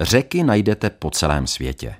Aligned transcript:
Řeky 0.00 0.44
najdete 0.44 0.90
po 0.90 1.10
celém 1.10 1.46
světě. 1.46 1.94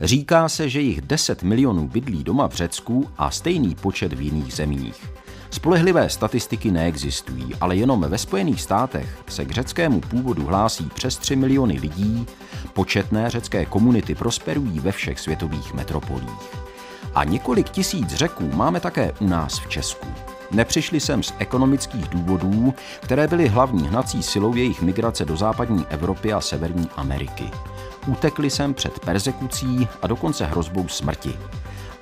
Říká 0.00 0.48
se, 0.48 0.68
že 0.68 0.80
jich 0.80 1.00
10 1.00 1.42
milionů 1.42 1.88
bydlí 1.88 2.24
doma 2.24 2.48
v 2.48 2.54
Řecku 2.54 3.10
a 3.18 3.30
stejný 3.30 3.74
počet 3.74 4.12
v 4.12 4.20
jiných 4.20 4.54
zemích. 4.54 5.10
Spolehlivé 5.50 6.10
statistiky 6.10 6.70
neexistují, 6.70 7.54
ale 7.60 7.76
jenom 7.76 8.00
ve 8.08 8.18
Spojených 8.18 8.62
státech 8.62 9.18
se 9.28 9.44
k 9.44 9.50
řeckému 9.50 10.00
původu 10.00 10.46
hlásí 10.46 10.90
přes 10.94 11.16
3 11.16 11.36
miliony 11.36 11.78
lidí, 11.80 12.26
početné 12.72 13.30
řecké 13.30 13.66
komunity 13.66 14.14
prosperují 14.14 14.80
ve 14.80 14.92
všech 14.92 15.20
světových 15.20 15.74
metropolích. 15.74 16.56
A 17.14 17.24
několik 17.24 17.68
tisíc 17.68 18.14
řeků 18.14 18.50
máme 18.54 18.80
také 18.80 19.12
u 19.20 19.26
nás 19.26 19.58
v 19.58 19.68
Česku. 19.68 20.35
Nepřišli 20.50 21.00
sem 21.00 21.22
z 21.22 21.34
ekonomických 21.38 22.08
důvodů, 22.08 22.74
které 23.00 23.28
byly 23.28 23.48
hlavní 23.48 23.88
hnací 23.88 24.22
silou 24.22 24.54
jejich 24.54 24.82
migrace 24.82 25.24
do 25.24 25.36
západní 25.36 25.86
Evropy 25.88 26.32
a 26.32 26.40
Severní 26.40 26.88
Ameriky. 26.96 27.50
Utekli 28.06 28.50
sem 28.50 28.74
před 28.74 28.98
persekucí 28.98 29.88
a 30.02 30.06
dokonce 30.06 30.46
hrozbou 30.46 30.88
smrti. 30.88 31.38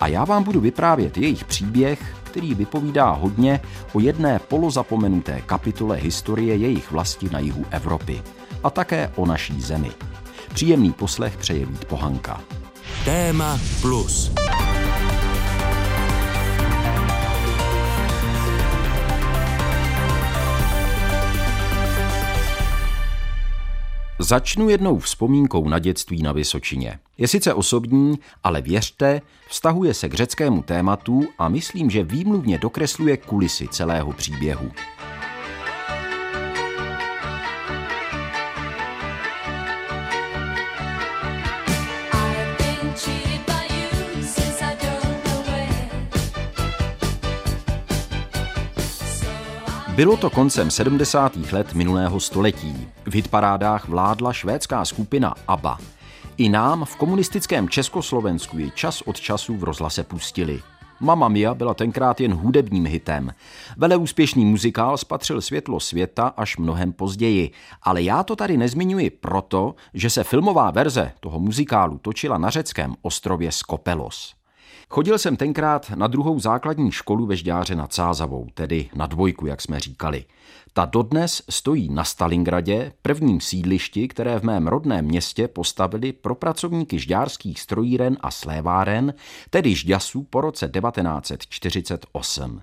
A 0.00 0.06
já 0.06 0.24
vám 0.24 0.42
budu 0.42 0.60
vyprávět 0.60 1.16
jejich 1.16 1.44
příběh, 1.44 2.14
který 2.22 2.54
vypovídá 2.54 3.10
hodně 3.10 3.60
o 3.92 4.00
jedné 4.00 4.38
polozapomenuté 4.38 5.40
kapitole 5.46 5.96
historie 5.96 6.56
jejich 6.56 6.90
vlasti 6.90 7.28
na 7.32 7.38
jihu 7.38 7.64
Evropy 7.70 8.22
a 8.64 8.70
také 8.70 9.12
o 9.16 9.26
naší 9.26 9.60
zemi. 9.60 9.90
Příjemný 10.54 10.92
poslech 10.92 11.36
přeje 11.36 11.66
Vít 11.66 11.84
Pohanka. 11.84 12.40
Téma 13.04 13.60
plus. 13.80 14.32
Začnu 24.18 24.68
jednou 24.68 24.98
vzpomínkou 24.98 25.68
na 25.68 25.78
dětství 25.78 26.22
na 26.22 26.32
Vysočině. 26.32 26.98
Je 27.18 27.28
sice 27.28 27.54
osobní, 27.54 28.18
ale 28.44 28.62
věřte, 28.62 29.20
vztahuje 29.48 29.94
se 29.94 30.08
k 30.08 30.14
řeckému 30.14 30.62
tématu 30.62 31.24
a 31.38 31.48
myslím, 31.48 31.90
že 31.90 32.02
výmluvně 32.02 32.58
dokresluje 32.58 33.16
kulisy 33.16 33.68
celého 33.68 34.12
příběhu. 34.12 34.70
Bylo 49.96 50.16
to 50.16 50.30
koncem 50.30 50.70
70. 50.70 51.36
let 51.52 51.74
minulého 51.74 52.20
století. 52.20 52.88
V 53.04 53.14
hitparádách 53.14 53.88
vládla 53.88 54.32
švédská 54.32 54.84
skupina 54.84 55.34
ABBA. 55.48 55.78
I 56.36 56.48
nám 56.48 56.84
v 56.84 56.96
komunistickém 56.96 57.68
Československu 57.68 58.58
ji 58.58 58.70
čas 58.70 59.02
od 59.02 59.20
času 59.20 59.56
v 59.56 59.64
rozhlase 59.64 60.04
pustili. 60.04 60.62
Mama 61.00 61.28
Mia 61.28 61.54
byla 61.54 61.74
tenkrát 61.74 62.20
jen 62.20 62.34
hudebním 62.34 62.86
hitem. 62.86 63.30
Vele 63.76 63.96
úspěšný 63.96 64.44
muzikál 64.44 64.96
spatřil 64.96 65.40
světlo 65.40 65.80
světa 65.80 66.26
až 66.36 66.56
mnohem 66.56 66.92
později, 66.92 67.50
ale 67.82 68.02
já 68.02 68.22
to 68.22 68.36
tady 68.36 68.56
nezmiňuji 68.56 69.10
proto, 69.10 69.74
že 69.94 70.10
se 70.10 70.24
filmová 70.24 70.70
verze 70.70 71.12
toho 71.20 71.40
muzikálu 71.40 71.98
točila 71.98 72.38
na 72.38 72.50
řeckém 72.50 72.94
ostrově 73.02 73.52
Skopelos. 73.52 74.34
Chodil 74.94 75.18
jsem 75.18 75.36
tenkrát 75.36 75.90
na 75.90 76.06
druhou 76.06 76.40
základní 76.40 76.92
školu 76.92 77.26
ve 77.26 77.36
Žďáře 77.36 77.74
nad 77.74 77.92
Sázavou, 77.92 78.46
tedy 78.54 78.90
na 78.94 79.06
dvojku, 79.06 79.46
jak 79.46 79.60
jsme 79.60 79.80
říkali. 79.80 80.24
Ta 80.72 80.84
dodnes 80.84 81.42
stojí 81.50 81.88
na 81.88 82.04
Stalingradě, 82.04 82.92
prvním 83.02 83.40
sídlišti, 83.40 84.08
které 84.08 84.38
v 84.38 84.42
mém 84.42 84.66
rodném 84.66 85.04
městě 85.04 85.48
postavili 85.48 86.12
pro 86.12 86.34
pracovníky 86.34 86.98
žďárských 86.98 87.60
strojíren 87.60 88.16
a 88.20 88.30
sléváren, 88.30 89.14
tedy 89.50 89.74
žďasů 89.74 90.22
po 90.22 90.40
roce 90.40 90.68
1948. 90.68 92.60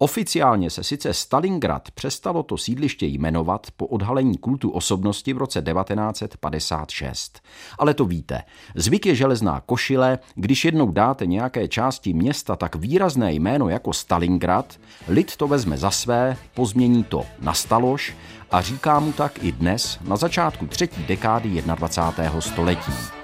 Oficiálně 0.00 0.70
se 0.70 0.84
sice 0.84 1.14
Stalingrad 1.14 1.90
přestalo 1.90 2.42
to 2.42 2.56
sídliště 2.56 3.06
jmenovat 3.06 3.66
po 3.76 3.86
odhalení 3.86 4.38
kultu 4.38 4.70
osobnosti 4.70 5.32
v 5.32 5.38
roce 5.38 5.62
1956. 5.62 7.40
Ale 7.78 7.94
to 7.94 8.04
víte, 8.04 8.42
zvyk 8.74 9.06
je 9.06 9.14
železná 9.14 9.60
košile, 9.60 10.18
když 10.34 10.64
jednou 10.64 10.92
dáte 10.92 11.26
nějaké 11.26 11.68
části 11.68 12.12
města 12.12 12.56
tak 12.56 12.76
výrazné 12.76 13.32
jméno 13.32 13.68
jako 13.68 13.92
Stalingrad, 13.92 14.80
lid 15.08 15.36
to 15.36 15.48
vezme 15.48 15.78
za 15.78 15.90
své, 15.90 16.36
pozmění 16.54 17.04
to 17.04 17.24
na 17.40 17.54
Staloš 17.54 18.16
a 18.50 18.62
říká 18.62 19.00
mu 19.00 19.12
tak 19.12 19.44
i 19.44 19.52
dnes 19.52 19.98
na 20.02 20.16
začátku 20.16 20.66
třetí 20.66 21.04
dekády 21.04 21.62
21. 21.62 22.40
století. 22.40 23.17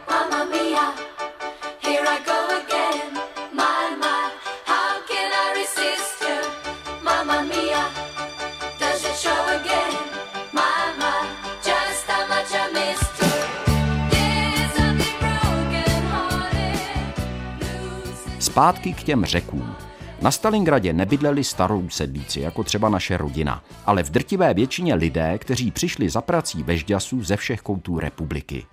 Zpátky 18.54 18.92
k 18.92 19.02
těm 19.02 19.24
řekům. 19.24 19.74
Na 20.22 20.30
Stalingradě 20.30 20.92
nebydleli 20.92 21.44
starou 21.44 21.88
sedlíci, 21.88 22.40
jako 22.40 22.64
třeba 22.64 22.88
naše 22.88 23.16
rodina, 23.16 23.64
ale 23.86 24.02
v 24.02 24.10
drtivé 24.10 24.54
většině 24.54 24.94
lidé, 24.94 25.38
kteří 25.38 25.70
přišli 25.70 26.08
za 26.08 26.20
prací 26.20 26.62
ve 26.62 26.76
Žďasu 26.76 27.22
ze 27.22 27.36
všech 27.36 27.60
koutů 27.60 27.98
republiky. 27.98 28.66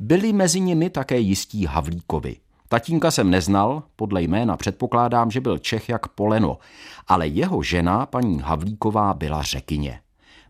Byli 0.00 0.32
mezi 0.32 0.60
nimi 0.60 0.90
také 0.90 1.18
jistí 1.18 1.66
Havlíkovi. 1.66 2.36
Tatínka 2.68 3.10
jsem 3.10 3.30
neznal, 3.30 3.82
podle 3.96 4.22
jména 4.22 4.56
předpokládám, 4.56 5.30
že 5.30 5.40
byl 5.40 5.58
Čech 5.58 5.88
jak 5.88 6.08
poleno, 6.08 6.58
ale 7.06 7.26
jeho 7.26 7.62
žena, 7.62 8.06
paní 8.06 8.40
Havlíková, 8.40 9.14
byla 9.14 9.42
řekyně. 9.42 10.00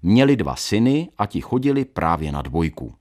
Měli 0.02 0.36
dva 0.36 0.56
syny 0.56 1.08
a 1.18 1.26
ti 1.26 1.40
chodili 1.40 1.84
právě 1.84 2.32
na 2.32 2.42
dvojku. 2.42 2.94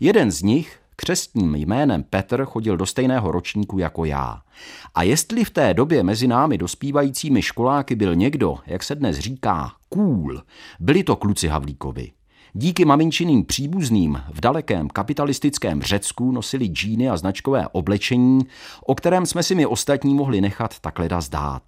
Jeden 0.00 0.30
z 0.30 0.42
nich, 0.42 0.80
křestním 0.96 1.54
jménem 1.54 2.02
Petr 2.02 2.44
chodil 2.44 2.76
do 2.76 2.86
stejného 2.86 3.32
ročníku 3.32 3.78
jako 3.78 4.04
já. 4.04 4.42
A 4.94 5.02
jestli 5.02 5.44
v 5.44 5.50
té 5.50 5.74
době 5.74 6.02
mezi 6.02 6.28
námi 6.28 6.58
dospívajícími 6.58 7.42
školáky 7.42 7.94
byl 7.94 8.14
někdo, 8.14 8.58
jak 8.66 8.82
se 8.82 8.94
dnes 8.94 9.18
říká, 9.18 9.72
cool, 9.88 10.42
byli 10.80 11.04
to 11.04 11.16
kluci 11.16 11.48
Havlíkovi. 11.48 12.12
Díky 12.52 12.84
maminčiným 12.84 13.44
příbuzným 13.44 14.20
v 14.32 14.40
dalekém 14.40 14.88
kapitalistickém 14.88 15.82
Řecku 15.82 16.32
nosili 16.32 16.66
džíny 16.66 17.08
a 17.08 17.16
značkové 17.16 17.68
oblečení, 17.68 18.46
o 18.86 18.94
kterém 18.94 19.26
jsme 19.26 19.42
si 19.42 19.54
my 19.54 19.66
ostatní 19.66 20.14
mohli 20.14 20.40
nechat 20.40 20.80
takhle 20.80 21.08
zdát. 21.18 21.62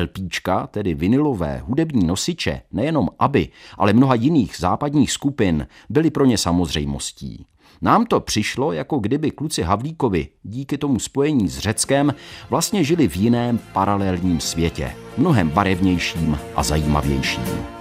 LPčka, 0.00 0.66
tedy 0.66 0.94
vinilové 0.94 1.62
hudební 1.64 2.06
nosiče, 2.06 2.62
nejenom 2.72 3.08
ABY, 3.18 3.48
ale 3.78 3.92
mnoha 3.92 4.14
jiných 4.14 4.56
západních 4.58 5.12
skupin, 5.12 5.66
byly 5.88 6.10
pro 6.10 6.24
ně 6.24 6.38
samozřejmostí. 6.38 7.46
Nám 7.82 8.06
to 8.06 8.20
přišlo, 8.20 8.72
jako 8.72 8.98
kdyby 8.98 9.30
kluci 9.30 9.62
Havlíkovi 9.62 10.28
díky 10.42 10.78
tomu 10.78 10.98
spojení 10.98 11.48
s 11.48 11.58
Řeckem 11.58 12.14
vlastně 12.50 12.84
žili 12.84 13.08
v 13.08 13.16
jiném 13.16 13.58
paralelním 13.72 14.40
světě, 14.40 14.92
mnohem 15.16 15.50
barevnějším 15.50 16.38
a 16.56 16.62
zajímavějším. 16.62 17.73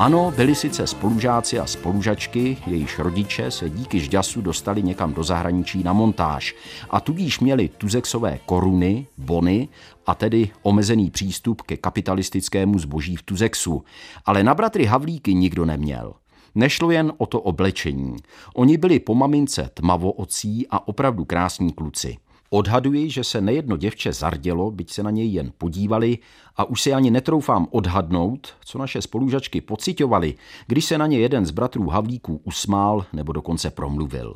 Ano, 0.00 0.32
byli 0.36 0.54
sice 0.54 0.86
spolužáci 0.86 1.58
a 1.58 1.66
spolužačky, 1.66 2.56
jejichž 2.66 2.98
rodiče 2.98 3.50
se 3.50 3.70
díky 3.70 4.00
žďasu 4.00 4.40
dostali 4.40 4.82
někam 4.82 5.14
do 5.14 5.22
zahraničí 5.22 5.82
na 5.82 5.92
montáž 5.92 6.54
a 6.90 7.00
tudíž 7.00 7.40
měli 7.40 7.68
tuzexové 7.68 8.38
koruny, 8.46 9.06
bony 9.18 9.68
a 10.06 10.14
tedy 10.14 10.50
omezený 10.62 11.10
přístup 11.10 11.62
ke 11.62 11.76
kapitalistickému 11.76 12.78
zboží 12.78 13.16
v 13.16 13.22
tuzexu. 13.22 13.84
Ale 14.26 14.42
na 14.42 14.54
bratry 14.54 14.84
Havlíky 14.84 15.34
nikdo 15.34 15.64
neměl. 15.64 16.12
Nešlo 16.54 16.90
jen 16.90 17.12
o 17.18 17.26
to 17.26 17.40
oblečení. 17.40 18.16
Oni 18.54 18.76
byli 18.76 19.00
po 19.00 19.14
mamince 19.14 19.70
tmavoocí 19.74 20.66
a 20.70 20.88
opravdu 20.88 21.24
krásní 21.24 21.72
kluci. 21.72 22.16
Odhaduji, 22.52 23.10
že 23.10 23.24
se 23.24 23.40
nejedno 23.40 23.76
děvče 23.76 24.12
zardělo, 24.12 24.70
byť 24.70 24.90
se 24.90 25.02
na 25.02 25.10
něj 25.10 25.32
jen 25.32 25.52
podívali 25.58 26.18
a 26.56 26.64
už 26.64 26.82
si 26.82 26.92
ani 26.92 27.10
netroufám 27.10 27.66
odhadnout, 27.70 28.54
co 28.64 28.78
naše 28.78 29.02
spolužačky 29.02 29.60
pocitovali, 29.60 30.34
když 30.66 30.84
se 30.84 30.98
na 30.98 31.06
ně 31.06 31.18
jeden 31.18 31.46
z 31.46 31.50
bratrů 31.50 31.88
Havlíků 31.88 32.40
usmál 32.44 33.06
nebo 33.12 33.32
dokonce 33.32 33.70
promluvil. 33.70 34.34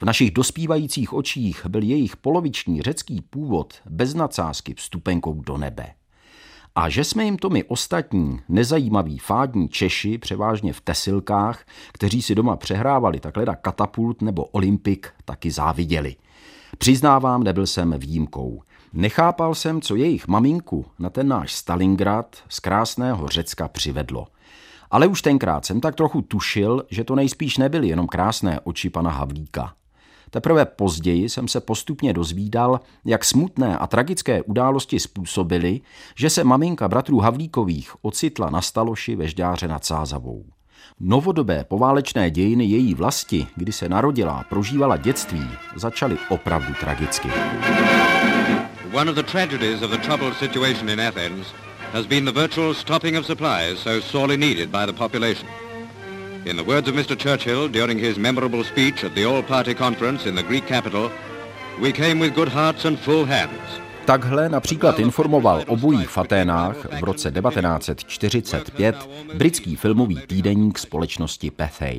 V 0.00 0.02
našich 0.02 0.30
dospívajících 0.30 1.12
očích 1.12 1.66
byl 1.66 1.82
jejich 1.82 2.16
poloviční 2.16 2.82
řecký 2.82 3.20
původ 3.20 3.74
bez 3.86 4.14
nadsázky 4.14 4.74
vstupenkou 4.74 5.34
do 5.34 5.58
nebe. 5.58 5.86
A 6.74 6.88
že 6.88 7.04
jsme 7.04 7.24
jim 7.24 7.36
to 7.36 7.50
my 7.50 7.64
ostatní, 7.64 8.40
nezajímaví 8.48 9.18
fádní 9.18 9.68
Češi, 9.68 10.18
převážně 10.18 10.72
v 10.72 10.80
tesilkách, 10.80 11.64
kteří 11.92 12.22
si 12.22 12.34
doma 12.34 12.56
přehrávali 12.56 13.20
takhle 13.20 13.44
na 13.44 13.54
katapult 13.54 14.22
nebo 14.22 14.44
olympik, 14.44 15.12
taky 15.24 15.50
záviděli. 15.50 16.16
Přiznávám, 16.78 17.42
nebyl 17.42 17.66
jsem 17.66 17.94
výjimkou. 17.98 18.62
Nechápal 18.92 19.54
jsem, 19.54 19.80
co 19.80 19.96
jejich 19.96 20.28
maminku 20.28 20.86
na 20.98 21.10
ten 21.10 21.28
náš 21.28 21.52
Stalingrad 21.52 22.36
z 22.48 22.60
krásného 22.60 23.28
Řecka 23.28 23.68
přivedlo. 23.68 24.26
Ale 24.90 25.06
už 25.06 25.22
tenkrát 25.22 25.64
jsem 25.64 25.80
tak 25.80 25.94
trochu 25.94 26.22
tušil, 26.22 26.86
že 26.90 27.04
to 27.04 27.14
nejspíš 27.14 27.58
nebyly 27.58 27.88
jenom 27.88 28.06
krásné 28.06 28.60
oči 28.60 28.90
pana 28.90 29.10
Havlíka. 29.10 29.74
Teprve 30.30 30.64
později 30.64 31.28
jsem 31.28 31.48
se 31.48 31.60
postupně 31.60 32.12
dozvídal, 32.12 32.80
jak 33.04 33.24
smutné 33.24 33.78
a 33.78 33.86
tragické 33.86 34.42
události 34.42 35.00
způsobily, 35.00 35.80
že 36.16 36.30
se 36.30 36.44
maminka 36.44 36.88
bratrů 36.88 37.18
Havlíkových 37.18 38.04
ocitla 38.04 38.50
na 38.50 38.62
staloši 38.62 39.16
ve 39.16 39.28
Žďáře 39.28 39.68
nad 39.68 39.84
Sázavou. 39.84 40.44
Novodobé 41.00 41.64
poválečné 41.64 42.30
dějiny 42.30 42.64
její 42.64 42.94
vlasti, 42.94 43.46
kdy 43.56 43.72
se 43.72 43.88
narodila 43.88 44.32
a 44.32 44.44
prožívala 44.44 44.96
dětství, 44.96 45.50
začaly 45.76 46.18
opravdu 46.28 46.74
tragicky. 46.80 47.28
One 48.92 49.10
of 49.10 49.16
the 49.16 49.22
tragedies 49.22 49.82
of 49.82 49.90
the 49.90 49.98
troubled 49.98 50.36
situation 50.36 50.88
in 50.88 51.00
Athens 51.00 51.46
has 51.92 52.06
been 52.06 52.24
the 52.24 52.32
virtual 52.32 52.74
stopping 52.74 53.18
of 53.18 53.26
supplies 53.26 53.78
so 53.78 54.00
sorely 54.00 54.36
needed 54.36 54.70
by 54.70 54.86
the 54.86 54.92
population. 54.92 55.48
In 56.44 56.56
the 56.56 56.64
words 56.64 56.88
of 56.88 56.94
Mr. 56.94 57.18
Churchill 57.18 57.68
during 57.68 57.98
his 57.98 58.18
memorable 58.18 58.64
speech 58.64 59.04
at 59.04 59.14
the 59.14 59.24
All-Party 59.24 59.74
Conference 59.74 60.28
in 60.28 60.34
the 60.34 60.42
Greek 60.42 60.66
capital, 60.66 61.10
we 61.80 61.92
came 61.92 62.20
with 62.20 62.34
good 62.34 62.48
hearts 62.48 62.84
and 62.84 62.98
full 62.98 63.24
hands. 63.24 63.85
Takhle 64.06 64.48
například 64.48 64.98
informoval 64.98 65.62
o 65.66 65.76
bojích 65.76 66.08
v 66.08 66.18
Aténách 66.18 66.76
v 67.00 67.04
roce 67.04 67.32
1945 67.32 69.08
britský 69.34 69.76
filmový 69.76 70.20
týdeník 70.26 70.78
společnosti 70.78 71.50
Pathé. 71.50 71.94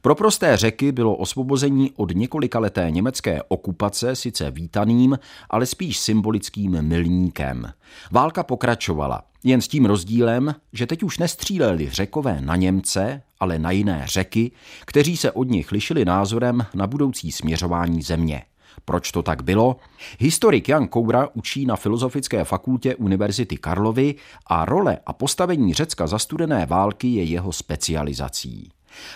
Pro 0.00 0.14
prosté 0.14 0.56
řeky 0.56 0.92
bylo 0.92 1.16
osvobození 1.16 1.92
od 1.96 2.14
několikaleté 2.14 2.90
německé 2.90 3.42
okupace 3.48 4.16
sice 4.16 4.50
vítaným, 4.50 5.18
ale 5.50 5.66
spíš 5.66 5.98
symbolickým 5.98 6.82
milníkem. 6.82 7.72
Válka 8.10 8.42
pokračovala, 8.42 9.22
jen 9.44 9.60
s 9.60 9.68
tím 9.68 9.84
rozdílem, 9.84 10.54
že 10.72 10.86
teď 10.86 11.02
už 11.02 11.18
nestříleli 11.18 11.90
řekové 11.90 12.40
na 12.40 12.56
Němce, 12.56 13.22
ale 13.40 13.58
na 13.58 13.70
jiné 13.70 14.02
řeky, 14.06 14.50
kteří 14.84 15.16
se 15.16 15.30
od 15.30 15.48
nich 15.48 15.72
lišili 15.72 16.04
názorem 16.04 16.66
na 16.74 16.86
budoucí 16.86 17.32
směřování 17.32 18.02
země. 18.02 18.42
Proč 18.84 19.12
to 19.12 19.22
tak 19.22 19.42
bylo? 19.42 19.76
Historik 20.18 20.68
Jan 20.68 20.88
Koura 20.88 21.28
učí 21.34 21.66
na 21.66 21.76
Filozofické 21.76 22.44
fakultě 22.44 22.96
Univerzity 22.96 23.56
Karlovy 23.56 24.14
a 24.46 24.64
role 24.64 24.98
a 25.06 25.12
postavení 25.12 25.74
Řecka 25.74 26.06
za 26.06 26.18
studené 26.18 26.66
války 26.66 27.08
je 27.08 27.24
jeho 27.24 27.52
specializací. 27.52 28.70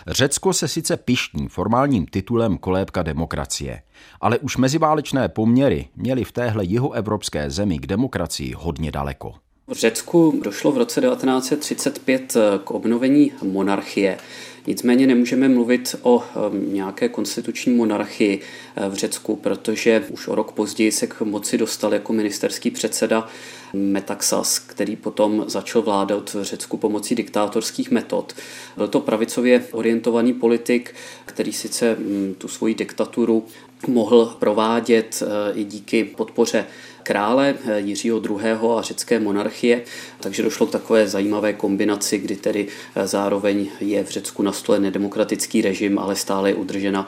Řecko 0.06 0.52
se 0.52 0.68
sice 0.68 0.96
pištní 0.96 1.48
formálním 1.48 2.06
titulem 2.06 2.58
kolébka 2.58 3.02
demokracie, 3.02 3.82
ale 4.20 4.38
už 4.38 4.56
meziválečné 4.56 5.28
poměry 5.28 5.88
měly 5.96 6.24
v 6.24 6.32
téhle 6.32 6.64
jihoevropské 6.64 7.50
zemi 7.50 7.78
k 7.78 7.86
demokracii 7.86 8.52
hodně 8.52 8.92
daleko. 8.92 9.34
V 9.68 9.72
Řecku 9.72 10.40
došlo 10.44 10.72
v 10.72 10.78
roce 10.78 11.00
1935 11.00 12.36
k 12.64 12.70
obnovení 12.70 13.32
monarchie. 13.42 14.18
Nicméně 14.66 15.06
nemůžeme 15.06 15.48
mluvit 15.48 15.96
o 16.02 16.16
um, 16.16 16.74
nějaké 16.74 17.08
konstituční 17.08 17.74
monarchii 17.74 18.40
eh, 18.76 18.88
v 18.88 18.94
Řecku, 18.94 19.36
protože 19.36 20.04
už 20.10 20.28
o 20.28 20.34
rok 20.34 20.52
později 20.52 20.92
se 20.92 21.06
k 21.06 21.20
moci 21.20 21.58
dostal 21.58 21.94
jako 21.94 22.12
ministerský 22.12 22.70
předseda 22.70 23.28
Metaxas, 23.72 24.58
který 24.58 24.96
potom 24.96 25.44
začal 25.46 25.82
vládat 25.82 26.34
v 26.34 26.42
Řecku 26.42 26.76
pomocí 26.76 27.14
diktátorských 27.14 27.90
metod. 27.90 28.34
Byl 28.76 28.88
to 28.88 29.00
pravicově 29.00 29.64
orientovaný 29.72 30.32
politik, 30.32 30.94
který 31.24 31.52
sice 31.52 31.94
mm, 31.94 32.34
tu 32.38 32.48
svoji 32.48 32.74
diktaturu 32.74 33.44
mohl 33.88 34.36
provádět 34.38 35.22
eh, 35.22 35.52
i 35.54 35.64
díky 35.64 36.04
podpoře 36.04 36.66
krále 37.06 37.54
eh, 37.64 37.80
Jiřího 37.80 38.20
II. 38.28 38.50
a 38.78 38.82
řecké 38.82 39.20
monarchie, 39.20 39.82
takže 40.20 40.42
došlo 40.42 40.66
k 40.66 40.70
takové 40.70 41.08
zajímavé 41.08 41.52
kombinaci, 41.52 42.18
kdy 42.18 42.36
tedy 42.36 42.66
eh, 42.66 43.06
zároveň 43.06 43.68
je 43.80 44.04
v 44.04 44.10
Řecku 44.10 44.42
na 44.42 44.52
stole 44.52 44.78
nedemokratický 44.78 45.62
režim, 45.62 45.98
ale 45.98 46.16
stále 46.16 46.50
je 46.50 46.54
udržena 46.54 47.06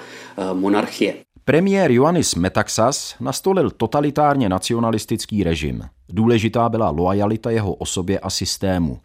monarchie. 0.52 1.14
Premiér 1.44 1.90
Ioannis 1.90 2.34
Metaxas 2.34 3.14
nastolil 3.20 3.70
totalitárně 3.70 4.48
nacionalistický 4.48 5.44
režim. 5.44 5.82
Důležitá 6.08 6.68
byla 6.68 6.90
loajalita 6.90 7.50
jeho 7.50 7.74
osobě 7.74 8.18
a 8.18 8.30
systému. 8.30 9.00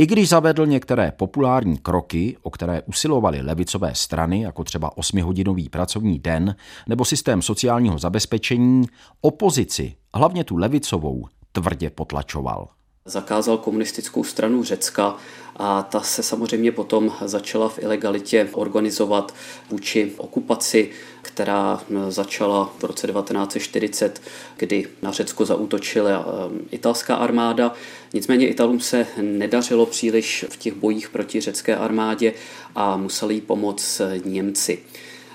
I 0.00 0.06
když 0.06 0.28
zavedl 0.28 0.66
některé 0.66 1.12
populární 1.12 1.78
kroky, 1.78 2.36
o 2.42 2.50
které 2.50 2.82
usilovaly 2.82 3.42
levicové 3.42 3.94
strany, 3.94 4.42
jako 4.42 4.64
třeba 4.64 4.96
osmihodinový 4.96 5.68
pracovní 5.68 6.18
den 6.18 6.56
nebo 6.88 7.04
systém 7.04 7.42
sociálního 7.42 7.98
zabezpečení, 7.98 8.86
opozici, 9.20 9.94
hlavně 10.14 10.44
tu 10.44 10.56
levicovou, 10.56 11.26
tvrdě 11.52 11.90
potlačoval 11.90 12.68
zakázal 13.08 13.58
komunistickou 13.58 14.24
stranu 14.24 14.64
Řecka 14.64 15.16
a 15.56 15.82
ta 15.82 16.00
se 16.00 16.22
samozřejmě 16.22 16.72
potom 16.72 17.12
začala 17.24 17.68
v 17.68 17.78
ilegalitě 17.78 18.48
organizovat 18.52 19.34
vůči 19.70 20.12
okupaci, 20.16 20.90
která 21.22 21.82
začala 22.08 22.74
v 22.78 22.84
roce 22.84 23.06
1940, 23.06 24.22
kdy 24.56 24.86
na 25.02 25.12
Řecko 25.12 25.44
zaútočila 25.44 26.26
um, 26.26 26.60
italská 26.70 27.16
armáda. 27.16 27.72
Nicméně 28.14 28.48
Italům 28.48 28.80
se 28.80 29.06
nedařilo 29.22 29.86
příliš 29.86 30.44
v 30.50 30.56
těch 30.56 30.74
bojích 30.74 31.08
proti 31.08 31.40
řecké 31.40 31.76
armádě 31.76 32.32
a 32.74 32.96
museli 32.96 33.34
jí 33.34 33.40
pomoct 33.40 34.00
Němci. 34.24 34.78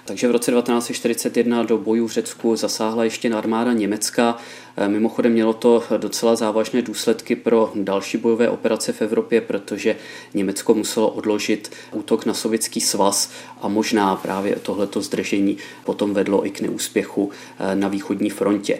Takže 0.06 0.28
v 0.28 0.32
roce 0.32 0.52
1941 0.52 1.64
do 1.64 1.78
bojů 1.78 2.08
v 2.08 2.12
Řecku 2.12 2.56
zasáhla 2.56 3.04
ještě 3.04 3.34
armáda 3.34 3.74
Německa. 3.74 4.38
E, 4.78 4.88
mimochodem 4.88 5.32
mělo 5.32 5.54
to 5.54 5.84
docela 5.98 6.36
závažné 6.36 6.82
důsledky 6.82 7.36
pro 7.36 7.72
další 7.76 8.18
bojové 8.18 8.50
operace 8.50 8.94
v 8.94 9.02
Evropě, 9.02 9.42
protože 9.42 9.96
Německo 10.34 10.74
muselo 10.74 11.10
odložit 11.10 11.72
útok 11.92 12.26
na 12.26 12.34
sovětský 12.34 12.82
svaz 12.82 13.32
a 13.62 13.68
možná 13.68 14.16
právě 14.16 14.56
tohleto 14.56 15.02
zdržení 15.02 15.58
potom 15.84 16.14
vedlo 16.14 16.46
i 16.46 16.50
k 16.50 16.62
neúspěchu 16.62 17.32
e, 17.60 17.76
na 17.76 17.88
východní 17.88 18.30
frontě 18.30 18.80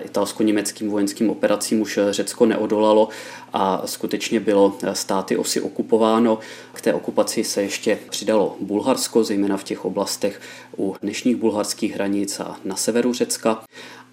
italsko-německým 0.00 0.90
vojenským 0.90 1.30
operacím 1.30 1.80
už 1.80 1.98
Řecko 2.10 2.46
neodolalo 2.46 3.08
a 3.52 3.82
skutečně 3.84 4.40
bylo 4.40 4.76
státy 4.92 5.36
osy 5.36 5.60
okupováno. 5.60 6.38
K 6.72 6.80
té 6.80 6.94
okupaci 6.94 7.44
se 7.44 7.62
ještě 7.62 7.98
přidalo 8.10 8.56
Bulharsko, 8.60 9.24
zejména 9.24 9.56
v 9.56 9.64
těch 9.64 9.84
oblastech 9.84 10.40
u 10.78 10.96
dnešních 11.02 11.36
bulharských 11.36 11.94
hranic 11.94 12.40
a 12.40 12.56
na 12.64 12.76
severu 12.76 13.12
Řecka. 13.12 13.62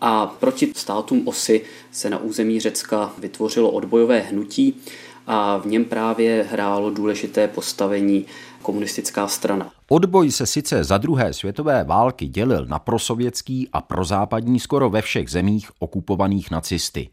A 0.01 0.27
proti 0.27 0.71
státům 0.75 1.27
osy 1.27 1.62
se 1.91 2.09
na 2.09 2.17
území 2.17 2.59
Řecka 2.59 3.13
vytvořilo 3.17 3.71
odbojové 3.71 4.19
hnutí 4.19 4.81
a 5.27 5.57
v 5.57 5.65
něm 5.65 5.86
právě 5.86 6.48
hrálo 6.51 6.89
důležité 6.89 7.48
postavení 7.48 8.25
komunistická 8.61 9.27
strana. 9.27 9.71
Odboj 9.89 10.31
se 10.31 10.45
sice 10.45 10.83
za 10.83 10.97
druhé 10.97 11.33
světové 11.33 11.83
války 11.83 12.27
dělil 12.27 12.65
na 12.65 12.79
prosovětský 12.79 13.69
a 13.73 13.81
prozápadní 13.81 14.59
skoro 14.59 14.89
ve 14.89 15.01
všech 15.01 15.29
zemích 15.29 15.71
okupovaných 15.79 16.51
nacisty. 16.51 17.09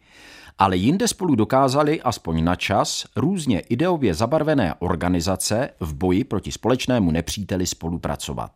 Ale 0.58 0.76
jinde 0.76 1.08
spolu 1.08 1.34
dokázali 1.34 2.02
aspoň 2.02 2.44
na 2.44 2.56
čas 2.56 3.04
různě 3.16 3.60
ideově 3.60 4.14
zabarvené 4.14 4.74
organizace 4.78 5.70
v 5.80 5.94
boji 5.94 6.24
proti 6.24 6.52
společnému 6.52 7.10
nepříteli 7.10 7.66
spolupracovat. 7.66 8.50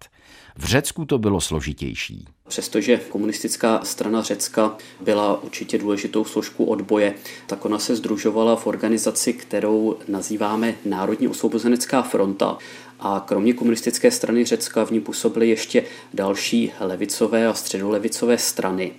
V 0.61 0.64
Řecku 0.64 1.05
to 1.05 1.19
bylo 1.19 1.40
složitější. 1.40 2.25
Přestože 2.49 2.97
komunistická 2.97 3.81
strana 3.85 4.23
Řecka 4.23 4.76
byla 5.00 5.43
určitě 5.43 5.79
důležitou 5.79 6.25
složkou 6.25 6.64
odboje, 6.64 7.14
tak 7.47 7.64
ona 7.64 7.79
se 7.79 7.97
združovala 7.97 8.57
v 8.57 8.67
organizaci, 8.67 9.33
kterou 9.33 9.97
nazýváme 10.09 10.75
Národní 10.85 11.29
osvobozenecká 11.29 12.02
fronta. 12.02 12.59
A 13.00 13.25
kromě 13.26 13.52
komunistické 13.52 14.11
strany 14.11 14.45
Řecka 14.45 14.85
v 14.85 14.90
ní 14.90 15.00
působily 15.00 15.49
ještě 15.49 15.85
další 16.14 16.73
levicové 16.81 17.47
a 17.47 17.55
středolevicové 17.55 18.38
strany. 18.38 18.93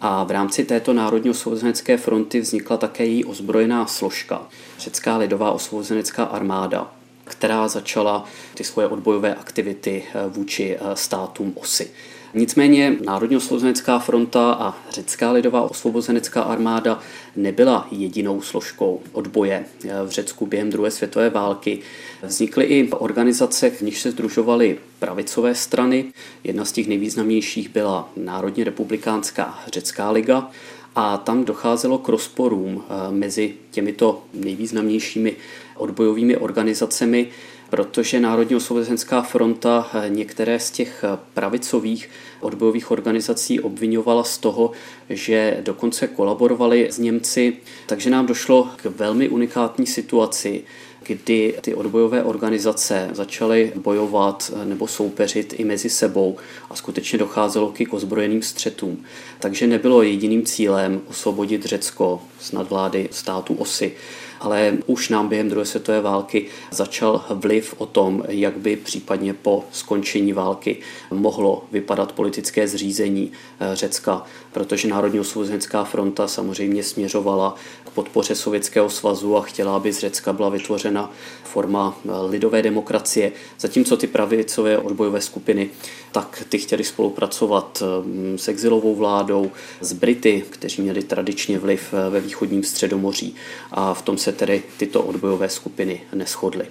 A 0.00 0.24
v 0.24 0.30
rámci 0.30 0.64
této 0.64 0.92
Národní 0.92 1.30
osvobozenecké 1.30 1.96
fronty 1.96 2.40
vznikla 2.40 2.76
také 2.76 3.04
její 3.04 3.24
ozbrojená 3.24 3.86
složka, 3.86 4.46
Řecká 4.78 5.16
lidová 5.16 5.52
osvobozenecká 5.52 6.24
armáda 6.24 7.01
která 7.32 7.68
začala 7.68 8.24
ty 8.54 8.64
svoje 8.64 8.88
odbojové 8.88 9.34
aktivity 9.34 10.04
eh, 10.04 10.28
vůči 10.28 10.76
eh, 10.76 10.96
státům 10.96 11.52
osy. 11.54 11.90
Nicméně 12.34 12.96
Národní 13.04 13.36
osvobozenecká 13.36 13.98
fronta 13.98 14.52
a 14.52 14.76
Řecká 14.90 15.32
lidová 15.32 15.62
osvobozenecká 15.62 16.42
armáda 16.42 17.00
nebyla 17.36 17.88
jedinou 17.90 18.40
složkou 18.42 19.00
odboje 19.12 19.64
eh, 19.64 19.88
v 20.06 20.10
Řecku 20.10 20.46
během 20.46 20.70
druhé 20.70 20.90
světové 20.90 21.30
války. 21.30 21.78
Vznikly 22.22 22.64
i 22.64 22.90
organizace, 22.90 23.70
v 23.70 23.80
nich 23.80 23.98
se 23.98 24.10
združovaly 24.10 24.78
pravicové 24.98 25.54
strany. 25.54 26.04
Jedna 26.44 26.64
z 26.64 26.72
těch 26.72 26.86
nejvýznamnějších 26.86 27.68
byla 27.68 28.12
Národně 28.16 28.64
republikánská 28.64 29.58
Řecká 29.66 30.10
liga 30.10 30.50
a 30.94 31.16
tam 31.16 31.44
docházelo 31.44 31.98
k 31.98 32.08
rozporům 32.08 32.84
mezi 33.10 33.54
těmito 33.70 34.22
nejvýznamnějšími 34.34 35.36
odbojovými 35.76 36.36
organizacemi, 36.36 37.28
protože 37.70 38.20
Národní 38.20 38.56
osvobozenská 38.56 39.22
fronta 39.22 39.90
některé 40.08 40.60
z 40.60 40.70
těch 40.70 41.04
pravicových 41.34 42.10
odbojových 42.40 42.90
organizací 42.90 43.60
obvinovala 43.60 44.24
z 44.24 44.38
toho, 44.38 44.70
že 45.10 45.56
dokonce 45.60 46.06
kolaborovali 46.06 46.88
s 46.90 46.98
Němci, 46.98 47.56
takže 47.86 48.10
nám 48.10 48.26
došlo 48.26 48.68
k 48.76 48.84
velmi 48.84 49.28
unikátní 49.28 49.86
situaci, 49.86 50.64
kdy 51.06 51.54
ty 51.60 51.74
odbojové 51.74 52.22
organizace 52.24 53.10
začaly 53.12 53.72
bojovat 53.76 54.52
nebo 54.64 54.86
soupeřit 54.86 55.54
i 55.58 55.64
mezi 55.64 55.90
sebou 55.90 56.36
a 56.70 56.76
skutečně 56.76 57.18
docházelo 57.18 57.72
k 57.72 57.92
ozbrojeným 57.92 58.42
střetům. 58.42 59.04
Takže 59.38 59.66
nebylo 59.66 60.02
jediným 60.02 60.44
cílem 60.44 61.00
osvobodit 61.08 61.64
Řecko 61.64 62.22
z 62.40 62.52
nadvlády 62.52 63.08
státu 63.10 63.54
osy, 63.54 63.92
ale 64.42 64.78
už 64.86 65.08
nám 65.08 65.28
během 65.28 65.48
druhé 65.48 65.66
světové 65.66 66.00
války 66.00 66.46
začal 66.70 67.24
vliv 67.30 67.74
o 67.78 67.86
tom, 67.86 68.24
jak 68.28 68.56
by 68.56 68.76
případně 68.76 69.34
po 69.34 69.64
skončení 69.72 70.32
války 70.32 70.76
mohlo 71.10 71.64
vypadat 71.72 72.12
politické 72.12 72.68
zřízení 72.68 73.32
eh, 73.60 73.76
Řecka, 73.76 74.24
protože 74.52 74.88
Národní 74.88 75.20
osvobozenská 75.20 75.84
fronta 75.84 76.28
samozřejmě 76.28 76.82
směřovala 76.82 77.54
k 77.84 77.90
podpoře 77.90 78.34
Sovětského 78.34 78.90
svazu 78.90 79.36
a 79.36 79.42
chtěla, 79.42 79.76
aby 79.76 79.92
z 79.92 79.98
Řecka 79.98 80.32
byla 80.32 80.48
vytvořena 80.48 81.10
forma 81.44 81.98
eh, 82.04 82.10
lidové 82.28 82.62
demokracie, 82.62 83.32
zatímco 83.58 83.96
ty 83.96 84.06
pravicové 84.06 84.78
odbojové 84.78 85.20
skupiny, 85.20 85.70
tak 86.12 86.44
ty 86.48 86.58
chtěli 86.58 86.84
spolupracovat 86.84 87.82
eh, 87.82 88.38
s 88.38 88.48
exilovou 88.48 88.94
vládou, 88.94 89.50
s 89.80 89.92
Brity, 89.92 90.44
kteří 90.50 90.82
měli 90.82 91.02
tradičně 91.02 91.58
vliv 91.58 91.94
ve 92.10 92.20
východním 92.20 92.62
středomoří 92.64 93.34
a 93.70 93.94
v 93.94 94.02
tom 94.02 94.18
se 94.18 94.32
tedy 94.32 94.62
tyto 94.76 95.02
odbojové 95.02 95.48
skupiny 95.48 96.00
neschodly. 96.14 96.66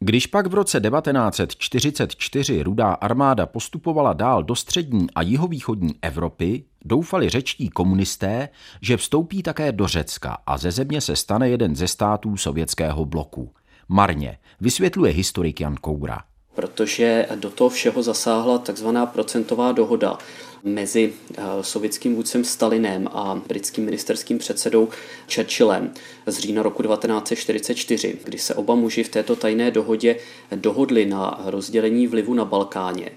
Když 0.00 0.26
pak 0.26 0.46
v 0.46 0.54
roce 0.54 0.80
1944 0.80 2.62
rudá 2.62 2.92
armáda 2.92 3.46
postupovala 3.46 4.12
dál 4.12 4.42
do 4.42 4.54
střední 4.54 5.06
a 5.14 5.22
jihovýchodní 5.22 5.94
Evropy, 6.02 6.64
doufali 6.84 7.28
řečtí 7.28 7.68
komunisté, 7.68 8.48
že 8.82 8.96
vstoupí 8.96 9.42
také 9.42 9.72
do 9.72 9.86
Řecka 9.86 10.38
a 10.46 10.58
ze 10.58 10.70
země 10.70 11.00
se 11.00 11.16
stane 11.16 11.48
jeden 11.48 11.76
ze 11.76 11.88
států 11.88 12.36
sovětského 12.36 13.04
bloku. 13.04 13.52
Marně, 13.88 14.38
vysvětluje 14.60 15.12
historik 15.12 15.60
Jan 15.60 15.74
Koura. 15.74 16.22
Protože 16.56 17.26
do 17.34 17.50
toho 17.50 17.70
všeho 17.70 18.02
zasáhla 18.02 18.58
takzvaná 18.58 19.06
procentová 19.06 19.72
dohoda 19.72 20.18
mezi 20.64 21.12
eh, 21.12 21.42
sovětským 21.60 22.14
vůdcem 22.14 22.44
Stalinem 22.44 23.08
a 23.12 23.42
britským 23.48 23.84
ministerským 23.84 24.38
předsedou 24.38 24.88
Churchillem 25.34 25.92
z 26.26 26.38
října 26.38 26.62
roku 26.62 26.82
1944, 26.82 28.18
kdy 28.24 28.38
se 28.38 28.54
oba 28.54 28.74
muži 28.74 29.04
v 29.04 29.08
této 29.08 29.36
tajné 29.36 29.70
dohodě 29.70 30.16
dohodli 30.54 31.06
na 31.06 31.40
rozdělení 31.44 32.06
vlivu 32.06 32.34
na 32.34 32.44
Balkáně 32.44 33.10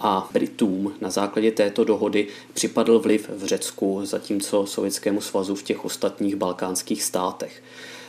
a 0.00 0.28
Britům 0.32 0.94
na 1.00 1.10
základě 1.10 1.50
této 1.50 1.84
dohody 1.84 2.26
připadl 2.54 2.98
vliv 2.98 3.28
v 3.28 3.44
Řecku, 3.44 4.00
zatímco 4.04 4.66
Sovětskému 4.66 5.20
svazu 5.20 5.54
v 5.54 5.62
těch 5.62 5.84
ostatních 5.84 6.36
balkánských 6.36 7.02
státech. 7.02 7.62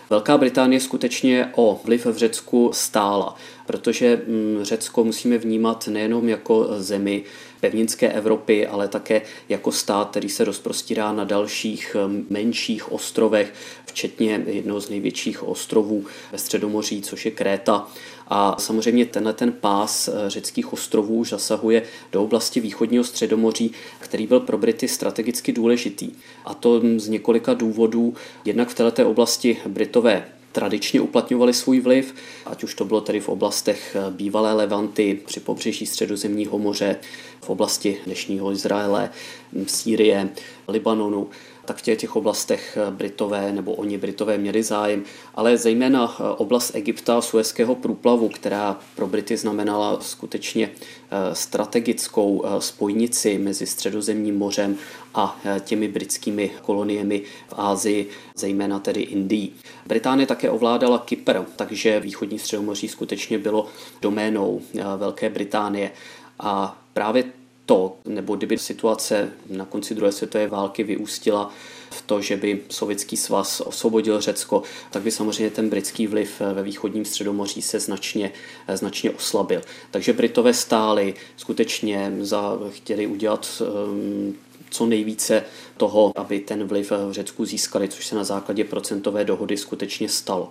Velká 0.09 0.37
Británie 0.37 0.79
skutečně 0.79 1.49
o 1.55 1.81
vliv 1.83 2.05
v 2.05 2.17
Řecku 2.17 2.69
stála, 2.73 3.35
protože 3.67 4.21
mm, 4.27 4.59
Řecko 4.61 5.03
musíme 5.03 5.37
vnímat 5.37 5.87
nejenom 5.87 6.29
jako 6.29 6.67
zemi 6.77 7.23
pevninské 7.63 8.11
Evropy, 8.11 8.67
ale 8.67 8.87
také 8.87 9.21
jako 9.49 9.71
stát, 9.71 10.09
který 10.09 10.29
se 10.29 10.43
rozprostírá 10.43 11.13
na 11.13 11.23
dalších 11.23 11.95
mm, 12.07 12.25
menších 12.29 12.91
ostrovech, 12.91 13.53
včetně 13.85 14.43
jednoho 14.47 14.79
z 14.81 14.89
největších 14.89 15.43
ostrovů 15.43 16.05
ve 16.31 16.37
Středomoří, 16.37 17.01
což 17.01 17.25
je 17.25 17.31
Kréta. 17.31 17.87
A 18.27 18.55
samozřejmě 18.59 19.05
tenhle 19.05 19.33
ten 19.33 19.51
pás 19.51 20.07
eh, 20.07 20.29
řeckých 20.29 20.73
ostrovů 20.73 21.15
už 21.15 21.29
zasahuje 21.29 21.83
do 22.11 22.23
oblasti 22.23 22.59
východního 22.59 23.03
středomoří, 23.03 23.71
který 23.99 24.27
byl 24.27 24.39
pro 24.39 24.57
Brity 24.57 24.87
strategicky 24.87 25.51
důležitý. 25.51 26.11
A 26.45 26.53
to 26.53 26.81
z 26.97 27.07
několika 27.07 27.53
důvodů. 27.53 28.13
Jednak 28.45 28.69
v 28.69 28.75
této 28.75 29.09
oblasti 29.09 29.57
Britové 29.67 30.25
tradičně 30.53 31.01
uplatňovali 31.01 31.53
svůj 31.53 31.79
vliv, 31.79 32.15
ať 32.45 32.63
už 32.63 32.75
to 32.75 32.85
bylo 32.85 33.01
tedy 33.01 33.19
v 33.19 33.29
oblastech 33.29 33.95
eh, 33.95 34.11
bývalé 34.11 34.53
Levanty, 34.53 35.19
při 35.25 35.39
pobřeží 35.39 35.85
středozemního 35.85 36.59
moře, 36.59 36.95
v 37.41 37.49
oblasti 37.49 37.97
dnešního 38.05 38.51
Izraele, 38.51 39.09
Sýrie, 39.67 40.29
Libanonu 40.67 41.29
tak 41.65 41.77
v 41.77 41.81
těch 41.81 42.15
oblastech 42.15 42.77
eh, 42.77 42.91
Britové 42.91 43.51
nebo 43.51 43.73
oni 43.73 43.97
Britové 43.97 44.37
měli 44.37 44.63
zájem, 44.63 45.03
ale 45.35 45.57
zejména 45.57 46.15
eh, 46.19 46.23
oblast 46.23 46.75
Egypta, 46.75 47.21
Suezského 47.21 47.75
průplavu, 47.75 48.29
která 48.29 48.79
pro 48.95 49.07
Brity 49.07 49.37
znamenala 49.37 49.99
skutečně 50.01 50.69
eh, 50.69 51.35
strategickou 51.35 52.43
spojnici 52.59 53.37
mezi 53.37 53.65
Středozemním 53.65 54.37
mořem 54.37 54.77
a 55.15 55.39
těmi 55.59 55.87
britskými 55.87 56.51
koloniemi 56.61 57.21
v 57.47 57.53
Ázii, 57.57 58.09
zejména 58.35 58.79
tedy 58.79 59.01
Indii. 59.01 59.53
Británie 59.85 60.27
také 60.27 60.49
ovládala 60.49 60.99
Kypr, 60.99 61.39
takže 61.55 61.99
východní 61.99 62.39
středomoří 62.39 62.87
skutečně 62.87 63.37
bylo 63.37 63.67
doménou 64.01 64.61
Velké 64.97 65.29
Británie. 65.29 65.91
A 66.39 66.81
právě 66.93 67.23
to, 67.65 67.97
nebo 68.05 68.35
kdyby 68.35 68.57
situace 68.57 69.31
na 69.49 69.65
konci 69.65 69.95
druhé 69.95 70.11
světové 70.11 70.47
války 70.47 70.83
vyústila 70.83 71.53
v 71.91 72.01
to, 72.01 72.21
že 72.21 72.37
by 72.37 72.61
Sovětský 72.69 73.17
svaz 73.17 73.61
osvobodil 73.61 74.21
Řecko, 74.21 74.63
tak 74.91 75.03
by 75.03 75.11
samozřejmě 75.11 75.49
ten 75.49 75.69
britský 75.69 76.07
vliv 76.07 76.41
ve 76.53 76.63
východním 76.63 77.05
středomoří 77.05 77.61
se 77.61 77.79
značně, 77.79 78.31
značně 78.73 79.11
oslabil. 79.11 79.61
Takže 79.91 80.13
Britové 80.13 80.53
stáli, 80.53 81.13
skutečně 81.37 82.13
za, 82.21 82.59
chtěli 82.69 83.07
udělat 83.07 83.61
um, 83.61 84.35
co 84.73 84.85
nejvíce 84.85 85.43
toho, 85.77 86.11
aby 86.15 86.39
ten 86.39 86.63
vliv 86.63 86.91
v 86.91 87.11
Řecku 87.11 87.45
získali, 87.45 87.87
což 87.87 88.07
se 88.07 88.15
na 88.15 88.23
základě 88.23 88.63
procentové 88.63 89.25
dohody 89.25 89.57
skutečně 89.57 90.09
stalo. 90.09 90.49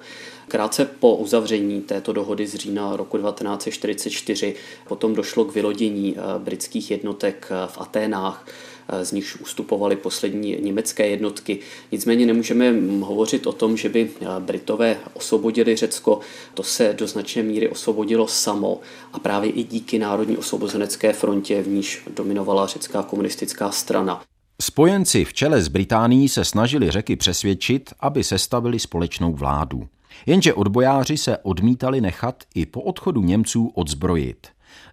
Krátce 0.49 0.85
po 0.85 1.17
uzavření 1.17 1.81
této 1.81 2.13
dohody 2.13 2.47
z 2.47 2.55
října 2.55 2.97
roku 2.97 3.19
1944 3.19 4.55
potom 4.89 5.15
došlo 5.15 5.45
k 5.45 5.55
vylodění 5.55 6.17
eh, 6.17 6.39
britských 6.39 6.91
jednotek 6.91 7.49
eh, 7.51 7.67
v 7.67 7.79
Aténách, 7.81 8.47
eh, 8.47 8.72
z 9.03 9.13
nichž 9.13 9.37
ustupovaly 9.37 9.97
poslední 9.97 10.57
německé 10.61 11.09
jednotky. 11.09 11.59
Nicméně 11.93 12.27
nemůžeme 12.27 12.75
hovořit 13.01 13.47
o 13.47 13.53
tom, 13.53 13.77
že 13.77 13.89
by 13.89 14.11
Britové 14.39 14.97
osvobodili 15.15 15.77
Řecko. 15.77 16.21
To 16.55 16.63
se 16.63 16.95
do 16.99 17.07
značné 17.07 17.43
míry 17.43 17.69
osvobodilo 17.69 18.29
samo 18.29 18.81
a 19.13 19.19
právě 19.19 19.51
i 19.51 19.63
díky 19.63 19.99
Národní 19.99 20.37
osvobozenecké 20.37 21.13
frontě, 21.13 21.63
v 21.63 21.69
níž 21.69 22.03
dominovala 22.17 22.67
řecká 22.67 23.03
komunistická 23.03 23.71
strana. 23.71 24.23
Spojenci 24.63 25.25
v 25.25 25.33
čele 25.33 25.63
s 25.63 25.69
Británií 25.69 26.29
se 26.29 26.45
snažili 26.45 26.91
řeky 26.91 27.17
přesvědčit, 27.17 27.91
aby 28.01 28.25
sestavili 28.25 28.79
společnou 28.79 29.33
vládu. 29.33 29.89
Jenže 30.27 30.55
odbojáři 30.55 31.17
se 31.17 31.39
odmítali 31.39 32.01
nechat 32.01 32.45
i 32.55 32.67
po 32.67 32.81
odchodu 32.81 33.23
Němců 33.23 33.71
odzbrojit. 33.75 34.47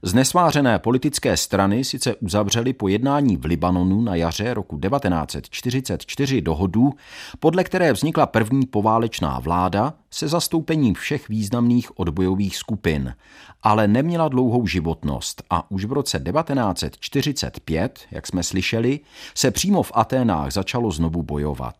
Znesvářené 0.03 0.79
politické 0.79 1.37
strany 1.37 1.83
sice 1.83 2.15
uzavřely 2.15 2.73
po 2.73 2.87
jednání 2.87 3.37
v 3.37 3.45
Libanonu 3.45 4.01
na 4.01 4.15
jaře 4.15 4.53
roku 4.53 4.79
1944 4.79 6.41
dohodu, 6.41 6.93
podle 7.39 7.63
které 7.63 7.93
vznikla 7.93 8.25
první 8.25 8.65
poválečná 8.65 9.39
vláda 9.39 9.93
se 10.11 10.27
zastoupením 10.27 10.93
všech 10.93 11.29
významných 11.29 11.99
odbojových 11.99 12.57
skupin, 12.57 13.13
ale 13.63 13.87
neměla 13.87 14.27
dlouhou 14.27 14.67
životnost 14.67 15.43
a 15.49 15.71
už 15.71 15.85
v 15.85 15.91
roce 15.91 16.19
1945, 16.19 17.99
jak 18.11 18.27
jsme 18.27 18.43
slyšeli, 18.43 18.99
se 19.35 19.51
přímo 19.51 19.83
v 19.83 19.91
Aténách 19.95 20.51
začalo 20.53 20.91
znovu 20.91 21.23
bojovat. 21.23 21.75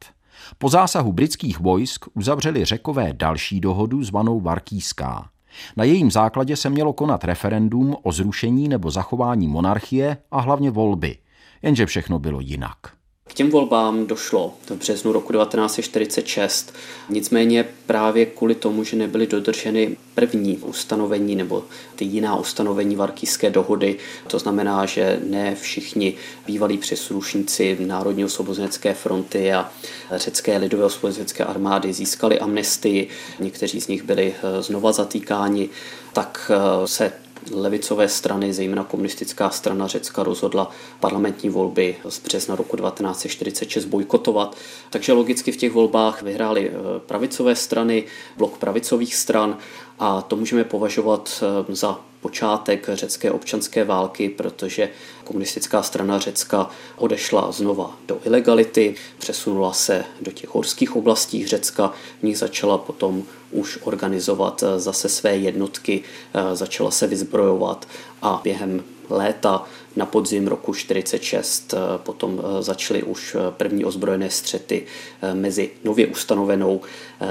Po 0.58 0.70
zásahu 0.70 1.14
britských 1.14 1.60
vojsk 1.60 2.06
uzavřeli 2.14 2.66
řekové 2.66 3.14
další 3.14 3.60
dohodu 3.60 4.04
zvanou 4.04 4.40
Varkýská. 4.40 5.30
Na 5.78 5.84
jejím 5.84 6.12
základě 6.12 6.56
se 6.56 6.70
mělo 6.70 6.94
konat 6.94 7.24
referendum 7.24 7.96
o 8.04 8.12
zrušení 8.12 8.68
nebo 8.68 8.92
zachování 8.92 9.48
monarchie 9.48 10.18
a 10.32 10.42
hlavně 10.42 10.72
volby, 10.72 11.18
jenže 11.62 11.86
všechno 11.86 12.20
bylo 12.20 12.40
jinak. 12.40 12.99
K 13.30 13.34
těm 13.34 13.50
volbám 13.50 14.06
došlo 14.06 14.54
v 14.70 14.72
březnu 14.72 15.12
roku 15.12 15.34
1946, 15.34 16.74
nicméně 17.10 17.66
právě 17.86 18.26
kvůli 18.26 18.56
tomu, 18.56 18.84
že 18.84 18.98
nebyly 18.98 19.28
dodrženy 19.28 19.98
první 20.16 20.58
ustanovení 20.58 21.36
nebo 21.36 21.64
ty 21.96 22.06
jiná 22.06 22.36
ustanovení 22.36 22.96
Varkýské 22.96 23.50
dohody, 23.50 23.98
to 24.28 24.40
znamená, 24.40 24.86
že 24.86 25.20
ne 25.24 25.56
všichni 25.56 26.14
bývalí 26.46 26.78
příslušníci 26.78 27.78
Národní 27.80 28.26
osvobozenecké 28.26 28.94
fronty 28.94 29.54
a 29.54 29.72
řecké 30.12 30.58
lidové 30.58 30.86
osvobozenecké 30.86 31.44
armády 31.44 31.94
získali 31.94 32.40
amnestii, 32.40 33.08
někteří 33.40 33.82
z 33.82 33.88
nich 33.88 34.04
byli 34.04 34.36
eh, 34.38 34.62
znova 34.62 34.92
zatýkáni, 34.92 35.70
tak 36.14 36.52
eh, 36.54 36.88
se 36.88 37.12
levicové 37.52 38.10
strany, 38.10 38.54
zejména 38.54 38.84
komunistická 38.84 39.50
strana 39.50 39.88
Řecka, 39.88 40.24
rozhodla 40.24 40.72
parlamentní 41.00 41.50
volby 41.50 41.96
z 42.10 42.20
března 42.20 42.56
roku 42.56 42.78
1946 42.78 43.86
bojkotovat. 43.86 44.58
Takže 44.90 45.14
logicky 45.14 45.52
v 45.52 45.58
těch 45.58 45.72
volbách 45.72 46.22
vyhrály 46.22 46.70
eh, 46.70 47.00
pravicové 47.00 47.56
strany, 47.56 48.04
blok 48.38 48.58
pravicových 48.58 49.16
stran 49.16 49.58
a 50.00 50.22
to 50.22 50.36
můžeme 50.36 50.64
považovat 50.64 51.44
eh, 51.44 51.76
za 51.76 52.00
počátek 52.22 52.90
řecké 52.94 53.32
občanské 53.32 53.84
války, 53.84 54.30
protože 54.30 54.90
komunistická 55.24 55.84
strana 55.84 56.20
Řecka 56.20 56.70
odešla 56.96 57.52
znova 57.52 57.98
do 58.08 58.20
ilegality, 58.24 58.96
přesunula 59.18 59.74
se 59.74 60.06
do 60.22 60.32
těch 60.32 60.50
horských 60.50 60.96
oblastí 60.96 61.48
Řecka, 61.48 61.94
v 62.20 62.24
nich 62.24 62.38
začala 62.38 62.78
potom 62.78 63.24
už 63.52 63.80
organizovat 63.84 64.64
eh, 64.64 64.80
zase 64.80 65.10
své 65.10 65.38
jednotky, 65.38 66.04
eh, 66.34 66.56
začala 66.56 66.92
se 66.92 67.08
vyzbrojovat 67.08 67.88
a 68.22 68.42
během 68.44 68.84
léta 69.10 69.64
na 69.96 70.06
podzim 70.06 70.48
roku 70.48 70.74
46 70.74 71.74
eh, 71.74 71.78
potom 71.98 72.42
začaly 72.60 73.04
už 73.04 73.36
první 73.50 73.86
ozbrojené 73.86 74.30
střety 74.30 74.86
mezi 75.34 75.70
nově 75.84 76.08
ustanovenou 76.08 76.82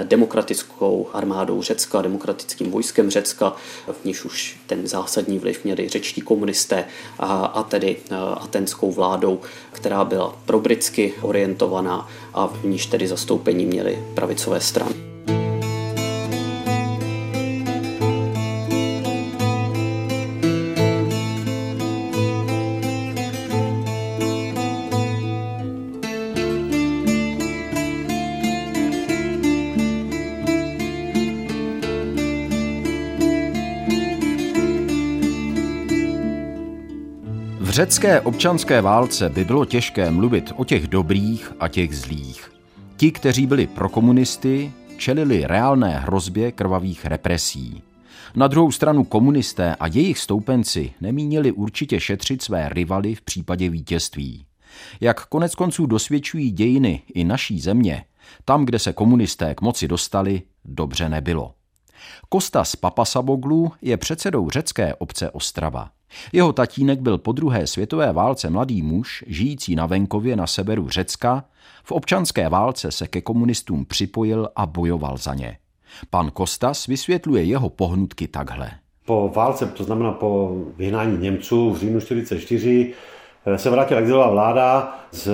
demokratickou 0.03 1.09
armádou 1.13 1.63
Řecka, 1.63 2.03
demokratickým 2.03 2.71
vojskem 2.71 3.11
Řecka, 3.11 3.57
v 3.93 4.05
níž 4.05 4.25
už 4.25 4.61
ten 4.67 4.87
zásadní 4.87 5.39
vliv 5.39 5.65
měli 5.65 5.89
řečtí 5.89 6.21
komunisté 6.21 6.85
a, 7.19 7.45
a 7.47 7.63
tedy 7.63 7.97
atenskou 8.41 8.93
vládou, 8.93 9.41
která 9.73 10.05
byla 10.05 10.37
probritsky 10.47 11.15
orientovaná 11.23 12.09
a 12.35 12.47
v 12.47 12.65
níž 12.65 12.87
tedy 12.87 13.09
zastoupení 13.09 13.67
měly 13.67 13.99
pravicové 14.15 14.61
strany. 14.61 15.08
Řecké 37.89 38.21
občanské 38.21 38.81
válce 38.81 39.29
by 39.29 39.45
bylo 39.45 39.65
těžké 39.65 40.11
mluvit 40.11 40.53
o 40.57 40.65
těch 40.65 40.89
dobrých 40.89 41.53
a 41.61 41.69
těch 41.69 41.97
zlých. 41.97 42.53
Ti, 42.97 43.13
kteří 43.13 43.47
byli 43.47 43.67
pro 43.67 43.89
komunisty, 43.89 44.73
čelili 44.97 45.47
reálné 45.47 45.99
hrozbě 45.99 46.53
krvavých 46.53 47.05
represí. 47.07 47.83
Na 48.35 48.49
druhou 48.49 48.73
stranu 48.73 49.05
komunisté 49.05 49.75
a 49.75 49.87
jejich 49.87 50.19
stoupenci 50.19 50.93
nemínili 51.01 51.53
určitě 51.53 52.01
šetřit 52.01 52.43
své 52.43 52.69
rivaly 52.69 53.15
v 53.15 53.23
případě 53.23 53.69
vítězství. 53.69 54.45
Jak 55.01 55.27
konec 55.27 55.55
konců 55.55 55.87
dosvědčují 55.87 56.51
dějiny 56.51 57.03
i 57.15 57.25
naší 57.25 57.61
země, 57.61 58.05
tam, 58.45 58.65
kde 58.65 58.79
se 58.79 58.93
komunisté 58.93 59.55
k 59.55 59.61
moci 59.61 59.89
dostali, 59.89 60.43
dobře 60.65 61.09
nebylo. 61.09 61.58
Kostas 62.29 62.77
Papasaboglu 62.77 63.73
je 63.83 63.97
předsedou 63.97 64.51
řecké 64.51 64.95
obce 64.95 65.31
Ostrava. 65.31 65.91
Jeho 66.33 66.53
tatínek 66.53 67.01
byl 67.01 67.19
po 67.19 67.33
druhé 67.33 67.67
světové 67.67 68.13
válce 68.13 68.51
mladý 68.51 68.83
muž, 68.83 69.25
žijící 69.27 69.75
na 69.75 69.87
venkově 69.87 70.37
na 70.37 70.47
severu 70.47 70.89
Řecka, 70.89 71.45
v 71.85 71.93
občanské 71.93 72.49
válce 72.49 72.93
se 72.93 73.07
ke 73.07 73.21
komunistům 73.21 73.85
připojil 73.85 74.49
a 74.57 74.67
bojoval 74.67 75.17
za 75.17 75.35
ně. 75.35 75.59
Pan 76.11 76.31
Kostas 76.31 76.87
vysvětluje 76.87 77.45
jeho 77.45 77.69
pohnutky 77.69 78.29
takhle. 78.29 78.71
Po 79.07 79.33
válce, 79.35 79.67
to 79.67 79.85
znamená 79.85 80.13
po 80.13 80.57
vyhnání 80.77 81.19
Němců 81.19 81.71
v 81.71 81.79
říjnu 81.79 81.99
1944, 81.99 82.93
eh, 83.47 83.59
se 83.59 83.71
vrátila 83.71 84.01
exilová 84.01 84.31
vláda 84.31 84.99
z 85.13 85.31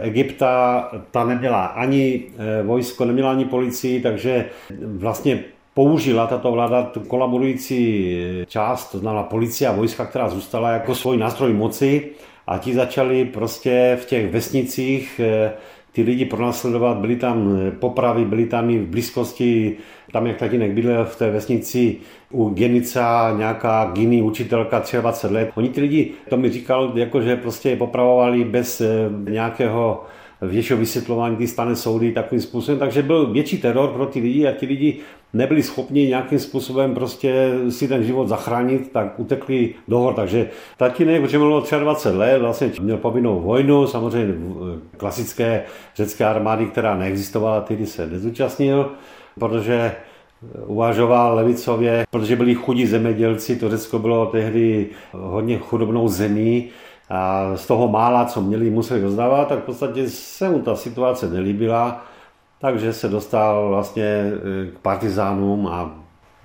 Egypta. 0.00 0.82
Ta 1.10 1.24
neměla 1.24 1.66
ani 1.66 2.22
eh, 2.38 2.62
vojsko, 2.62 3.04
neměla 3.04 3.30
ani 3.30 3.44
policii, 3.44 4.00
takže 4.00 4.46
vlastně 4.86 5.44
použila 5.74 6.26
tato 6.26 6.52
vláda 6.52 6.82
tu 6.82 7.00
kolaborující 7.00 8.16
část, 8.46 8.90
to 8.92 8.98
znamená 8.98 9.22
policie 9.22 9.68
a 9.68 9.72
vojska, 9.72 10.06
která 10.06 10.28
zůstala 10.28 10.70
jako 10.70 10.94
svůj 10.94 11.16
nástroj 11.16 11.52
moci 11.52 12.10
a 12.46 12.58
ti 12.58 12.74
začali 12.74 13.24
prostě 13.24 13.98
v 14.02 14.06
těch 14.06 14.32
vesnicích 14.32 15.20
eh, 15.24 15.52
ty 15.92 16.02
lidi 16.02 16.24
pronásledovat, 16.24 16.96
byly 16.96 17.16
tam 17.16 17.56
eh, 17.56 17.70
popravy, 17.70 18.24
byly 18.24 18.46
tam 18.46 18.70
i 18.70 18.78
v 18.78 18.86
blízkosti, 18.86 19.76
tam 20.12 20.26
jak 20.26 20.36
tatínek 20.36 20.70
bydlel 20.70 21.04
v 21.04 21.16
té 21.16 21.30
vesnici 21.30 21.96
u 22.30 22.48
Genica, 22.48 23.34
nějaká 23.36 23.90
Gini 23.94 24.22
učitelka 24.22 24.82
23 25.00 25.34
let. 25.34 25.50
Oni 25.54 25.68
ty 25.68 25.80
lidi, 25.80 26.10
to 26.28 26.36
mi 26.36 26.50
říkal, 26.50 26.92
jako 26.94 27.20
že 27.20 27.36
prostě 27.36 27.70
je 27.70 27.76
popravovali 27.76 28.44
bez 28.44 28.80
eh, 28.80 29.10
většího 30.48 30.78
vysvětlování 30.78 31.36
ty 31.36 31.46
stane 31.46 31.76
soudy 31.76 32.12
takovým 32.12 32.42
způsobem, 32.42 32.78
takže 32.78 33.02
byl 33.02 33.32
větší 33.32 33.58
teror 33.58 33.88
pro 33.88 34.06
ty 34.06 34.20
lidi 34.20 34.46
a 34.46 34.52
ti 34.52 34.66
lidi 34.66 34.96
nebyli 35.32 35.62
schopni 35.62 36.06
nějakým 36.06 36.38
způsobem 36.38 36.94
prostě 36.94 37.50
si 37.68 37.88
ten 37.88 38.04
život 38.04 38.28
zachránit, 38.28 38.92
tak 38.92 39.20
utekli 39.20 39.74
do 39.88 39.98
hor. 39.98 40.14
Takže 40.14 40.50
tatínek, 40.76 41.22
protože 41.22 41.38
měl 41.38 41.64
23 41.80 42.18
let, 42.18 42.38
vlastně 42.38 42.70
měl 42.80 42.96
povinnou 42.96 43.40
vojnu, 43.40 43.86
samozřejmě 43.86 44.34
klasické 44.96 45.62
řecké 45.96 46.24
armády, 46.24 46.66
která 46.66 46.96
neexistovala, 46.96 47.60
tedy 47.60 47.86
se 47.86 48.06
nezúčastnil, 48.06 48.90
protože 49.38 49.92
uvažoval 50.66 51.34
levicově, 51.34 52.04
protože 52.10 52.36
byli 52.36 52.54
chudí 52.54 52.86
zemědělci, 52.86 53.56
to 53.56 53.70
Řecko 53.70 53.98
bylo 53.98 54.26
tehdy 54.26 54.86
hodně 55.12 55.58
chudobnou 55.58 56.08
zemí, 56.08 56.68
a 57.12 57.50
z 57.56 57.66
toho 57.66 57.88
mála, 57.88 58.24
co 58.24 58.40
měli, 58.40 58.70
museli 58.70 59.02
rozdávat, 59.02 59.48
tak 59.48 59.58
v 59.58 59.62
podstatě 59.62 60.10
se 60.10 60.50
mu 60.50 60.58
ta 60.58 60.76
situace 60.76 61.30
nelíbila 61.30 62.02
takže 62.62 62.92
se 62.92 63.08
dostal 63.08 63.68
vlastně 63.68 64.04
e, 64.04 64.32
k 64.66 64.78
partizánům 64.78 65.66
a 65.66 65.90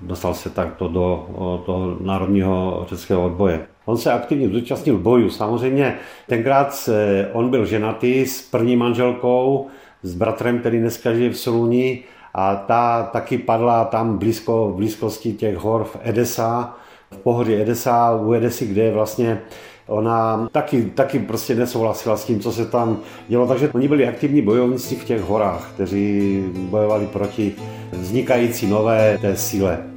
dostal 0.02 0.34
se 0.34 0.50
takto 0.50 0.88
do 0.88 1.28
toho 1.66 1.98
národního 2.02 2.86
řeckého 2.90 3.26
odboje. 3.26 3.66
On 3.86 3.98
se 3.98 4.14
aktivně 4.14 4.50
zúčastnil 4.50 4.98
bojů. 4.98 5.30
Samozřejmě 5.30 5.96
tenkrát 6.28 6.90
on 7.34 7.50
byl 7.50 7.66
ženatý 7.66 8.26
s 8.26 8.42
první 8.42 8.76
manželkou, 8.76 9.68
s 10.04 10.16
bratrem, 10.16 10.60
který 10.60 10.80
dneska 10.80 11.14
žije 11.14 11.30
v 11.30 11.38
Soluni 11.38 12.04
a 12.34 12.56
ta 12.56 13.04
taky 13.04 13.38
padla 13.38 13.86
tam 13.86 14.18
blízko, 14.18 14.72
v 14.72 14.76
blízkosti 14.76 15.34
těch 15.34 15.58
hor 15.58 15.84
v 15.84 15.98
Edesa, 16.02 16.76
v 17.12 17.18
pohoří 17.18 17.56
Edesa, 17.56 18.16
u 18.16 18.34
Edesy, 18.34 18.68
kde 18.68 18.82
je 18.82 18.94
vlastně 18.94 19.42
Ona 19.88 20.50
taky, 20.52 20.82
taky 20.82 21.20
prostě 21.20 21.56
nesouhlasila 21.56 22.18
s 22.18 22.26
tím, 22.26 22.40
co 22.40 22.52
se 22.52 22.66
tam 22.66 23.00
dělo, 23.28 23.48
takže 23.48 23.70
oni 23.74 23.88
byli 23.88 24.08
aktivní 24.08 24.42
bojovníci 24.42 24.96
v 24.96 25.06
těch 25.06 25.22
horách, 25.22 25.72
kteří 25.74 26.44
bojovali 26.54 27.06
proti 27.06 27.56
vznikající 27.92 28.68
nové 28.68 29.18
té 29.22 29.36
síle. 29.36 29.97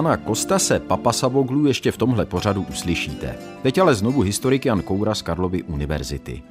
Pana 0.00 0.16
Kostase 0.16 0.80
Papasavoglu 0.80 1.66
ještě 1.66 1.92
v 1.92 1.96
tomhle 1.96 2.26
pořadu 2.26 2.66
uslyšíte. 2.70 3.38
Teď 3.62 3.78
ale 3.78 3.94
znovu 3.94 4.20
historik 4.20 4.66
Jan 4.66 4.82
Koura 4.82 5.14
z 5.14 5.22
Karlovy 5.22 5.62
univerzity. 5.62 6.42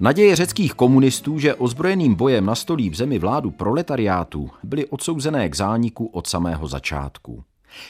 Naděje 0.00 0.36
řeckých 0.36 0.74
komunistů, 0.74 1.38
že 1.38 1.54
ozbrojeným 1.54 2.14
bojem 2.14 2.46
nastolí 2.46 2.90
v 2.90 2.94
zemi 2.94 3.18
vládu 3.18 3.50
proletariátu, 3.50 4.50
byly 4.62 4.86
odsouzené 4.86 5.48
k 5.48 5.56
zániku 5.56 6.06
od 6.06 6.26
samého 6.26 6.68
začátku. 6.68 7.44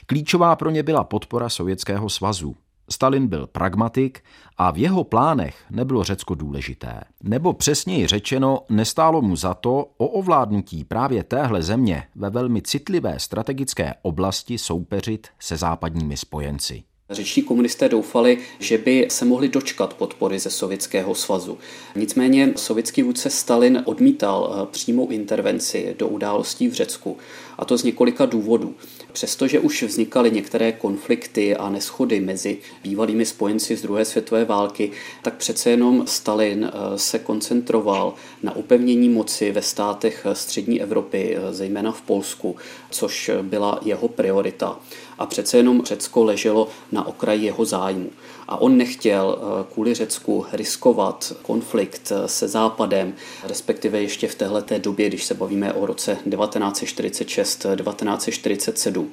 Klíčová 0.07 0.57
pro 0.57 0.71
ně 0.71 0.83
byla 0.83 1.05
podpora 1.05 1.49
Sovětského 1.49 2.09
svazu. 2.09 2.57
Stalin 2.93 3.27
byl 3.27 3.47
pragmatik 3.47 4.25
a 4.57 4.71
v 4.71 4.79
jeho 4.79 5.05
plánech 5.05 5.65
nebylo 5.71 6.05
Řecko 6.05 6.35
důležité. 6.35 7.01
Nebo 7.23 7.53
přesněji 7.53 8.07
řečeno, 8.07 8.63
nestálo 8.69 9.23
mu 9.23 9.37
za 9.37 9.55
to 9.55 9.91
o 9.97 10.07
ovládnutí 10.07 10.85
právě 10.85 11.25
téhle 11.25 11.63
země 11.63 12.03
ve 12.15 12.31
velmi 12.31 12.63
citlivé 12.63 13.19
strategické 13.19 13.95
oblasti 14.03 14.59
soupeřit 14.59 15.29
se 15.39 15.57
západními 15.57 16.17
spojenci. 16.17 16.83
Řečtí 17.11 17.43
komunisté 17.43 17.89
doufali, 17.89 18.39
že 18.59 18.79
by 18.79 19.07
se 19.11 19.25
mohli 19.25 19.49
dočkat 19.49 19.95
podpory 19.95 20.39
ze 20.39 20.51
Sovětského 20.51 21.15
svazu. 21.15 21.59
Nicméně 21.97 22.53
sovětský 22.57 23.03
vůdce 23.03 23.31
Stalin 23.31 23.83
odmítal 23.85 24.55
eh, 24.55 24.67
přímou 24.71 25.09
intervenci 25.09 25.95
do 25.99 26.09
událostí 26.09 26.69
v 26.69 26.73
Řecku, 26.73 27.17
a 27.59 27.65
to 27.65 27.79
z 27.79 27.85
několika 27.85 28.27
důvodů. 28.27 28.75
Přestože 29.13 29.61
už 29.61 29.83
vznikaly 29.83 30.31
některé 30.31 30.73
konflikty 30.73 31.57
a 31.57 31.71
neschody 31.71 32.21
mezi 32.21 32.59
bývalými 32.83 33.27
spojenci 33.27 33.77
z 33.77 33.83
druhé 33.83 34.05
světové 34.05 34.45
války, 34.45 34.91
tak 35.23 35.35
přece 35.35 35.71
jenom 35.71 36.07
Stalin 36.07 36.71
eh, 36.73 36.99
se 36.99 37.19
koncentroval 37.19 38.15
na 38.43 38.57
upevnění 38.57 39.09
moci 39.09 39.53
ve 39.53 39.63
státech 39.63 40.27
střední 40.33 40.83
Evropy, 40.83 41.37
eh, 41.37 41.53
zejména 41.55 41.93
v 41.93 42.03
Polsku, 42.03 42.57
což 42.91 43.31
byla 43.43 43.81
jeho 43.85 44.09
priorita. 44.09 44.81
A 45.21 45.27
přece 45.27 45.57
jenom 45.57 45.83
Řecko 45.85 46.25
leželo 46.25 46.69
na 46.93 47.07
okraji 47.07 47.45
jeho 47.45 47.65
zájmu. 47.65 48.11
A 48.49 48.61
on 48.61 48.77
nechtěl 48.77 49.39
kvůli 49.73 49.95
Řecku 49.95 50.47
riskovat 50.53 51.33
konflikt 51.43 52.13
se 52.27 52.49
Západem, 52.49 53.15
respektive 53.43 54.03
ještě 54.03 54.29
v 54.29 54.35
téhleté 54.35 54.79
době, 54.79 55.09
když 55.09 55.25
se 55.25 55.35
bavíme 55.35 55.73
o 55.73 55.87
roce 55.87 56.19
1946-1947. 56.27 59.07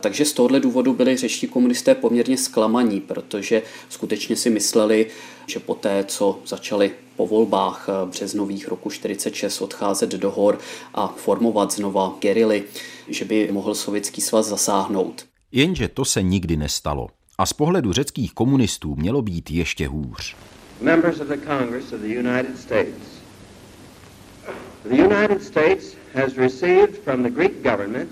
Takže 0.00 0.24
z 0.24 0.32
tohohle 0.32 0.60
důvodu 0.60 0.92
byli 0.92 1.16
řečtí 1.16 1.46
komunisté 1.46 1.94
poměrně 1.94 2.36
zklamaní, 2.36 3.00
protože 3.00 3.62
skutečně 3.88 4.36
si 4.36 4.50
mysleli, 4.50 5.06
že 5.46 5.60
poté, 5.60 6.04
co 6.08 6.38
začali 6.46 6.90
po 7.16 7.26
volbách 7.26 7.86
březnových 8.04 8.68
roku 8.68 8.90
46 8.90 9.60
odcházet 9.60 10.10
do 10.10 10.30
hor 10.30 10.58
a 10.94 11.06
formovat 11.06 11.72
znova 11.72 12.16
gerily, 12.20 12.64
že 13.08 13.24
by 13.24 13.48
mohl 13.52 13.74
Sovětský 13.74 14.20
svaz 14.20 14.46
zasáhnout. 14.46 15.29
Jenže 15.52 15.88
to 15.88 16.04
se 16.04 16.22
nikdy 16.22 16.56
nestalo. 16.56 17.08
A 17.38 17.46
z 17.46 17.52
pohledu 17.52 17.92
řeckých 17.92 18.34
komunistů 18.34 18.96
mělo 18.96 19.22
být 19.22 19.50
ještě 19.50 19.88
hůř. 19.88 20.36
Members 20.80 21.20
of 21.20 21.28
the 21.28 21.36
Congress 21.36 21.92
of 21.92 22.00
the 22.00 22.18
United 22.18 22.58
States. 22.58 23.20
The 24.84 24.96
United 24.96 25.42
States 25.42 25.96
has 26.14 26.36
received 26.36 27.04
from 27.04 27.22
the 27.22 27.30
Greek 27.30 27.62
government 27.62 28.10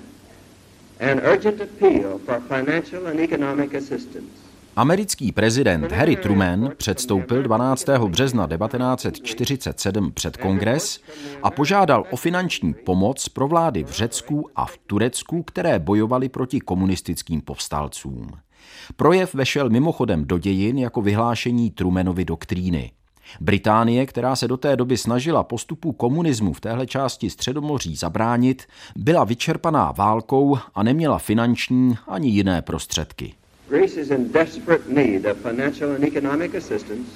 an 1.00 1.20
urgent 1.20 1.60
appeal 1.60 2.18
for 2.18 2.42
financial 2.48 3.06
and 3.06 3.20
economic 3.20 3.74
assistance. 3.74 4.47
Americký 4.78 5.32
prezident 5.32 5.92
Harry 5.92 6.16
Truman 6.16 6.70
předstoupil 6.76 7.42
12. 7.42 7.84
března 8.08 8.48
1947 8.48 10.12
před 10.12 10.36
kongres 10.36 11.00
a 11.42 11.50
požádal 11.50 12.04
o 12.10 12.16
finanční 12.16 12.74
pomoc 12.74 13.28
pro 13.28 13.48
vlády 13.48 13.84
v 13.84 13.90
Řecku 13.90 14.50
a 14.56 14.66
v 14.66 14.78
Turecku, 14.86 15.42
které 15.42 15.78
bojovaly 15.78 16.28
proti 16.28 16.60
komunistickým 16.60 17.40
povstalcům. 17.40 18.30
Projev 18.96 19.34
vešel 19.34 19.70
mimochodem 19.70 20.24
do 20.24 20.38
dějin 20.38 20.78
jako 20.78 21.02
vyhlášení 21.02 21.70
Trumanovy 21.70 22.24
doktríny. 22.24 22.92
Británie, 23.40 24.06
která 24.06 24.36
se 24.36 24.48
do 24.48 24.56
té 24.56 24.76
doby 24.76 24.96
snažila 24.96 25.42
postupu 25.42 25.92
komunismu 25.92 26.52
v 26.52 26.60
téhle 26.60 26.86
části 26.86 27.30
Středomoří 27.30 27.96
zabránit, 27.96 28.62
byla 28.96 29.24
vyčerpaná 29.24 29.92
válkou 29.92 30.58
a 30.74 30.82
neměla 30.82 31.18
finanční 31.18 31.94
ani 32.08 32.28
jiné 32.28 32.62
prostředky. 32.62 33.34
Greece 33.68 34.00
is 34.00 34.10
in 34.10 34.32
desperate 34.32 34.84
need 34.88 35.26
of 35.26 35.38
financial 35.38 35.94
and 35.94 36.04
economic 36.04 36.54
assistance 36.54 37.08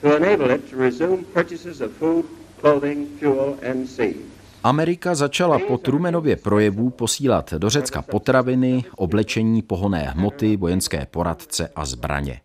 to 0.00 0.16
enable 0.16 0.54
it 0.54 0.70
to 0.70 0.76
resume 0.76 1.24
purchases 1.34 1.80
of 1.80 1.92
food, 1.92 2.24
clothing, 2.60 3.06
fuel 3.18 3.56
and 3.70 3.88
seeds. 3.88 4.18
Amerika 4.62 5.14
začala 5.14 5.58
po 5.58 5.78
Trumanově 5.78 6.36
projevů 6.36 6.90
posílat 6.90 7.54
do 7.54 7.70
Řecka 7.70 8.02
potraviny, 8.02 8.84
oblečení, 8.96 9.62
pohonné 9.62 10.02
hmoty, 10.02 10.56
vojenské 10.56 11.06
poradce 11.06 11.68
a 11.76 11.84
zbraně. 11.84 12.40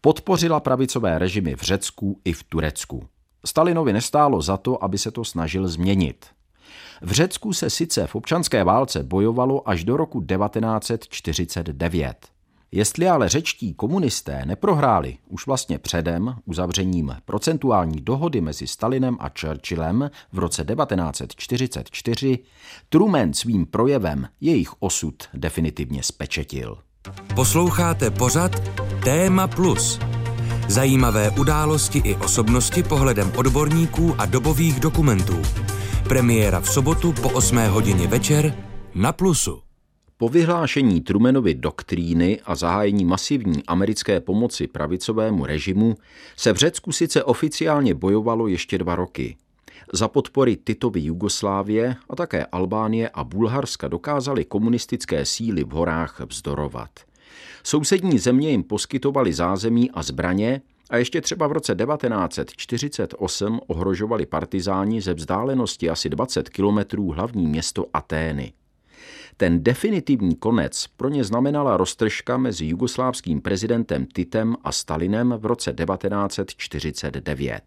Podpořila 0.00 0.60
pravicové 0.60 1.18
režimy 1.18 1.56
v 1.56 1.62
Řecku 1.62 2.20
i 2.24 2.32
v 2.32 2.42
Turecku. 2.42 3.06
Stalinovi 3.44 3.92
nestálo 3.92 4.42
za 4.42 4.56
to, 4.56 4.84
aby 4.84 4.98
se 4.98 5.10
to 5.10 5.24
snažil 5.24 5.68
změnit. 5.68 6.26
V 7.02 7.10
Řecku 7.10 7.52
se 7.52 7.70
sice 7.70 8.06
v 8.06 8.14
občanské 8.14 8.64
válce 8.64 9.02
bojovalo 9.02 9.68
až 9.68 9.84
do 9.84 9.96
roku 9.96 10.20
1949. 10.20 12.33
Jestli 12.76 13.08
ale 13.08 13.28
řečtí 13.28 13.74
komunisté 13.74 14.42
neprohráli 14.44 15.16
už 15.28 15.46
vlastně 15.46 15.78
předem 15.78 16.34
uzavřením 16.44 17.16
procentuální 17.24 18.00
dohody 18.00 18.40
mezi 18.40 18.66
Stalinem 18.66 19.16
a 19.20 19.30
Churchillem 19.40 20.10
v 20.32 20.38
roce 20.38 20.64
1944, 20.64 22.38
Truman 22.88 23.32
svým 23.32 23.66
projevem 23.66 24.28
jejich 24.40 24.82
osud 24.82 25.14
definitivně 25.34 26.02
spečetil. 26.02 26.78
Posloucháte 27.34 28.10
pořad 28.10 28.62
Téma 29.04 29.46
Plus. 29.46 30.00
Zajímavé 30.68 31.30
události 31.30 31.98
i 31.98 32.16
osobnosti 32.16 32.82
pohledem 32.82 33.32
odborníků 33.36 34.14
a 34.18 34.26
dobových 34.26 34.80
dokumentů. 34.80 35.42
Premiéra 36.08 36.60
v 36.60 36.68
sobotu 36.68 37.12
po 37.12 37.28
8 37.28 37.56
hodině 37.56 38.06
večer 38.06 38.54
na 38.94 39.12
Plusu. 39.12 39.64
Po 40.18 40.28
vyhlášení 40.28 41.00
Trumanovy 41.00 41.54
doktríny 41.54 42.40
a 42.44 42.54
zahájení 42.54 43.04
masivní 43.04 43.62
americké 43.66 44.20
pomoci 44.20 44.66
pravicovému 44.66 45.46
režimu 45.46 45.94
se 46.36 46.52
v 46.52 46.56
Řecku 46.56 46.92
sice 46.92 47.24
oficiálně 47.24 47.94
bojovalo 47.94 48.46
ještě 48.46 48.78
dva 48.78 48.96
roky. 48.96 49.36
Za 49.92 50.08
podpory 50.08 50.56
Titovy 50.56 51.00
Jugoslávie 51.00 51.96
a 52.10 52.16
také 52.16 52.46
Albánie 52.46 53.08
a 53.08 53.24
Bulharska 53.24 53.88
dokázaly 53.88 54.44
komunistické 54.44 55.24
síly 55.24 55.64
v 55.64 55.70
horách 55.70 56.20
vzdorovat. 56.20 56.90
Sousední 57.64 58.18
země 58.18 58.50
jim 58.50 58.62
poskytovaly 58.62 59.32
zázemí 59.32 59.90
a 59.90 60.02
zbraně 60.02 60.60
a 60.90 60.96
ještě 60.96 61.20
třeba 61.20 61.46
v 61.46 61.52
roce 61.52 61.74
1948 61.74 63.60
ohrožovali 63.66 64.26
partizáni 64.26 65.00
ze 65.00 65.14
vzdálenosti 65.14 65.90
asi 65.90 66.08
20 66.08 66.48
kilometrů 66.48 67.08
hlavní 67.08 67.46
město 67.46 67.86
Atény. 67.92 68.52
Ten 69.36 69.64
definitivní 69.64 70.36
konec 70.36 70.86
pro 70.86 71.08
ně 71.08 71.24
znamenala 71.24 71.76
roztržka 71.76 72.36
mezi 72.36 72.66
jugoslávským 72.66 73.40
prezidentem 73.40 74.06
Titem 74.06 74.56
a 74.64 74.72
Stalinem 74.72 75.34
v 75.38 75.46
roce 75.46 75.72
1949. 75.72 77.62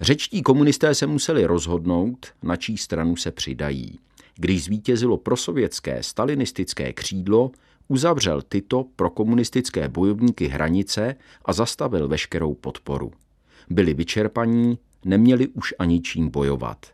Řečtí 0.00 0.42
komunisté 0.42 0.94
se 0.94 1.06
museli 1.06 1.44
rozhodnout, 1.44 2.26
na 2.42 2.56
čí 2.56 2.76
stranu 2.76 3.16
se 3.16 3.30
přidají. 3.30 3.98
Když 4.34 4.64
zvítězilo 4.64 5.16
prosovětské 5.16 6.02
stalinistické 6.02 6.92
křídlo, 6.92 7.50
uzavřel 7.88 8.42
tyto 8.42 8.84
pro 8.96 9.10
komunistické 9.10 9.88
bojovníky 9.88 10.46
hranice 10.46 11.14
a 11.44 11.52
zastavil 11.52 12.08
veškerou 12.08 12.54
podporu. 12.54 13.12
Byli 13.70 13.94
vyčerpaní, 13.94 14.78
neměli 15.04 15.48
už 15.48 15.74
ani 15.78 16.00
čím 16.00 16.28
bojovat. 16.30 16.86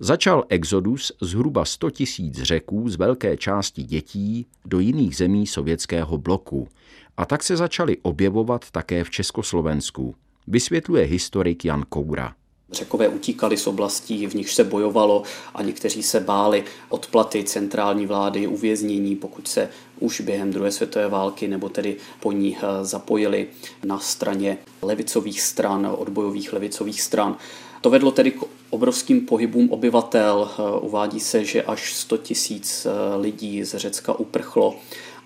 Začal 0.00 0.44
exodus 0.48 1.12
zhruba 1.20 1.64
100 1.64 1.90
tisíc 1.90 2.42
řeků 2.42 2.88
z 2.88 2.96
velké 2.96 3.36
části 3.36 3.82
dětí 3.82 4.46
do 4.64 4.80
jiných 4.80 5.16
zemí 5.16 5.46
sovětského 5.46 6.18
bloku 6.18 6.68
a 7.16 7.26
tak 7.26 7.42
se 7.42 7.56
začaly 7.56 7.96
objevovat 8.02 8.70
také 8.70 9.04
v 9.04 9.10
Československu, 9.10 10.14
vysvětluje 10.46 11.04
historik 11.04 11.64
Jan 11.64 11.84
Koura. 11.88 12.34
Řekové 12.72 13.08
utíkali 13.08 13.56
z 13.56 13.66
oblastí, 13.66 14.26
v 14.26 14.34
nich 14.34 14.50
se 14.50 14.64
bojovalo 14.64 15.22
a 15.54 15.62
někteří 15.62 16.02
se 16.02 16.20
báli 16.20 16.64
odplaty 16.88 17.44
centrální 17.44 18.06
vlády, 18.06 18.46
uvěznění, 18.46 19.16
pokud 19.16 19.48
se 19.48 19.68
už 20.00 20.20
během 20.20 20.52
druhé 20.52 20.70
světové 20.70 21.08
války 21.08 21.48
nebo 21.48 21.68
tedy 21.68 21.96
po 22.20 22.32
ní 22.32 22.56
eh, 22.56 22.84
zapojili 22.84 23.46
na 23.84 23.98
straně 23.98 24.58
levicových 24.82 25.40
stran, 25.40 25.94
odbojových 25.98 26.52
levicových 26.52 27.02
stran. 27.02 27.36
To 27.84 27.90
vedlo 27.90 28.10
tedy 28.10 28.30
k 28.30 28.44
obrovským 28.70 29.26
pohybům 29.26 29.70
obyvatel. 29.70 30.50
Eh, 30.50 30.80
uvádí 30.80 31.20
se, 31.20 31.44
že 31.44 31.62
až 31.62 31.94
100 31.94 32.16
tisíc 32.16 32.86
eh, 32.86 33.16
lidí 33.16 33.64
z 33.64 33.78
Řecka 33.78 34.18
uprchlo 34.18 34.76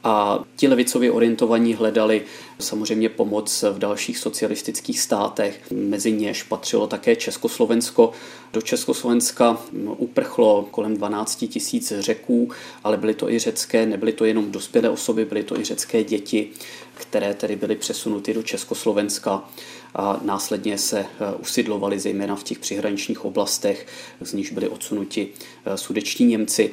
a 0.05 0.45
ti 0.57 0.69
levicově 0.69 1.13
orientovaní 1.13 1.75
hledali 1.75 2.23
samozřejmě 2.61 3.09
pomoc 3.09 3.65
v 3.73 3.79
dalších 3.79 4.19
socialistických 4.19 5.01
státech. 5.01 5.71
Mezi 5.71 6.13
něž 6.13 6.43
patřilo 6.43 6.87
také 6.87 7.17
Československo. 7.17 8.13
Do 8.53 8.63
Československa 8.63 9.59
uprchlo 9.97 10.69
kolem 10.71 10.97
12 10.97 11.45
tisíc 11.49 11.93
řeků, 11.99 12.51
ale 12.85 12.97
byly 12.97 13.15
to 13.15 13.31
i 13.31 13.39
řecké, 13.39 13.87
nebyly 13.87 14.13
to 14.13 14.25
jenom 14.25 14.51
dospělé 14.51 14.89
osoby, 14.89 15.25
byly 15.25 15.43
to 15.43 15.61
i 15.61 15.65
řecké 15.65 16.05
děti, 16.05 16.51
které 16.95 17.35
tedy 17.35 17.57
byly 17.57 17.77
přesunuty 17.77 18.35
do 18.35 18.43
Československa 18.43 19.49
a 19.95 20.21
následně 20.25 20.79
se 20.79 21.01
eh, 21.01 21.35
usidlovali 21.41 21.99
zejména 21.99 22.37
v 22.37 22.43
těch 22.43 22.59
přihraničních 22.59 23.25
oblastech, 23.25 23.87
z 24.21 24.33
níž 24.33 24.51
byli 24.51 24.69
odsunuti 24.69 25.29
eh, 25.65 25.77
sudeční 25.77 26.27
Němci. 26.27 26.71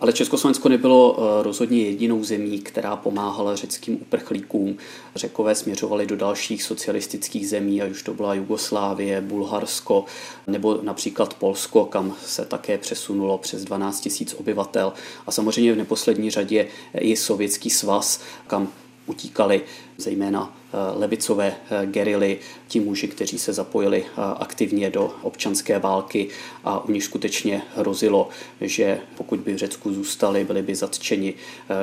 Ale 0.00 0.12
Československo 0.12 0.68
nebylo 0.68 1.16
eh, 1.18 1.42
rozhodně 1.42 1.82
jedinou 1.82 2.24
zemí, 2.24 2.58
která 2.58 2.96
pomáhala 2.96 3.56
řeckým 3.56 3.98
uprchlíkům. 4.00 4.76
Řekové 5.14 5.54
směřovali 5.54 6.06
do 6.06 6.16
dalších 6.16 6.62
socialistických 6.62 7.48
zemí, 7.48 7.82
ať 7.82 7.90
už 7.90 8.02
to 8.02 8.14
byla 8.14 8.34
Jugoslávie, 8.34 9.20
Bulharsko 9.20 10.04
nebo 10.46 10.78
například 10.82 11.34
Polsko, 11.34 11.84
kam 11.84 12.14
se 12.26 12.44
také 12.44 12.78
přesunulo 12.78 13.38
přes 13.38 13.64
12 13.64 14.08
000 14.20 14.40
obyvatel. 14.40 14.92
A 15.26 15.32
samozřejmě 15.32 15.72
v 15.72 15.76
neposlední 15.76 16.30
řadě 16.30 16.68
i 16.98 17.16
Sovětský 17.16 17.70
svaz, 17.70 18.20
kam 18.46 18.68
utíkali 19.06 19.62
zejména 19.96 20.56
eh, 20.56 20.76
levicové 20.98 21.54
eh, 21.54 21.86
gerily, 21.86 22.38
ti 22.68 22.80
muži, 22.80 23.08
kteří 23.08 23.38
se 23.38 23.52
zapojili 23.52 24.04
eh, 24.06 24.10
aktivně 24.38 24.90
do 24.90 25.14
občanské 25.22 25.78
války 25.78 26.28
a 26.64 26.84
u 26.84 26.92
nich 26.92 27.04
skutečně 27.04 27.62
hrozilo, 27.76 28.28
že 28.60 29.00
pokud 29.16 29.40
by 29.40 29.54
v 29.54 29.58
Řecku 29.58 29.92
zůstali, 29.92 30.44
byli 30.44 30.62
by 30.62 30.74
zatčeni, 30.74 31.34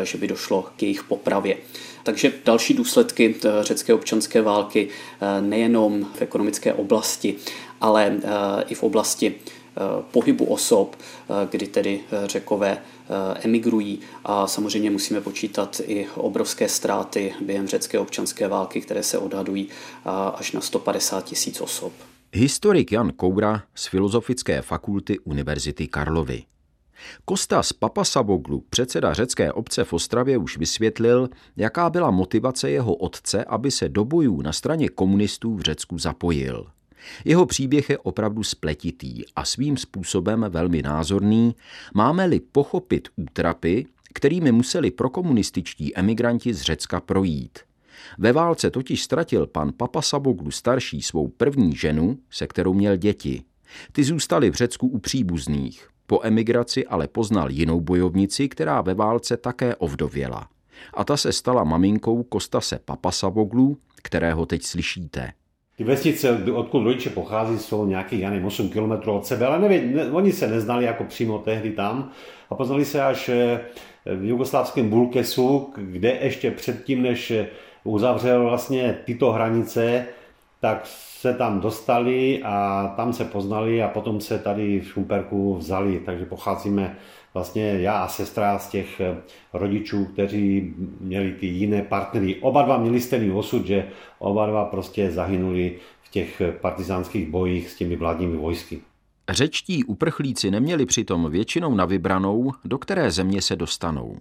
že 0.03 0.17
by 0.17 0.27
došlo 0.27 0.65
k 0.77 0.83
jejich 0.83 1.03
popravě. 1.03 1.57
Takže 2.03 2.33
další 2.45 2.73
důsledky 2.73 3.35
řecké 3.61 3.93
občanské 3.93 4.41
války 4.41 4.87
nejenom 5.41 6.07
v 6.15 6.21
ekonomické 6.21 6.73
oblasti, 6.73 7.35
ale 7.81 8.19
i 8.67 8.75
v 8.75 8.83
oblasti 8.83 9.35
pohybu 10.11 10.45
osob, 10.45 10.95
kdy 11.49 11.67
tedy 11.67 12.01
řekové 12.25 12.77
emigrují 13.35 13.99
a 14.25 14.47
samozřejmě 14.47 14.91
musíme 14.91 15.21
počítat 15.21 15.81
i 15.85 16.07
obrovské 16.15 16.69
ztráty 16.69 17.33
během 17.41 17.67
řecké 17.67 17.99
občanské 17.99 18.47
války, 18.47 18.81
které 18.81 19.03
se 19.03 19.17
odhadují 19.17 19.67
až 20.35 20.51
na 20.51 20.61
150 20.61 21.25
tisíc 21.25 21.61
osob. 21.61 21.93
Historik 22.33 22.91
Jan 22.91 23.11
Koura 23.11 23.63
z 23.75 23.87
Filozofické 23.87 24.61
fakulty 24.61 25.19
Univerzity 25.19 25.87
Karlovy. 25.87 26.43
Kostas 27.25 27.73
Papasaboglu, 27.73 28.63
předseda 28.69 29.13
řecké 29.13 29.53
obce 29.53 29.83
v 29.83 29.93
Ostravě, 29.93 30.37
už 30.37 30.57
vysvětlil, 30.57 31.29
jaká 31.57 31.89
byla 31.89 32.11
motivace 32.11 32.69
jeho 32.69 32.95
otce, 32.95 33.43
aby 33.43 33.71
se 33.71 33.89
do 33.89 34.05
bojů 34.05 34.41
na 34.41 34.53
straně 34.53 34.89
komunistů 34.89 35.55
v 35.55 35.61
Řecku 35.61 35.97
zapojil. 35.97 36.67
Jeho 37.25 37.45
příběh 37.45 37.89
je 37.89 37.97
opravdu 37.97 38.43
spletitý 38.43 39.21
a 39.35 39.45
svým 39.45 39.77
způsobem 39.77 40.45
velmi 40.49 40.81
názorný, 40.81 41.55
máme-li 41.93 42.39
pochopit 42.39 43.07
útrapy, 43.15 43.85
kterými 44.13 44.51
museli 44.51 44.91
prokomunističtí 44.91 45.97
emigranti 45.97 46.53
z 46.53 46.61
Řecka 46.61 46.99
projít. 46.99 47.59
Ve 48.17 48.33
válce 48.33 48.69
totiž 48.69 49.03
ztratil 49.03 49.47
pan 49.47 49.71
Papasaboglu 49.77 50.51
starší 50.51 51.01
svou 51.01 51.27
první 51.27 51.75
ženu, 51.75 52.17
se 52.29 52.47
kterou 52.47 52.73
měl 52.73 52.97
děti. 52.97 53.43
Ty 53.91 54.03
zůstaly 54.03 54.49
v 54.49 54.53
Řecku 54.53 54.87
u 54.87 54.99
příbuzných. 54.99 55.87
Po 56.07 56.19
emigraci 56.23 56.87
ale 56.87 57.07
poznal 57.07 57.51
jinou 57.51 57.81
bojovnici, 57.81 58.49
která 58.49 58.81
ve 58.81 58.93
válce 58.93 59.37
také 59.37 59.75
ovdověla. 59.75 60.47
A 60.93 61.03
ta 61.03 61.17
se 61.17 61.31
stala 61.31 61.63
maminkou 61.63 62.23
Kostase 62.23 62.79
Papasaboglu, 62.85 63.77
kterého 64.01 64.45
teď 64.45 64.63
slyšíte. 64.63 65.33
Ty 65.81 65.85
vesnice, 65.85 66.43
odkud 66.53 66.83
rodiče 66.83 67.09
pochází, 67.09 67.59
jsou 67.59 67.85
nějakých, 67.85 68.19
já 68.19 68.29
nevím, 68.29 68.45
8 68.45 68.69
km 68.69 69.09
od 69.09 69.25
sebe, 69.25 69.45
ale 69.45 69.59
nevím, 69.59 69.95
ne, 69.95 70.11
oni 70.11 70.31
se 70.31 70.47
neznali 70.47 70.85
jako 70.85 71.03
přímo 71.03 71.39
tehdy 71.39 71.71
tam. 71.71 72.11
A 72.49 72.55
poznali 72.55 72.85
se 72.85 73.03
až 73.03 73.29
eh, 73.29 73.59
v 74.05 74.23
jugoslávském 74.23 74.89
Bulkesu, 74.89 75.73
kde 75.77 76.17
ještě 76.21 76.51
předtím, 76.51 77.01
než 77.01 77.31
eh, 77.31 77.47
uzavřel 77.83 78.43
vlastně 78.43 78.97
tyto 79.05 79.31
hranice, 79.31 80.05
tak 80.59 80.81
se 80.85 81.33
tam 81.33 81.59
dostali 81.59 82.41
a 82.43 82.87
tam 82.95 83.13
se 83.13 83.25
poznali 83.25 83.83
a 83.83 83.87
potom 83.87 84.21
se 84.21 84.39
tady 84.39 84.79
v 84.79 84.87
Šumperku 84.87 85.55
vzali, 85.55 86.01
takže 86.05 86.25
pocházíme 86.25 86.95
vlastně 87.33 87.63
já 87.63 88.03
a 88.03 88.07
sestra 88.07 88.59
z 88.59 88.69
těch 88.69 88.99
eh, 88.99 89.17
rodičů, 89.53 90.05
kteří 90.05 90.73
měli 90.99 91.31
ty 91.31 91.45
jiné 91.45 91.81
partnery. 91.81 92.35
Oba 92.35 92.61
dva 92.61 92.77
měli 92.77 93.01
stejný 93.01 93.31
osud, 93.31 93.65
že 93.65 93.87
oba 94.19 94.45
dva 94.45 94.65
prostě 94.65 95.11
zahynuli 95.11 95.79
v 96.03 96.11
těch 96.11 96.41
partizánských 96.61 97.29
bojích 97.29 97.69
s 97.69 97.75
těmi 97.75 97.95
vládními 97.95 98.37
vojsky. 98.37 98.81
Řečtí 99.29 99.83
uprchlíci 99.83 100.51
neměli 100.51 100.85
přitom 100.85 101.31
většinou 101.31 101.75
na 101.75 101.85
vybranou, 101.85 102.51
do 102.65 102.77
které 102.77 103.11
země 103.11 103.41
se 103.41 103.55
dostanou. 103.55 104.17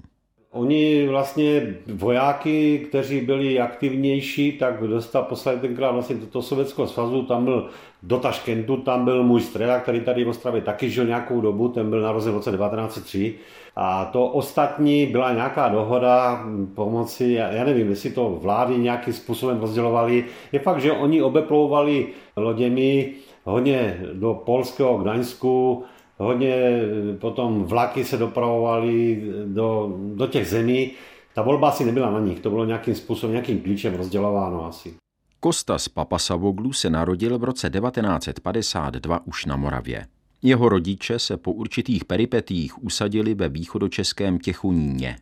Oni 0.53 1.09
vlastně 1.09 1.77
vojáky, 1.95 2.79
kteří 2.79 3.21
byli 3.21 3.61
aktivnější, 3.61 4.53
tak 4.53 4.87
dostal 4.87 5.23
poslali 5.23 5.59
tenkrát 5.59 5.91
vlastně 5.91 6.17
do 6.17 6.27
toho 6.27 6.43
Sovětského 6.43 6.87
svazu, 6.87 7.23
tam 7.23 7.45
byl 7.45 7.69
do 8.03 8.19
Taškentu, 8.19 8.77
tam 8.77 9.05
byl 9.05 9.25
můj 9.25 9.41
strela, 9.41 9.79
který 9.79 10.01
tady 10.01 10.25
v 10.25 10.29
Ostravě 10.29 10.63
taky 10.63 10.91
žil 10.91 11.07
nějakou 11.07 11.41
dobu, 11.41 11.69
ten 11.69 11.91
byl 11.91 12.01
narozen 12.01 12.33
v 12.33 12.37
roce 12.37 12.51
1903. 12.51 13.35
A 13.77 14.05
to 14.05 14.27
ostatní 14.27 15.07
byla 15.07 15.33
nějaká 15.33 15.69
dohoda 15.69 16.45
pomoci, 16.75 17.33
já 17.33 17.65
nevím, 17.65 17.91
jestli 17.91 18.11
to 18.11 18.39
vlády 18.43 18.79
nějakým 18.79 19.15
způsobem 19.15 19.61
rozdělovali. 19.61 20.25
Je 20.53 20.59
fakt, 20.59 20.81
že 20.81 20.93
oni 20.93 21.23
obeplouvali 21.23 22.07
loděmi 22.37 23.13
hodně 23.45 24.01
do 24.13 24.35
polského 24.35 24.99
Gdaňsku, 24.99 25.85
hodně 26.25 26.55
eh, 26.55 27.17
potom 27.19 27.65
vlaky 27.65 28.05
se 28.05 28.17
dopravovaly 28.17 29.23
do, 29.47 29.99
do 30.15 30.27
těch 30.27 30.49
zemí. 30.49 30.91
Ta 31.35 31.43
volba 31.43 31.69
asi 31.69 31.85
nebyla 31.85 32.11
na 32.11 32.21
nich, 32.21 32.41
to 32.41 32.51
bylo 32.51 32.65
nějakým 32.65 32.95
způsobem, 32.95 33.33
nějakým 33.33 33.61
klíčem 33.61 33.95
rozdělováno 33.95 34.67
asi. 34.67 34.95
Kostas 35.41 35.89
Papasavoglu 35.89 36.73
se 36.73 36.91
narodil 36.91 37.39
v 37.39 37.45
roce 37.45 37.71
1952 37.71 39.27
už 39.27 39.47
na 39.47 39.57
Moravě. 39.57 40.07
Jeho 40.43 40.69
rodiče 40.69 41.19
se 41.19 41.37
po 41.37 41.53
určitých 41.53 42.05
peripetích 42.05 42.85
usadili 42.85 43.35
ve 43.35 43.49
východočeském 43.49 44.39
Těchuníně. 44.39 45.17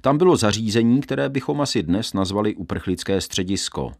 Tam 0.00 0.18
bylo 0.18 0.36
zařízení, 0.36 1.00
které 1.00 1.28
bychom 1.28 1.60
asi 1.60 1.82
dnes 1.82 2.12
nazvali 2.12 2.54
uprchlické 2.54 3.20
středisko 3.20 3.92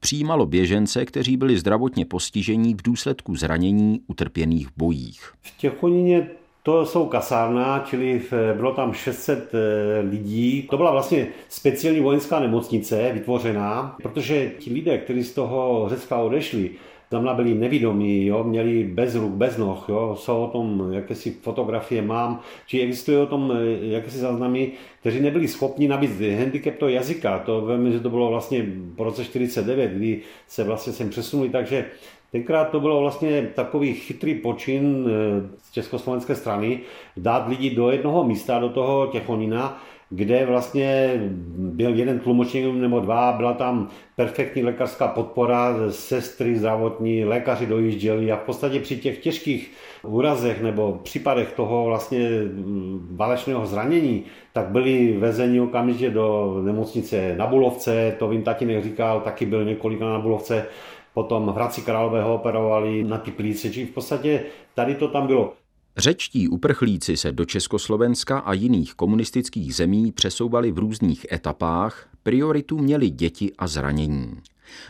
přijímalo 0.00 0.46
běžence, 0.46 1.04
kteří 1.04 1.36
byli 1.36 1.58
zdravotně 1.58 2.04
postižení 2.04 2.74
v 2.74 2.82
důsledku 2.82 3.36
zranění 3.36 4.00
utrpěných 4.06 4.68
v 4.68 4.72
bojích. 4.76 5.32
V 5.40 5.58
Těchonině 5.58 6.26
to 6.62 6.86
jsou 6.86 7.06
kasárna, 7.06 7.84
čili 7.88 8.22
bylo 8.56 8.74
tam 8.74 8.92
600 8.92 9.50
eh, 9.54 10.00
lidí. 10.00 10.66
To 10.70 10.76
byla 10.76 10.90
vlastně 10.90 11.26
speciální 11.48 12.00
vojenská 12.00 12.40
nemocnice 12.40 13.10
vytvořená, 13.12 13.96
protože 14.02 14.50
ti 14.58 14.72
lidé, 14.72 14.98
kteří 14.98 15.24
z 15.24 15.32
toho 15.32 15.86
Řecka 15.88 16.16
odešli, 16.16 16.70
znamená 17.10 17.34
byli 17.34 17.54
nevidomí, 17.54 18.26
jo, 18.26 18.44
měli 18.44 18.84
bez 18.84 19.14
ruk, 19.14 19.32
bez 19.32 19.56
noh, 19.56 19.84
jo, 19.88 20.16
jsou 20.18 20.42
o 20.44 20.48
tom 20.48 20.92
jakési 20.92 21.30
fotografie 21.30 22.02
mám, 22.02 22.40
či 22.66 22.80
existují 22.80 23.18
o 23.18 23.26
tom 23.26 23.52
eh, 23.52 23.86
jakési 23.86 24.18
záznamy, 24.18 24.72
kteří 25.00 25.20
nebyli 25.20 25.48
schopni 25.48 25.88
nabít 25.88 26.38
handicap 26.38 26.74
toho 26.74 26.88
jazyka, 26.88 27.38
to 27.38 27.66
vím, 27.66 27.92
že 27.92 28.00
to 28.00 28.10
bylo 28.10 28.30
vlastně 28.30 28.66
po 28.96 29.04
roce 29.04 29.24
49, 29.24 29.90
kdy 29.92 30.20
se 30.46 30.64
vlastně 30.64 30.92
sem 30.92 31.10
přesunuli, 31.10 31.48
takže 31.48 31.84
Tenkrát 32.32 32.64
to 32.64 32.80
bylo 32.80 33.00
vlastně 33.00 33.50
takový 33.54 33.94
chytrý 33.94 34.34
počin 34.34 35.06
eh, 35.08 35.48
z 35.62 35.72
československé 35.72 36.34
strany 36.34 36.80
dát 37.16 37.48
lidi 37.48 37.70
do 37.70 37.90
jednoho 37.90 38.24
místa, 38.24 38.58
do 38.58 38.68
toho 38.68 39.06
Těchonina, 39.06 39.82
kde 40.10 40.46
vlastně 40.46 41.20
byl 41.56 41.94
jeden 41.94 42.18
tlumočník 42.18 42.74
nebo 42.74 43.00
dva, 43.00 43.32
byla 43.32 43.52
tam 43.52 43.88
perfektní 44.16 44.62
lékařská 44.62 45.08
podpora, 45.08 45.74
sestry 45.90 46.56
zdravotní, 46.56 47.24
lékaři 47.24 47.66
dojížděli 47.66 48.32
a 48.32 48.36
v 48.36 48.40
podstatě 48.40 48.80
při 48.80 48.96
těch 48.96 49.18
těžkých 49.18 49.72
úrazech 50.02 50.62
nebo 50.62 51.00
případech 51.02 51.52
toho 51.52 51.84
vlastně 51.84 52.28
mm, 52.28 53.08
válečného 53.16 53.66
zranění, 53.66 54.24
tak 54.52 54.66
byli 54.66 55.16
vezeni 55.18 55.60
okamžitě 55.60 56.10
do 56.10 56.58
nemocnice 56.64 57.34
na 57.36 57.46
Bulovce, 57.46 58.16
to 58.18 58.28
vím, 58.28 58.42
tatínek 58.42 58.84
říkal, 58.84 59.20
taky 59.20 59.46
byl 59.46 59.64
několika 59.64 60.04
na 60.04 60.18
Bulovce, 60.18 60.66
potom 61.14 61.46
v 61.46 61.54
Hradci 61.54 61.82
Králové 61.82 62.22
ho 62.22 62.34
operovali 62.34 63.04
na 63.04 63.18
ty 63.18 63.30
plíce, 63.30 63.70
či 63.70 63.86
v 63.86 63.90
podstatě 63.90 64.42
tady 64.74 64.94
to 64.94 65.08
tam 65.08 65.26
bylo. 65.26 65.59
Řečtí 66.00 66.48
uprchlíci 66.48 67.16
se 67.16 67.32
do 67.32 67.44
Československa 67.44 68.38
a 68.38 68.52
jiných 68.52 68.94
komunistických 68.94 69.74
zemí 69.74 70.12
přesouvali 70.12 70.72
v 70.72 70.78
různých 70.78 71.26
etapách, 71.32 72.08
prioritu 72.22 72.78
měli 72.78 73.10
děti 73.10 73.52
a 73.58 73.66
zranění. 73.66 74.40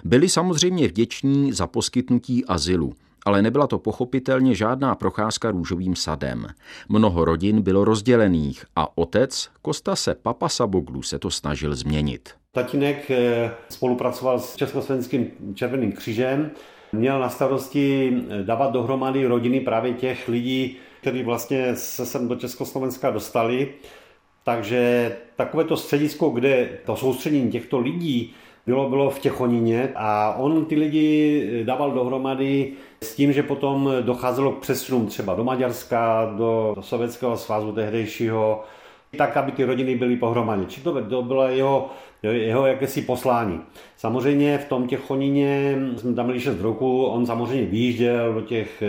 Byli 0.05 0.29
samozřejmě 0.29 0.89
vděční 0.89 1.53
za 1.53 1.67
poskytnutí 1.67 2.45
azylu, 2.45 2.93
ale 3.27 3.43
nebyla 3.43 3.67
to 3.67 3.79
pochopitelně 3.79 4.55
žádná 4.55 4.95
procházka 4.95 5.51
růžovým 5.51 5.97
sadem. 5.97 6.47
Mnoho 6.89 7.25
rodin 7.25 7.63
bylo 7.63 7.85
rozdělených 7.85 8.65
a 8.77 8.99
otec 8.99 9.49
Kostase 9.63 10.15
Papasaboglu 10.15 11.03
se 11.03 11.19
to 11.19 11.31
snažil 11.31 11.75
změnit. 11.75 12.31
Tatínek 12.53 13.11
eh, 13.11 13.51
spolupracoval 13.69 14.41
s 14.41 14.57
Československým 14.57 15.31
červeným 15.55 15.93
křížem, 15.93 16.51
měl 16.93 17.21
na 17.21 17.29
starosti 17.29 18.13
eh, 18.13 18.43
dávat 18.43 18.73
dohromady 18.73 19.27
rodiny 19.27 19.61
právě 19.61 19.95
těch 19.95 20.29
lidí, 20.29 20.77
kteří 21.01 21.23
vlastně 21.23 21.77
se 21.77 22.07
sem 22.07 22.29
do 22.29 22.37
Československa 22.37 23.11
dostali. 23.11 23.69
Takže 24.45 25.13
takovéto 25.37 25.77
středisko, 25.77 26.31
kde 26.31 26.69
to 26.87 26.97
soustředění 26.97 27.51
těchto 27.51 27.79
lidí 27.79 28.35
bylo, 28.67 28.89
bylo 28.89 29.11
v 29.11 29.19
Těchonině 29.19 29.93
a 29.95 30.35
on 30.39 30.65
ty 30.65 30.77
lidi 30.77 31.63
dával 31.65 31.91
dohromady 31.91 32.73
s 33.03 33.15
tím, 33.15 33.33
že 33.33 33.43
potom 33.43 33.93
docházelo 34.01 34.53
k 34.53 34.61
přesunům 34.61 35.07
třeba 35.07 35.35
do 35.35 35.45
Maďarska, 35.45 36.33
do, 36.37 36.73
do 36.77 36.83
Sovětského 36.83 37.37
svazu 37.37 37.73
tehdejšího, 37.73 38.65
tak, 39.17 39.37
aby 39.37 39.53
ty 39.53 39.65
rodiny 39.65 39.95
byly 39.97 40.17
pohromadě. 40.17 40.65
Či 40.69 40.81
to, 40.81 41.05
to 41.05 41.23
bylo 41.23 41.49
jeho, 41.49 41.91
jeho 42.23 42.67
jakési 42.67 43.03
poslání. 43.03 43.61
Samozřejmě 43.97 44.59
v 44.59 44.65
tom 44.65 44.87
Těchonině 44.87 45.79
jsme 45.97 46.15
tam 46.15 46.27
byli 46.27 46.41
6 46.41 46.61
roku, 46.61 47.05
on 47.05 47.27
samozřejmě 47.27 47.67
vyjížděl 47.67 48.35
do 48.35 48.41
těch 48.41 48.83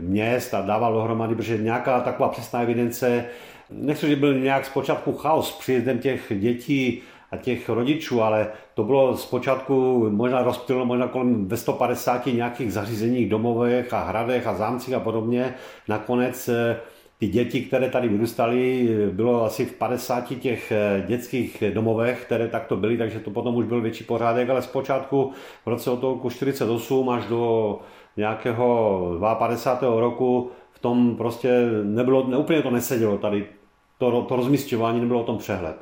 měst 0.00 0.54
a 0.54 0.60
dával 0.60 0.92
dohromady, 0.92 1.34
protože 1.34 1.58
nějaká 1.58 2.00
taková 2.00 2.28
přesná 2.28 2.60
evidence, 2.60 3.24
nechci, 3.70 4.08
že 4.08 4.16
byl 4.16 4.38
nějak 4.38 4.66
zpočátku 4.66 5.12
chaos 5.12 5.52
příjezdem 5.52 5.98
těch 5.98 6.32
dětí 6.36 7.02
a 7.30 7.36
těch 7.36 7.68
rodičů, 7.68 8.22
ale 8.22 8.48
to 8.74 8.84
bylo 8.84 9.16
zpočátku 9.16 10.06
možná 10.10 10.42
rozptylno, 10.42 10.84
možná 10.84 11.08
kolem 11.08 11.48
ve 11.48 11.56
150 11.56 12.26
nějakých 12.26 12.72
zařízeních, 12.72 13.28
domovech 13.28 13.92
a 13.92 14.04
hradech 14.04 14.46
a 14.46 14.54
zámcích 14.54 14.94
a 14.94 15.00
podobně. 15.00 15.54
Nakonec 15.88 16.48
eh, 16.48 16.76
ty 17.18 17.26
děti, 17.26 17.60
které 17.60 17.90
tady 17.90 18.08
vyrůstaly, 18.08 18.88
bylo 19.12 19.44
asi 19.44 19.66
v 19.66 19.72
50 19.72 20.34
těch 20.38 20.72
eh, 20.72 21.04
dětských 21.06 21.62
domovech, 21.74 22.24
které 22.24 22.48
takto 22.48 22.76
byly, 22.76 22.98
takže 22.98 23.20
to 23.20 23.30
potom 23.30 23.56
už 23.56 23.66
byl 23.66 23.80
větší 23.80 24.04
pořádek, 24.04 24.50
ale 24.50 24.62
zpočátku 24.62 25.32
v 25.64 25.68
roce 25.68 25.90
od 25.90 26.02
roku 26.02 26.30
48 26.30 27.10
až 27.10 27.26
do 27.26 27.78
nějakého 28.18 29.18
52. 29.38 30.00
roku 30.00 30.50
v 30.72 30.78
tom 30.78 31.16
prostě 31.16 31.68
nebylo, 31.84 32.26
neúplně 32.26 32.62
to 32.62 32.70
nesedělo 32.70 33.18
tady, 33.18 33.46
to, 33.98 34.22
to 34.22 34.36
rozmístěvání 34.36 35.00
nebylo 35.00 35.20
o 35.20 35.24
tom 35.24 35.38
přehled. 35.38 35.76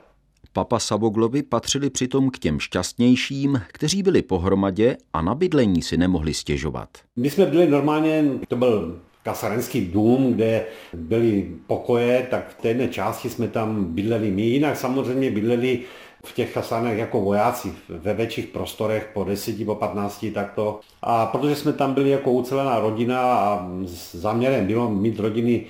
Papa 0.53 0.79
Savoglovi 0.79 1.43
patřili 1.43 1.91
přitom 1.91 2.31
k 2.31 2.39
těm 2.39 2.61
šťastnějším, 2.61 3.61
kteří 3.69 4.03
byli 4.03 4.23
pohromadě 4.23 4.97
a 5.13 5.23
na 5.23 5.35
bydlení 5.35 5.83
si 5.83 5.97
nemohli 5.97 6.35
stěžovat. 6.35 6.89
My 7.17 7.31
jsme 7.31 7.47
byli 7.47 7.71
normálně, 7.71 8.25
to 8.49 8.57
byl 8.57 9.01
kasarenský 9.23 9.87
dům, 9.87 10.33
kde 10.35 10.67
byly 10.95 11.51
pokoje, 11.67 12.27
tak 12.31 12.49
v 12.49 12.63
té 12.63 12.69
jedné 12.69 12.89
části 12.89 13.31
jsme 13.31 13.49
tam 13.49 13.85
bydleli 13.85 14.31
my, 14.31 14.43
jinak 14.43 14.77
samozřejmě 14.77 15.31
bydleli 15.31 15.81
v 16.27 16.35
těch 16.35 16.55
kasárnách 16.55 16.97
jako 16.97 17.21
vojáci 17.21 17.73
ve 17.89 18.15
větších 18.15 18.47
prostorech 18.47 19.11
po 19.15 19.25
10, 19.25 19.67
po 19.67 19.75
15 19.75 20.27
takto. 20.35 20.81
A 21.03 21.27
protože 21.27 21.55
jsme 21.55 21.73
tam 21.73 21.95
byli 21.95 22.11
jako 22.11 22.33
ucelená 22.33 22.81
rodina 22.81 23.21
a 23.21 23.69
záměrem 24.13 24.67
bylo 24.67 24.91
mít 24.91 25.21
rodiny 25.21 25.65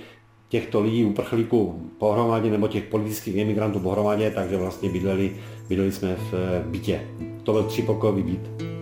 těchto 0.49 0.81
lidí, 0.81 1.05
uprchlíků 1.05 1.89
pohromadě, 1.97 2.49
nebo 2.49 2.67
těch 2.67 2.83
politických 2.83 3.37
emigrantů 3.37 3.79
pohromadě, 3.79 4.31
takže 4.31 4.57
vlastně 4.57 4.89
bydleli, 4.89 5.35
bydleli 5.69 5.91
jsme 5.91 6.15
v 6.15 6.61
bytě. 6.65 7.07
To 7.43 7.53
byl 7.53 7.63
třípokojový 7.63 8.23
byt. 8.23 8.76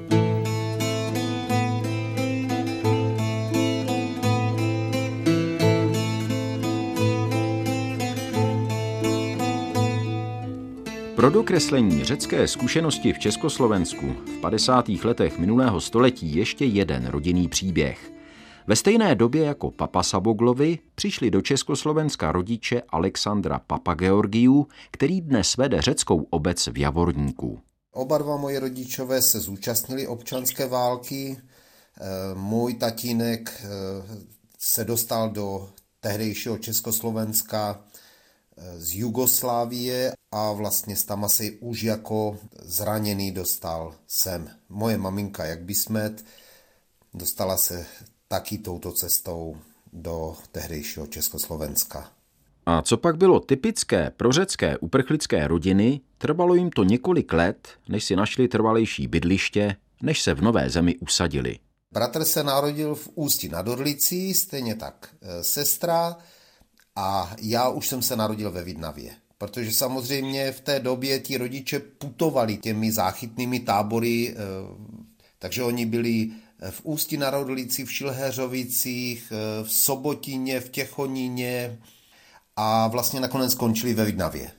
Dokreslení 11.36 12.04
řecké 12.04 12.48
zkušenosti 12.48 13.13
v 13.13 13.19
Československu 13.19 14.06
v 14.08 14.41
50. 14.41 14.89
letech 14.89 15.39
minulého 15.39 15.82
století 15.82 16.36
ještě 16.36 16.65
jeden 16.65 17.08
rodinný 17.08 17.48
příběh. 17.48 18.12
Ve 18.67 18.76
stejné 18.76 19.15
době 19.15 19.45
jako 19.45 19.71
Papa 19.71 20.04
Saboglovi 20.04 20.80
přišli 20.95 21.32
do 21.32 21.41
Československa 21.41 22.32
rodiče 22.32 22.82
Alexandra 22.89 23.60
Papageorgiu, 23.67 24.67
který 24.91 25.21
dnes 25.21 25.58
vede 25.58 25.82
řeckou 25.82 26.28
obec 26.30 26.67
v 26.67 26.78
Javorníku. 26.78 27.60
Oba 27.91 28.17
dva 28.17 28.38
moji 28.38 28.58
rodičové 28.58 29.21
se 29.21 29.39
zúčastnili 29.39 30.08
občanské 30.08 30.67
války. 30.67 31.38
Eh, 31.38 32.36
můj 32.36 32.74
tatínek 32.74 33.63
eh, 33.63 33.67
se 34.60 34.84
dostal 34.84 35.30
do 35.30 35.69
tehdejšího 36.00 36.58
Československa 36.58 37.85
z 38.77 38.95
Jugoslávie 38.95 40.13
a 40.31 40.51
vlastně 40.51 40.95
tam 41.07 41.25
asi 41.25 41.57
už 41.59 41.83
jako 41.83 42.37
zraněný 42.61 43.31
dostal 43.31 43.95
sem. 44.07 44.49
Moje 44.69 44.97
maminka, 44.97 45.45
jak 45.45 45.61
by 45.61 45.75
smet, 45.75 46.25
dostala 47.13 47.57
se 47.57 47.85
taky 48.27 48.57
touto 48.57 48.91
cestou 48.91 49.57
do 49.93 50.35
tehdejšího 50.51 51.07
Československa. 51.07 52.11
A 52.65 52.81
co 52.81 52.97
pak 52.97 53.17
bylo 53.17 53.39
typické 53.39 54.11
pro 54.17 54.31
řecké 54.31 54.77
uprchlické 54.77 55.47
rodiny, 55.47 56.01
trvalo 56.17 56.55
jim 56.55 56.69
to 56.69 56.83
několik 56.83 57.33
let, 57.33 57.67
než 57.89 58.03
si 58.03 58.15
našli 58.15 58.47
trvalejší 58.47 59.07
bydliště, 59.07 59.75
než 60.01 60.21
se 60.21 60.33
v 60.33 60.41
nové 60.41 60.69
zemi 60.69 60.95
usadili. 60.97 61.59
Bratr 61.91 62.23
se 62.23 62.43
narodil 62.43 62.95
v 62.95 63.09
Ústí 63.15 63.49
nad 63.49 63.67
Orlicí, 63.67 64.33
stejně 64.33 64.75
tak 64.75 65.09
e, 65.21 65.43
sestra, 65.43 66.17
a 66.95 67.36
já 67.41 67.69
už 67.69 67.88
jsem 67.88 68.01
se 68.01 68.15
narodil 68.15 68.51
ve 68.51 68.63
Vidnavě. 68.63 69.12
Protože 69.38 69.71
samozřejmě 69.71 70.51
v 70.51 70.60
té 70.60 70.79
době 70.79 71.19
ti 71.19 71.38
rodiče 71.38 71.79
putovali 71.79 72.58
těmi 72.58 72.91
záchytnými 72.91 73.60
tábory, 73.60 74.36
eh, 74.36 74.36
takže 75.39 75.63
oni 75.63 75.86
byli 75.86 76.31
v 76.69 76.81
Ústí 76.84 77.17
na 77.17 77.29
Rodlici, 77.29 77.86
v 77.86 77.91
Šilheřovicích, 77.91 79.31
eh, 79.31 79.63
v 79.63 79.71
Sobotině, 79.71 80.60
v 80.60 80.69
Těchoníně 80.69 81.79
a 82.55 82.88
vlastně 82.88 83.19
nakonec 83.19 83.51
skončili 83.51 83.93
ve 83.93 84.05
Vidnavě. 84.05 84.51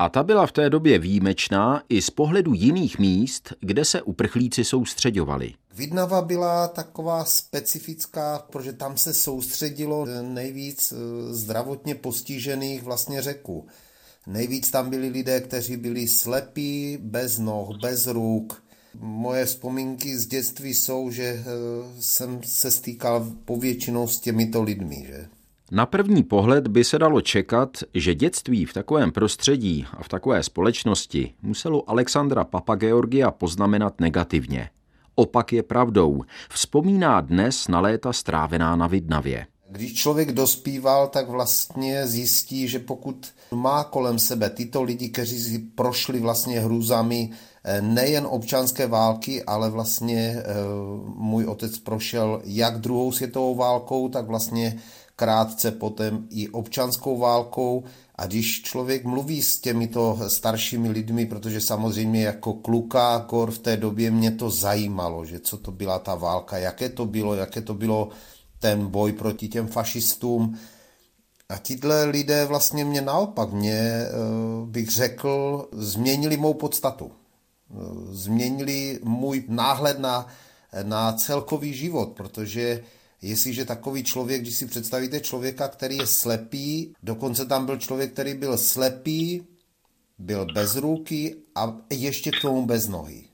A 0.00 0.08
ta 0.08 0.22
byla 0.22 0.46
v 0.46 0.52
té 0.52 0.70
době 0.70 0.98
výjimečná 0.98 1.82
i 1.88 2.02
z 2.02 2.10
pohledu 2.10 2.54
jiných 2.54 2.98
míst, 2.98 3.52
kde 3.60 3.84
se 3.84 4.02
uprchlíci 4.02 4.64
soustředovali. 4.64 5.54
Vidnava 5.74 6.22
byla 6.22 6.68
taková 6.68 7.24
specifická, 7.24 8.46
protože 8.50 8.72
tam 8.72 8.96
se 8.96 9.14
soustředilo 9.14 10.06
nejvíc 10.22 10.92
eh, 10.92 10.96
zdravotně 11.34 11.94
postižených 11.94 12.82
vlastně 12.82 13.22
řeků. 13.22 13.66
Nejvíc 14.26 14.70
tam 14.70 14.90
byli 14.90 15.08
lidé, 15.08 15.40
kteří 15.40 15.76
byli 15.76 16.08
slepí, 16.08 16.98
bez 17.00 17.38
noh, 17.38 17.68
bez 17.80 18.06
ruk. 18.06 18.62
Moje 19.00 19.44
vzpomínky 19.44 20.18
z 20.18 20.26
dětství 20.26 20.74
jsou, 20.74 21.10
že 21.10 21.24
eh, 21.24 21.44
jsem 22.00 22.40
se 22.44 22.70
stýkal 22.70 23.32
povětšinou 23.44 24.08
s 24.08 24.20
těmito 24.20 24.62
lidmi. 24.62 25.04
Že? 25.06 25.28
Na 25.70 25.86
první 25.86 26.22
pohled 26.22 26.68
by 26.68 26.84
se 26.84 26.98
dalo 26.98 27.20
čekat, 27.20 27.68
že 27.94 28.14
dětství 28.14 28.64
v 28.64 28.72
takovém 28.72 29.12
prostředí 29.12 29.86
a 29.92 30.02
v 30.02 30.08
takové 30.08 30.42
společnosti 30.42 31.34
muselo 31.42 31.90
Alexandra 31.90 32.44
Papageorgia 32.44 33.30
poznamenat 33.30 34.00
negativně. 34.00 34.70
Opak 35.14 35.52
je 35.52 35.62
pravdou. 35.62 36.22
Vzpomíná 36.50 37.20
dnes 37.20 37.68
na 37.68 37.80
léta 37.80 38.12
strávená 38.12 38.76
na 38.76 38.86
Vidnavě. 38.86 39.46
Když 39.70 39.94
člověk 39.94 40.32
dospíval, 40.32 41.08
tak 41.08 41.28
vlastně 41.28 42.06
zjistí, 42.06 42.68
že 42.68 42.78
pokud 42.78 43.26
má 43.54 43.84
kolem 43.84 44.18
sebe 44.18 44.50
tyto 44.50 44.82
lidi, 44.82 45.08
kteří 45.08 45.40
si 45.40 45.58
prošli 45.58 46.20
vlastně 46.20 46.60
hrůzami 46.60 47.30
eh, 47.64 47.82
nejen 47.82 48.26
občanské 48.30 48.86
války, 48.86 49.44
ale 49.44 49.70
vlastně 49.70 50.36
eh, 50.38 50.44
můj 51.14 51.44
otec 51.44 51.78
prošel 51.78 52.42
jak 52.44 52.78
druhou 52.78 53.12
světovou 53.12 53.54
válkou, 53.54 54.08
tak 54.08 54.26
vlastně 54.26 54.78
krátce 55.18 55.70
potom 55.70 56.24
i 56.30 56.48
občanskou 56.48 57.18
válkou. 57.18 57.84
A 58.14 58.26
když 58.26 58.62
člověk 58.62 59.04
mluví 59.04 59.42
s 59.42 59.58
těmito 59.58 60.18
staršími 60.28 60.88
lidmi, 60.88 61.26
protože 61.26 61.60
samozřejmě 61.60 62.22
jako 62.22 62.52
kluka 62.54 63.18
kor 63.18 63.50
v 63.50 63.58
té 63.58 63.76
době 63.76 64.10
mě 64.10 64.30
to 64.30 64.50
zajímalo, 64.50 65.24
že 65.24 65.40
co 65.40 65.56
to 65.56 65.72
byla 65.72 65.98
ta 65.98 66.14
válka, 66.14 66.58
jaké 66.58 66.88
to 66.88 67.06
bylo, 67.06 67.34
jaké 67.34 67.60
to 67.60 67.74
bylo 67.74 68.08
ten 68.58 68.86
boj 68.86 69.12
proti 69.12 69.48
těm 69.48 69.66
fašistům. 69.66 70.58
A 71.48 71.58
tihle 71.58 72.04
lidé 72.04 72.44
vlastně 72.44 72.84
mě 72.84 73.00
naopak, 73.00 73.52
mě 73.52 73.74
eh, 73.74 74.06
bych 74.64 74.90
řekl, 74.90 75.68
změnili 75.72 76.36
mou 76.36 76.54
podstatu. 76.54 77.10
Eh, 77.10 77.74
změnili 78.10 79.00
můj 79.02 79.44
náhled 79.48 79.98
na, 79.98 80.26
na 80.82 81.12
celkový 81.12 81.74
život, 81.74 82.08
protože 82.08 82.82
jestliže 83.22 83.64
takový 83.64 84.04
člověk, 84.04 84.42
když 84.42 84.54
si 84.54 84.66
představíte 84.66 85.20
člověka, 85.20 85.68
který 85.68 85.96
je 85.96 86.06
slepý, 86.06 86.94
dokonce 87.02 87.46
tam 87.46 87.66
byl 87.66 87.76
člověk, 87.76 88.12
který 88.12 88.34
byl 88.34 88.58
slepý, 88.58 89.46
byl 90.18 90.46
bez 90.54 90.76
ruky 90.76 91.36
a 91.54 91.76
ještě 91.90 92.30
k 92.30 92.40
tomu 92.42 92.66
bez 92.66 92.88
nohy. 92.88 93.24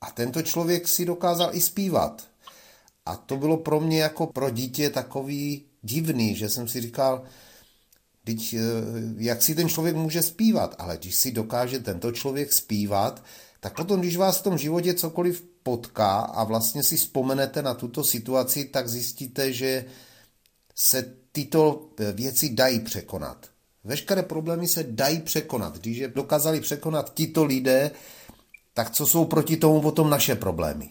A 0.00 0.10
tento 0.10 0.42
člověk 0.42 0.88
si 0.88 1.04
dokázal 1.04 1.50
i 1.52 1.60
zpívat. 1.60 2.28
A 3.06 3.16
to 3.16 3.36
bylo 3.36 3.56
pro 3.56 3.80
mě 3.80 4.02
jako 4.02 4.26
pro 4.26 4.50
dítě 4.50 4.90
takový 4.90 5.64
divný, 5.82 6.36
že 6.36 6.48
jsem 6.48 6.68
si 6.68 6.80
říkal, 6.80 7.24
Teď, 8.24 8.54
eh, 8.54 8.60
jak 9.16 9.42
si 9.42 9.54
ten 9.54 9.68
člověk 9.68 9.96
může 9.96 10.22
zpívat, 10.22 10.74
ale 10.78 10.96
když 10.96 11.14
si 11.14 11.32
dokáže 11.32 11.78
tento 11.78 12.12
člověk 12.12 12.52
zpívat, 12.52 13.24
tak 13.64 13.76
potom, 13.76 14.00
když 14.00 14.16
vás 14.16 14.38
v 14.38 14.42
tom 14.42 14.58
životě 14.58 14.94
cokoliv 14.94 15.44
potká 15.62 16.20
a 16.20 16.44
vlastně 16.44 16.82
si 16.82 16.96
vzpomenete 16.96 17.62
na 17.62 17.74
tuto 17.74 18.04
situaci, 18.04 18.64
tak 18.64 18.88
zjistíte, 18.88 19.52
že 19.52 19.84
se 20.74 21.14
tyto 21.32 21.88
věci 22.12 22.48
dají 22.48 22.80
překonat. 22.80 23.46
Veškeré 23.84 24.22
problémy 24.22 24.68
se 24.68 24.82
dají 24.82 25.20
překonat. 25.20 25.78
Když 25.78 25.96
je 25.96 26.08
dokázali 26.08 26.60
překonat 26.60 27.14
tito 27.14 27.44
lidé, 27.44 27.90
tak 28.74 28.90
co 28.90 29.06
jsou 29.06 29.24
proti 29.24 29.56
tomu 29.56 29.80
potom 29.80 30.10
naše 30.10 30.34
problémy? 30.34 30.90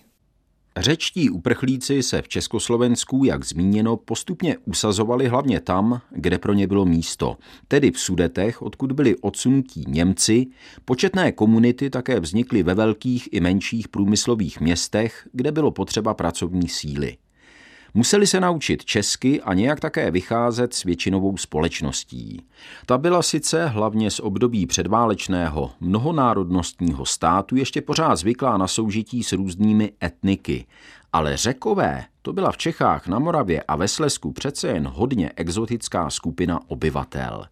Řečtí 0.77 1.29
uprchlíci 1.29 2.03
se 2.03 2.21
v 2.21 2.27
Československu, 2.27 3.25
jak 3.25 3.45
zmíněno, 3.45 3.97
postupně 3.97 4.57
usazovali 4.65 5.27
hlavně 5.27 5.59
tam, 5.59 6.01
kde 6.12 6.38
pro 6.38 6.53
ně 6.53 6.67
bylo 6.67 6.86
místo, 6.86 7.38
tedy 7.67 7.91
v 7.91 7.99
Sudetech, 7.99 8.62
odkud 8.62 8.91
byli 8.91 9.15
odsunutí 9.15 9.83
Němci. 9.88 10.47
Početné 10.86 11.31
komunity 11.31 11.89
také 11.89 12.19
vznikly 12.19 12.63
ve 12.63 12.75
velkých 12.75 13.29
i 13.31 13.39
menších 13.39 13.88
průmyslových 13.88 14.62
městech, 14.62 15.27
kde 15.31 15.51
bylo 15.51 15.71
potřeba 15.71 16.13
pracovní 16.13 16.67
síly. 16.67 17.17
Museli 17.95 18.27
se 18.27 18.39
naučit 18.39 18.86
česky 18.86 19.41
a 19.41 19.53
nějak 19.53 19.79
také 19.79 20.12
vycházet 20.12 20.73
s 20.73 20.84
většinovou 20.84 21.38
společností. 21.38 22.41
Ta 22.86 22.97
byla 22.97 23.21
sice 23.21 23.67
hlavně 23.67 24.12
z 24.12 24.19
období 24.19 24.65
předválečného 24.65 25.71
mnohonárodnostního 25.79 27.06
státu 27.06 27.56
ještě 27.56 27.81
pořád 27.81 28.15
zvyklá 28.15 28.58
na 28.58 28.67
soužití 28.67 29.23
s 29.23 29.31
různými 29.31 29.91
etniky, 30.04 30.65
ale 31.13 31.37
řekové 31.37 32.04
to 32.21 32.33
byla 32.33 32.52
v 32.52 32.58
Čechách, 32.58 33.08
na 33.08 33.19
Moravě 33.19 33.63
a 33.67 33.75
ve 33.75 33.87
Slesku 33.87 34.31
přece 34.31 34.67
jen 34.67 34.87
hodně 34.87 35.31
exotická 35.35 36.10
skupina 36.10 36.60
obyvatel. 36.67 37.46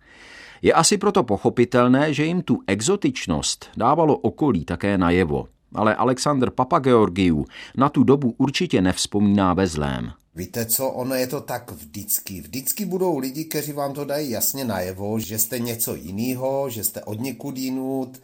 Je 0.61 0.73
asi 0.73 0.97
proto 0.97 1.23
pochopitelné, 1.23 2.13
že 2.13 2.25
jim 2.25 2.41
tu 2.41 2.59
exotičnost 2.67 3.69
dávalo 3.77 4.17
okolí 4.17 4.65
také 4.65 4.97
najevo, 4.97 5.47
ale 5.75 5.95
Alexander 5.95 6.49
Papageorgiou 6.49 7.45
na 7.77 7.89
tu 7.89 8.03
dobu 8.03 8.35
určitě 8.37 8.81
nevzpomíná 8.81 9.53
ve 9.53 9.67
zlém. 9.67 10.11
Víte 10.35 10.65
co, 10.65 10.89
ono 10.89 11.15
je 11.15 11.27
to 11.27 11.41
tak 11.41 11.71
vždycky. 11.71 12.41
Vždycky 12.41 12.85
budou 12.85 13.17
lidi, 13.17 13.45
kteří 13.45 13.71
vám 13.71 13.93
to 13.93 14.05
dají 14.05 14.29
jasně 14.29 14.65
najevo, 14.65 15.19
že 15.19 15.39
jste 15.39 15.59
něco 15.59 15.95
jiného, 15.95 16.69
že 16.69 16.83
jste 16.83 17.03
od 17.03 17.19
někud 17.19 17.57
jinut. 17.57 18.21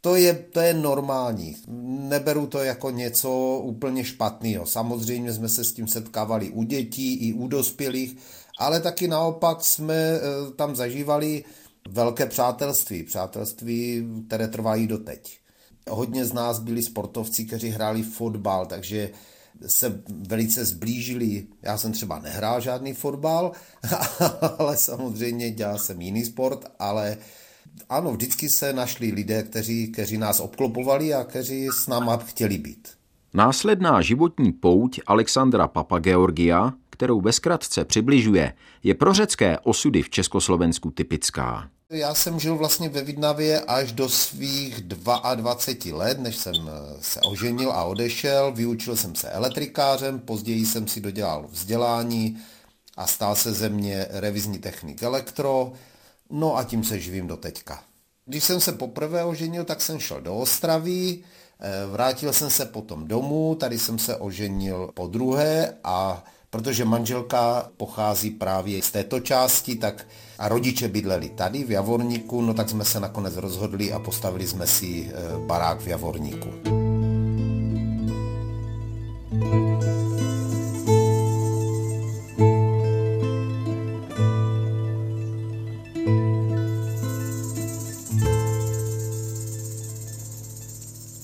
To 0.00 0.16
je, 0.16 0.34
to 0.34 0.60
je 0.60 0.74
normální. 0.74 1.56
Neberu 2.08 2.46
to 2.46 2.58
jako 2.58 2.90
něco 2.90 3.60
úplně 3.62 4.04
špatného. 4.04 4.66
Samozřejmě 4.66 5.32
jsme 5.32 5.48
se 5.48 5.64
s 5.64 5.72
tím 5.72 5.88
setkávali 5.88 6.50
u 6.50 6.62
dětí 6.62 7.14
i 7.28 7.32
u 7.32 7.48
dospělých, 7.48 8.16
ale 8.58 8.80
taky 8.80 9.08
naopak 9.08 9.64
jsme 9.64 9.94
eh, 9.94 10.20
tam 10.56 10.76
zažívali 10.76 11.44
velké 11.88 12.26
přátelství. 12.26 13.02
Přátelství, 13.02 14.08
které 14.26 14.48
trvají 14.48 14.86
doteď. 14.86 15.38
Hodně 15.90 16.24
z 16.24 16.32
nás 16.32 16.58
byli 16.58 16.82
sportovci, 16.82 17.44
kteří 17.44 17.68
hráli 17.68 18.02
fotbal, 18.02 18.66
takže 18.66 19.10
se 19.66 20.02
velice 20.08 20.64
zblížili. 20.64 21.46
Já 21.62 21.78
jsem 21.78 21.92
třeba 21.92 22.18
nehrál 22.18 22.60
žádný 22.60 22.92
fotbal, 22.92 23.52
ale 24.58 24.76
samozřejmě 24.76 25.50
dělal 25.50 25.78
jsem 25.78 26.00
jiný 26.00 26.24
sport, 26.24 26.64
ale 26.78 27.16
ano, 27.88 28.12
vždycky 28.12 28.48
se 28.48 28.72
našli 28.72 29.12
lidé, 29.12 29.42
kteří, 29.42 29.92
kteří 29.92 30.18
nás 30.18 30.40
obklopovali 30.40 31.14
a 31.14 31.24
kteří 31.24 31.68
s 31.72 31.86
náma 31.86 32.16
chtěli 32.16 32.58
být. 32.58 32.88
Následná 33.34 34.00
životní 34.00 34.52
pouť 34.52 35.00
Alexandra 35.06 35.68
Papageorgia, 35.68 36.72
kterou 36.90 37.20
ve 37.20 37.32
zkratce 37.32 37.84
přibližuje, 37.84 38.52
je 38.82 38.94
pro 38.94 39.14
řecké 39.14 39.58
osudy 39.58 40.02
v 40.02 40.10
Československu 40.10 40.90
typická. 40.90 41.68
Já 41.92 42.14
jsem 42.14 42.40
žil 42.40 42.56
vlastně 42.56 42.88
ve 42.88 43.02
Vidnavě 43.02 43.60
až 43.60 43.92
do 43.92 44.08
svých 44.08 44.80
22 44.80 45.56
let, 45.92 46.18
než 46.20 46.36
jsem 46.36 46.54
eh, 46.54 46.96
se 47.00 47.20
oženil 47.20 47.72
a 47.72 47.84
odešel. 47.84 48.52
Vyučil 48.52 48.96
jsem 48.96 49.14
se 49.14 49.30
elektrikářem, 49.30 50.20
později 50.20 50.66
jsem 50.66 50.88
si 50.88 51.00
dodělal 51.00 51.46
vzdělání 51.50 52.38
a 52.96 53.06
stal 53.06 53.36
se 53.36 53.52
ze 53.52 53.68
mě 53.68 54.06
revizní 54.10 54.58
technik 54.58 55.02
elektro, 55.02 55.72
no 56.30 56.56
a 56.56 56.64
tím 56.64 56.84
se 56.84 57.00
živím 57.00 57.26
do 57.26 57.36
teďka. 57.36 57.82
Když 58.26 58.44
jsem 58.44 58.60
se 58.60 58.72
poprvé 58.72 59.24
oženil, 59.24 59.64
tak 59.64 59.80
jsem 59.80 59.98
šel 59.98 60.20
do 60.20 60.36
Ostravy, 60.36 61.18
eh, 61.60 61.86
vrátil 61.86 62.32
jsem 62.32 62.50
se 62.50 62.66
potom 62.66 63.08
domů, 63.08 63.54
tady 63.54 63.78
jsem 63.78 63.98
se 63.98 64.16
oženil 64.16 64.90
po 64.94 65.06
druhé 65.06 65.74
a 65.84 66.24
protože 66.50 66.84
manželka 66.84 67.70
pochází 67.76 68.30
právě 68.30 68.82
z 68.82 68.90
této 68.90 69.20
části, 69.20 69.76
tak 69.76 70.06
a 70.42 70.48
rodiče 70.48 70.88
bydleli 70.88 71.28
tady 71.28 71.64
v 71.64 71.70
Javorníku, 71.70 72.40
no 72.40 72.54
tak 72.54 72.70
jsme 72.70 72.84
se 72.84 73.00
nakonec 73.00 73.36
rozhodli 73.36 73.92
a 73.92 73.98
postavili 73.98 74.46
jsme 74.46 74.66
si 74.66 75.10
eh, 75.10 75.46
barák 75.46 75.80
v 75.80 75.86
Javorníku. 75.86 76.48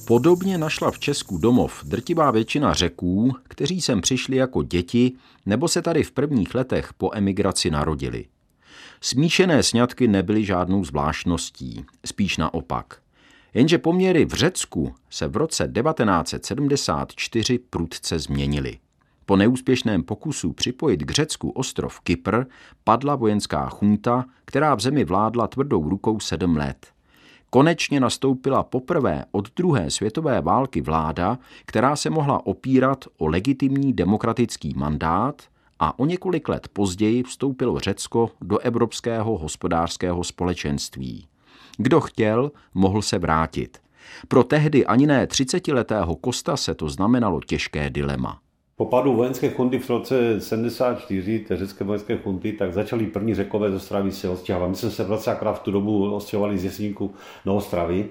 Podobně 0.05 0.59
našla 0.59 0.91
v 0.91 0.99
Česku 0.99 1.39
domov 1.39 1.85
drtivá 1.85 2.31
většina 2.31 2.75
řeků, 2.75 3.33
kteří 3.43 3.81
sem 3.81 4.01
přišli 4.01 4.37
jako 4.37 4.63
děti 4.63 5.13
nebo 5.47 5.69
se 5.69 5.83
tady 5.83 6.03
v 6.03 6.13
prvních 6.13 6.55
letech 6.55 6.93
po 6.93 7.11
emigraci 7.15 7.71
narodili. 7.71 8.25
Smíšené 9.01 9.63
sňatky 9.63 10.09
nebyly 10.09 10.45
žádnou 10.45 10.85
zvláštností, 10.85 11.85
spíš 12.07 12.37
naopak. 12.37 13.01
Jenže 13.55 13.79
poměry 13.79 14.25
v 14.25 14.33
Řecku 14.33 14.95
se 15.11 15.29
v 15.29 15.37
roce 15.37 15.73
1974 15.83 17.59
prudce 17.59 18.19
změnily. 18.19 18.79
Po 19.27 19.37
neúspěšném 19.37 20.03
pokusu 20.03 20.53
připojit 20.53 21.05
k 21.05 21.11
Řecku 21.11 21.51
ostrov 21.51 22.01
Kypr 22.01 22.45
padla 22.85 23.17
vojenská 23.17 23.69
chunta, 23.69 24.25
která 24.45 24.75
v 24.75 24.81
zemi 24.81 25.05
vládla 25.05 25.47
tvrdou 25.47 25.89
rukou 25.89 26.21
sedm 26.21 26.57
let. 26.57 26.87
Konečně 27.51 28.01
nastoupila 28.01 28.63
poprvé 28.63 29.25
od 29.31 29.55
druhé 29.55 29.91
světové 29.91 30.41
války 30.41 30.81
vláda, 30.81 31.39
která 31.65 31.97
se 31.97 32.11
mohla 32.11 32.47
opírat 32.47 33.05
o 33.19 33.27
legitimní 33.27 33.93
demokratický 33.93 34.75
mandát 34.77 35.43
a 35.81 35.99
o 35.99 36.07
několik 36.07 36.49
let 36.49 36.69
později 36.73 37.23
vstoupilo 37.23 37.79
Řecko 37.79 38.31
do 38.41 38.59
Evropského 38.59 39.39
hospodářského 39.39 40.25
společenství. 40.25 41.27
Kdo 41.77 42.01
chtěl, 42.01 42.51
mohl 42.75 43.03
se 43.03 43.19
vrátit. 43.19 43.79
Pro 44.29 44.45
tehdy 44.45 44.87
ani 44.87 45.07
ne 45.07 45.27
30-letého 45.27 46.17
Kosta 46.17 46.57
se 46.57 46.75
to 46.75 46.89
znamenalo 46.89 47.41
těžké 47.41 47.91
dilema. 47.91 48.39
Po 48.77 48.85
padu 48.85 49.15
vojenské 49.15 49.51
chunty 49.51 49.79
v 49.79 49.91
roce 49.91 50.41
74, 50.41 51.39
té 51.39 51.57
řecké 51.57 51.85
vojenské 51.85 52.19
chunty, 52.19 52.53
tak 52.53 52.73
začali 52.73 53.07
první 53.07 53.35
řekové 53.35 53.71
z 53.71 53.75
Ostravy 53.75 54.13
se 54.13 54.29
odstěhovat. 54.29 54.71
My 54.71 54.77
jsme 54.77 54.91
se 54.91 55.05
vlastně 55.05 55.33
akorát 55.33 55.53
v 55.53 55.63
tu 55.63 55.71
dobu 55.71 56.15
odstěhovali 56.15 56.59
z 56.59 56.65
Jesníku 56.65 57.15
do 57.45 57.57
Ostravy. 57.57 58.09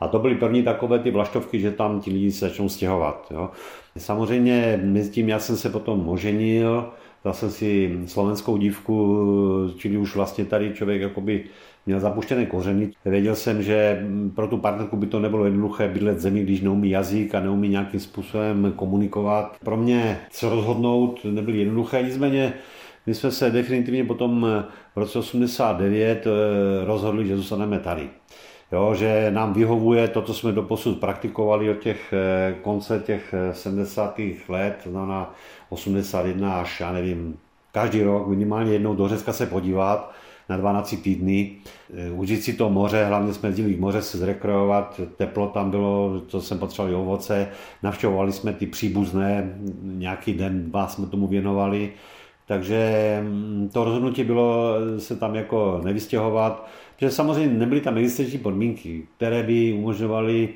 A 0.00 0.08
to 0.08 0.18
byly 0.18 0.34
první 0.34 0.62
takové 0.62 0.98
ty 0.98 1.10
vlaštovky, 1.10 1.60
že 1.60 1.70
tam 1.70 2.00
ti 2.00 2.10
lidi 2.10 2.32
se 2.32 2.48
začnou 2.48 2.68
stěhovat. 2.68 3.26
Jo. 3.30 3.50
Samozřejmě 3.96 4.80
mezi 4.84 5.10
tím 5.10 5.28
já 5.28 5.38
jsem 5.38 5.56
se 5.56 5.70
potom 5.70 6.08
oženil, 6.08 6.92
jsem 7.32 7.50
si 7.50 7.98
slovenskou 8.06 8.56
dívku, 8.56 9.16
čili 9.76 9.96
už 9.96 10.16
vlastně 10.16 10.44
tady 10.44 10.74
člověk 10.74 11.02
jakoby 11.02 11.44
měl 11.86 12.00
zapuštěné 12.00 12.46
kořeny. 12.46 12.92
Věděl 13.04 13.34
jsem, 13.34 13.62
že 13.62 14.06
pro 14.34 14.46
tu 14.48 14.56
partnerku 14.56 14.96
by 14.96 15.06
to 15.06 15.20
nebylo 15.20 15.44
jednoduché 15.44 15.88
bydlet 15.88 16.20
zemi, 16.20 16.42
když 16.42 16.60
neumí 16.60 16.90
jazyk 16.90 17.34
a 17.34 17.40
neumí 17.40 17.68
nějakým 17.68 18.00
způsobem 18.00 18.72
komunikovat. 18.76 19.56
Pro 19.64 19.76
mě 19.76 20.20
se 20.30 20.48
rozhodnout 20.48 21.20
nebylo 21.24 21.56
jednoduché, 21.56 22.02
nicméně 22.02 22.52
my 23.06 23.14
jsme 23.14 23.30
se 23.30 23.50
definitivně 23.50 24.04
potom 24.04 24.46
v 24.94 24.98
roce 24.98 25.18
89 25.18 26.26
eh, 26.26 26.30
rozhodli, 26.84 27.26
že 27.26 27.36
zůstaneme 27.36 27.78
tady. 27.78 28.10
Jo, 28.72 28.94
že 28.94 29.30
nám 29.30 29.52
vyhovuje 29.52 30.08
to, 30.08 30.22
co 30.22 30.34
jsme 30.34 30.52
doposud 30.52 31.00
praktikovali 31.00 31.70
od 31.70 31.78
těch 31.78 32.12
eh, 32.12 32.54
konce 32.62 33.02
těch 33.06 33.34
70. 33.52 34.18
Eh, 34.18 34.32
let, 34.48 34.80
to 34.84 34.90
znamená 34.90 35.34
81 35.68 36.60
až, 36.60 36.80
já 36.80 36.92
nevím, 36.92 37.36
každý 37.72 38.02
rok 38.02 38.26
minimálně 38.26 38.72
jednou 38.72 38.94
do 38.94 39.08
Řecka 39.08 39.32
se 39.32 39.46
podívat 39.46 40.12
na 40.48 40.56
12 40.56 40.96
týdny, 41.02 41.56
eh, 41.94 42.10
užít 42.10 42.42
si 42.42 42.52
to 42.52 42.70
moře, 42.70 43.04
hlavně 43.04 43.34
jsme 43.34 43.48
jezdili 43.48 43.76
moře 43.76 44.02
se 44.02 44.18
zrekreovat, 44.18 45.00
teplo 45.16 45.46
tam 45.46 45.70
bylo, 45.70 46.20
to 46.20 46.40
jsem 46.40 46.58
potřeboval 46.58 47.00
ovoce, 47.00 47.48
navštěvovali 47.82 48.32
jsme 48.32 48.52
ty 48.52 48.66
příbuzné, 48.66 49.58
nějaký 49.82 50.34
den, 50.34 50.70
dva 50.70 50.88
jsme 50.88 51.06
tomu 51.06 51.26
věnovali, 51.26 51.92
takže 52.46 53.18
mm, 53.22 53.70
to 53.72 53.84
rozhodnutí 53.84 54.24
bylo 54.24 54.74
se 54.98 55.16
tam 55.16 55.34
jako 55.34 55.80
nevystěhovat, 55.84 56.68
že 56.96 57.10
samozřejmě 57.10 57.58
nebyly 57.58 57.80
tam 57.80 57.98
existenční 57.98 58.38
podmínky, 58.38 59.02
které 59.16 59.42
by 59.42 59.72
umožňovaly 59.72 60.48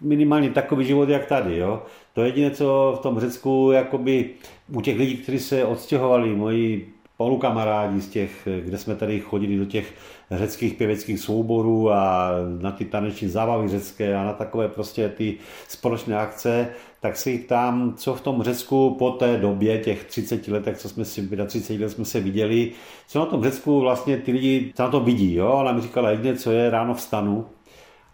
minimálně 0.00 0.50
takový 0.50 0.86
život, 0.86 1.08
jak 1.08 1.26
tady. 1.26 1.58
Jo? 1.58 1.82
To 2.14 2.22
je 2.22 2.28
jediné, 2.28 2.50
co 2.50 2.96
v 2.98 3.02
tom 3.02 3.20
Řecku, 3.20 3.70
jakoby 3.72 4.30
u 4.72 4.80
těch 4.80 4.98
lidí, 4.98 5.16
kteří 5.16 5.38
se 5.38 5.64
odstěhovali, 5.64 6.36
moji 6.36 6.92
spolukamarádi 7.20 8.00
z 8.00 8.08
těch, 8.08 8.48
kde 8.64 8.78
jsme 8.78 8.94
tady 8.94 9.20
chodili 9.20 9.56
do 9.56 9.64
těch 9.64 9.94
řeckých 10.30 10.74
pěveckých 10.74 11.20
souborů 11.20 11.90
a 11.90 12.30
na 12.60 12.72
ty 12.72 12.84
taneční 12.84 13.28
zábavy 13.28 13.68
řecké 13.68 14.16
a 14.16 14.24
na 14.24 14.32
takové 14.32 14.68
prostě 14.68 15.08
ty 15.08 15.36
společné 15.68 16.18
akce, 16.18 16.68
tak 17.00 17.16
si 17.16 17.38
tam, 17.38 17.94
co 17.96 18.14
v 18.14 18.20
tom 18.20 18.42
Řecku 18.42 18.94
po 18.98 19.10
té 19.10 19.36
době, 19.36 19.78
těch 19.78 20.04
30 20.04 20.48
letech, 20.48 20.78
co 20.78 20.88
jsme 20.88 21.04
si, 21.04 21.28
30 21.46 21.80
let 21.80 21.88
jsme 21.88 22.04
se 22.04 22.20
viděli, 22.20 22.72
co 23.06 23.18
na 23.18 23.26
tom 23.26 23.42
Řecku 23.42 23.80
vlastně 23.80 24.16
ty 24.16 24.32
lidi 24.32 24.72
co 24.76 24.82
na 24.82 24.88
to 24.88 25.00
vidí, 25.00 25.34
jo? 25.34 25.52
Ona 25.52 25.72
mi 25.72 25.80
říkala 25.80 26.10
jediné, 26.10 26.36
co 26.36 26.50
je, 26.50 26.70
ráno 26.70 26.94
vstanu, 26.94 27.46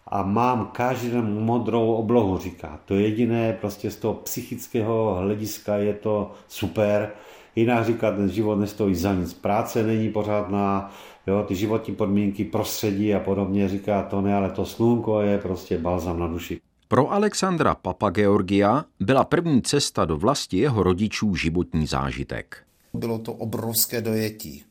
a 0.07 0.23
mám 0.23 0.65
každý 0.65 1.09
den 1.09 1.43
modrou 1.43 1.93
oblohu, 1.93 2.37
říká. 2.37 2.79
To 2.85 2.95
jediné 2.95 3.53
prostě 3.53 3.91
z 3.91 3.95
toho 3.95 4.13
psychického 4.13 5.15
hlediska 5.15 5.75
je 5.75 5.93
to 5.93 6.31
super. 6.47 7.11
Jinak 7.55 7.85
říká, 7.85 8.11
ten 8.11 8.29
život 8.29 8.55
nestojí 8.55 8.95
za 8.95 9.13
nic. 9.13 9.33
Práce 9.33 9.83
není 9.83 10.09
pořádná, 10.09 10.91
jo, 11.27 11.43
ty 11.47 11.55
životní 11.55 11.95
podmínky, 11.95 12.45
prostředí 12.45 13.13
a 13.13 13.19
podobně. 13.19 13.69
Říká, 13.69 14.03
to 14.03 14.21
ne, 14.21 14.35
ale 14.35 14.49
to 14.49 14.65
slunko 14.65 15.21
je 15.21 15.37
prostě 15.37 15.77
balzam 15.77 16.19
na 16.19 16.27
duši. 16.27 16.66
Pro 16.87 17.11
Alexandra 17.11 17.75
Papa 17.75 18.09
Georgia 18.09 18.85
byla 18.99 19.23
první 19.23 19.61
cesta 19.61 20.05
do 20.05 20.17
vlasti 20.17 20.57
jeho 20.57 20.83
rodičů 20.83 21.35
životní 21.35 21.87
zážitek. 21.87 22.57
Bylo 22.93 23.19
to 23.19 23.33
obrovské 23.33 24.01
dojetí 24.01 24.63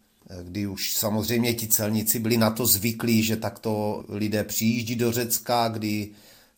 kdy 0.43 0.67
už 0.67 0.95
samozřejmě 0.95 1.55
ti 1.55 1.69
celníci 1.69 2.19
byli 2.19 2.37
na 2.37 2.51
to 2.51 2.67
zvyklí, 2.67 3.23
že 3.23 3.37
takto 3.37 4.05
lidé 4.09 4.45
přijíždí 4.45 4.97
do 4.97 5.13
Řecka, 5.13 5.69
kdy 5.69 6.11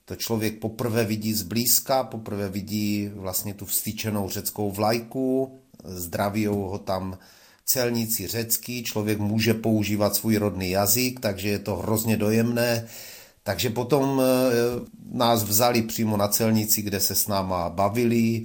to 0.04 0.16
člověk 0.16 0.58
poprvé 0.58 1.04
vidí 1.04 1.34
zblízka, 1.34 2.04
poprvé 2.04 2.48
vidí 2.48 3.10
vlastně 3.14 3.54
tu 3.54 3.66
vstýčenou 3.66 4.28
řeckou 4.28 4.70
vlajku, 4.70 5.58
zdraví 5.84 6.46
ho 6.46 6.78
tam 6.78 7.18
celníci 7.64 8.26
řecký, 8.26 8.82
člověk 8.82 9.18
může 9.18 9.54
používat 9.54 10.16
svůj 10.16 10.36
rodný 10.36 10.70
jazyk, 10.70 11.20
takže 11.20 11.48
je 11.48 11.58
to 11.58 11.76
hrozně 11.76 12.16
dojemné. 12.16 12.88
Takže 13.48 13.70
potom 13.70 14.20
eh, 14.20 14.24
nás 15.12 15.40
vzali 15.44 15.82
přímo 15.82 16.16
na 16.16 16.28
celnici, 16.28 16.82
kde 16.82 17.00
se 17.00 17.14
s 17.14 17.28
náma 17.28 17.68
bavili, 17.68 18.44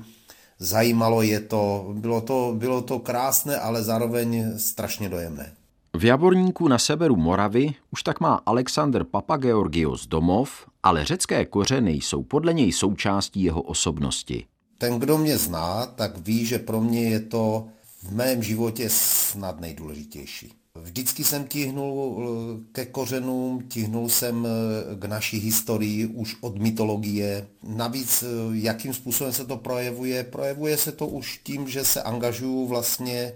zajímalo 0.60 1.22
je 1.22 1.40
to. 1.40 1.92
Bylo 1.94 2.22
to, 2.22 2.56
bylo 2.58 2.82
to 2.82 3.00
krásné, 3.00 3.58
ale 3.58 3.84
zároveň 3.84 4.60
strašně 4.60 5.10
dojemné. 5.10 5.52
V 5.94 6.06
Javorníku 6.06 6.68
na 6.68 6.80
severu 6.80 7.16
Moravy 7.16 7.74
už 7.92 8.04
tak 8.04 8.20
má 8.20 8.40
Alexander 8.46 9.04
Papageorgios 9.04 10.08
domov, 10.08 10.50
ale 10.84 11.06
řecké 11.06 11.46
kořeny 11.46 11.92
jsou 11.92 12.24
podle 12.24 12.54
něj 12.54 12.72
součástí 12.72 13.44
jeho 13.44 13.62
osobnosti. 13.62 14.46
Ten, 14.78 15.00
kdo 15.00 15.18
mě 15.18 15.38
zná, 15.38 15.86
tak 15.86 16.18
ví, 16.18 16.46
že 16.46 16.60
pro 16.60 16.82
mě 16.82 17.04
je 17.10 17.20
to 17.20 17.68
v 18.04 18.12
mém 18.16 18.44
životě 18.44 18.90
snad 18.90 19.60
nejdůležitější. 19.60 20.63
Vždycky 20.82 21.24
jsem 21.24 21.48
tihnul 21.48 22.24
eh, 22.24 22.64
ke 22.72 22.86
kořenům, 22.86 23.68
tihnul 23.68 24.10
jsem 24.10 24.48
eh, 24.48 24.96
k 24.96 25.06
naší 25.06 25.38
historii 25.40 26.06
už 26.06 26.36
od 26.42 26.58
mytologie. 26.58 27.48
Navíc, 27.64 28.24
eh, 28.24 28.28
jakým 28.52 28.94
způsobem 28.94 29.34
se 29.34 29.46
to 29.46 29.58
projevuje? 29.58 30.24
Projevuje 30.24 30.78
se 30.78 30.92
to 30.92 31.08
už 31.08 31.38
tím, 31.44 31.68
že 31.68 31.86
se 31.86 32.02
angažuju 32.04 32.68
vlastně 32.68 33.34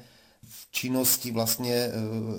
v 0.49 0.71
činnosti 0.71 1.31
vlastně 1.31 1.91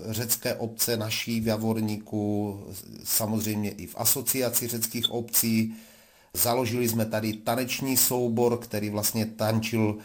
řecké 0.09 0.55
obce 0.55 0.97
naší 0.97 1.41
v 1.41 1.47
Javorníku, 1.47 2.61
samozřejmě 3.05 3.71
i 3.71 3.87
v 3.87 3.95
asociaci 3.99 4.69
řeckých 4.69 5.11
obcí. 5.11 5.75
Založili 6.35 6.89
jsme 6.89 7.07
tady 7.07 7.33
taneční 7.33 7.97
soubor, 7.97 8.59
který 8.59 8.91
vlastně 8.91 9.27
tančil 9.27 9.99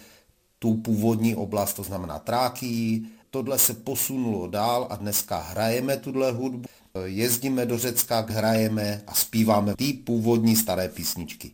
tu 0.60 0.74
původní 0.74 1.36
oblast, 1.36 1.74
to 1.74 1.84
znamená 1.84 2.20
Trákii, 2.20 3.06
tohle 3.34 3.60
se 3.60 3.74
posunulo 3.74 4.48
dál 4.48 4.88
a 4.90 4.96
dneska 4.96 5.38
hrajeme 5.38 5.98
tuhle 5.98 6.32
hudbu, 6.32 6.66
jezdíme 7.06 7.66
do 7.66 7.78
Řecka, 7.78 8.26
hrajeme 8.30 9.02
a 9.08 9.14
zpíváme 9.14 9.76
ty 9.76 9.94
původní 9.94 10.56
staré 10.56 10.90
písničky. 10.90 11.52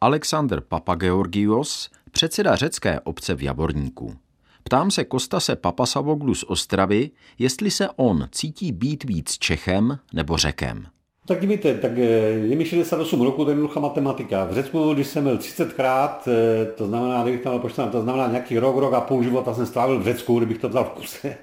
Alexander 0.00 0.60
Papageorgios, 0.60 1.90
předseda 2.10 2.56
řecké 2.56 3.00
obce 3.00 3.34
v 3.34 3.42
Javorníku. 3.42 4.16
Ptám 4.62 4.90
se 4.90 5.04
Kostase 5.04 5.56
Papasavoglu 5.56 6.34
z 6.34 6.42
Ostravy, 6.42 7.10
jestli 7.38 7.70
se 7.70 7.88
on 7.96 8.28
cítí 8.32 8.72
být 8.72 9.04
víc 9.04 9.38
Čechem 9.38 9.98
nebo 10.12 10.36
Řekem. 10.36 10.86
Tak 11.28 11.40
dívejte, 11.40 11.74
tak 11.74 11.92
eh, 11.98 12.02
je 12.48 12.56
mi 12.56 12.64
68 12.64 13.22
roku, 13.22 13.44
to 13.44 13.50
je 13.50 13.52
jednoduchá 13.52 13.80
matematika. 13.80 14.44
V 14.44 14.52
Řecku, 14.52 14.94
když 14.94 15.06
jsem 15.06 15.24
byl 15.24 15.36
30krát, 15.36 16.18
eh, 16.26 16.66
to 16.66 16.86
znamená, 16.86 17.22
kdybych 17.22 17.40
tam 17.40 17.60
počítal, 17.60 17.88
to 17.88 18.02
znamená 18.02 18.26
nějaký 18.26 18.58
rok, 18.58 18.76
rok 18.76 18.94
a 18.94 19.00
půl 19.00 19.22
života 19.22 19.54
jsem 19.54 19.66
strávil 19.66 19.98
v 19.98 20.04
Řecku, 20.04 20.38
kdybych 20.38 20.58
to 20.58 20.68
vzal 20.68 20.84
v 20.84 20.88
kuse 20.88 21.36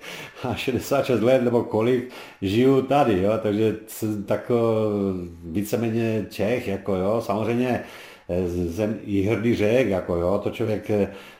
a 0.43 0.55
66 0.55 1.21
let 1.21 1.41
nebo 1.41 1.63
kolik, 1.63 2.09
žiju 2.41 2.81
tady, 2.81 3.21
jo, 3.21 3.31
takže 3.43 3.75
tak 4.25 4.51
víceméně 5.43 6.25
Čech, 6.29 6.67
jako 6.67 6.95
jo, 6.95 7.21
samozřejmě 7.25 7.83
eh, 8.29 8.93
i 9.05 9.21
hrdý 9.21 9.55
řek, 9.55 9.87
jako 9.87 10.15
jo, 10.15 10.39
to 10.43 10.49
člověk, 10.49 10.91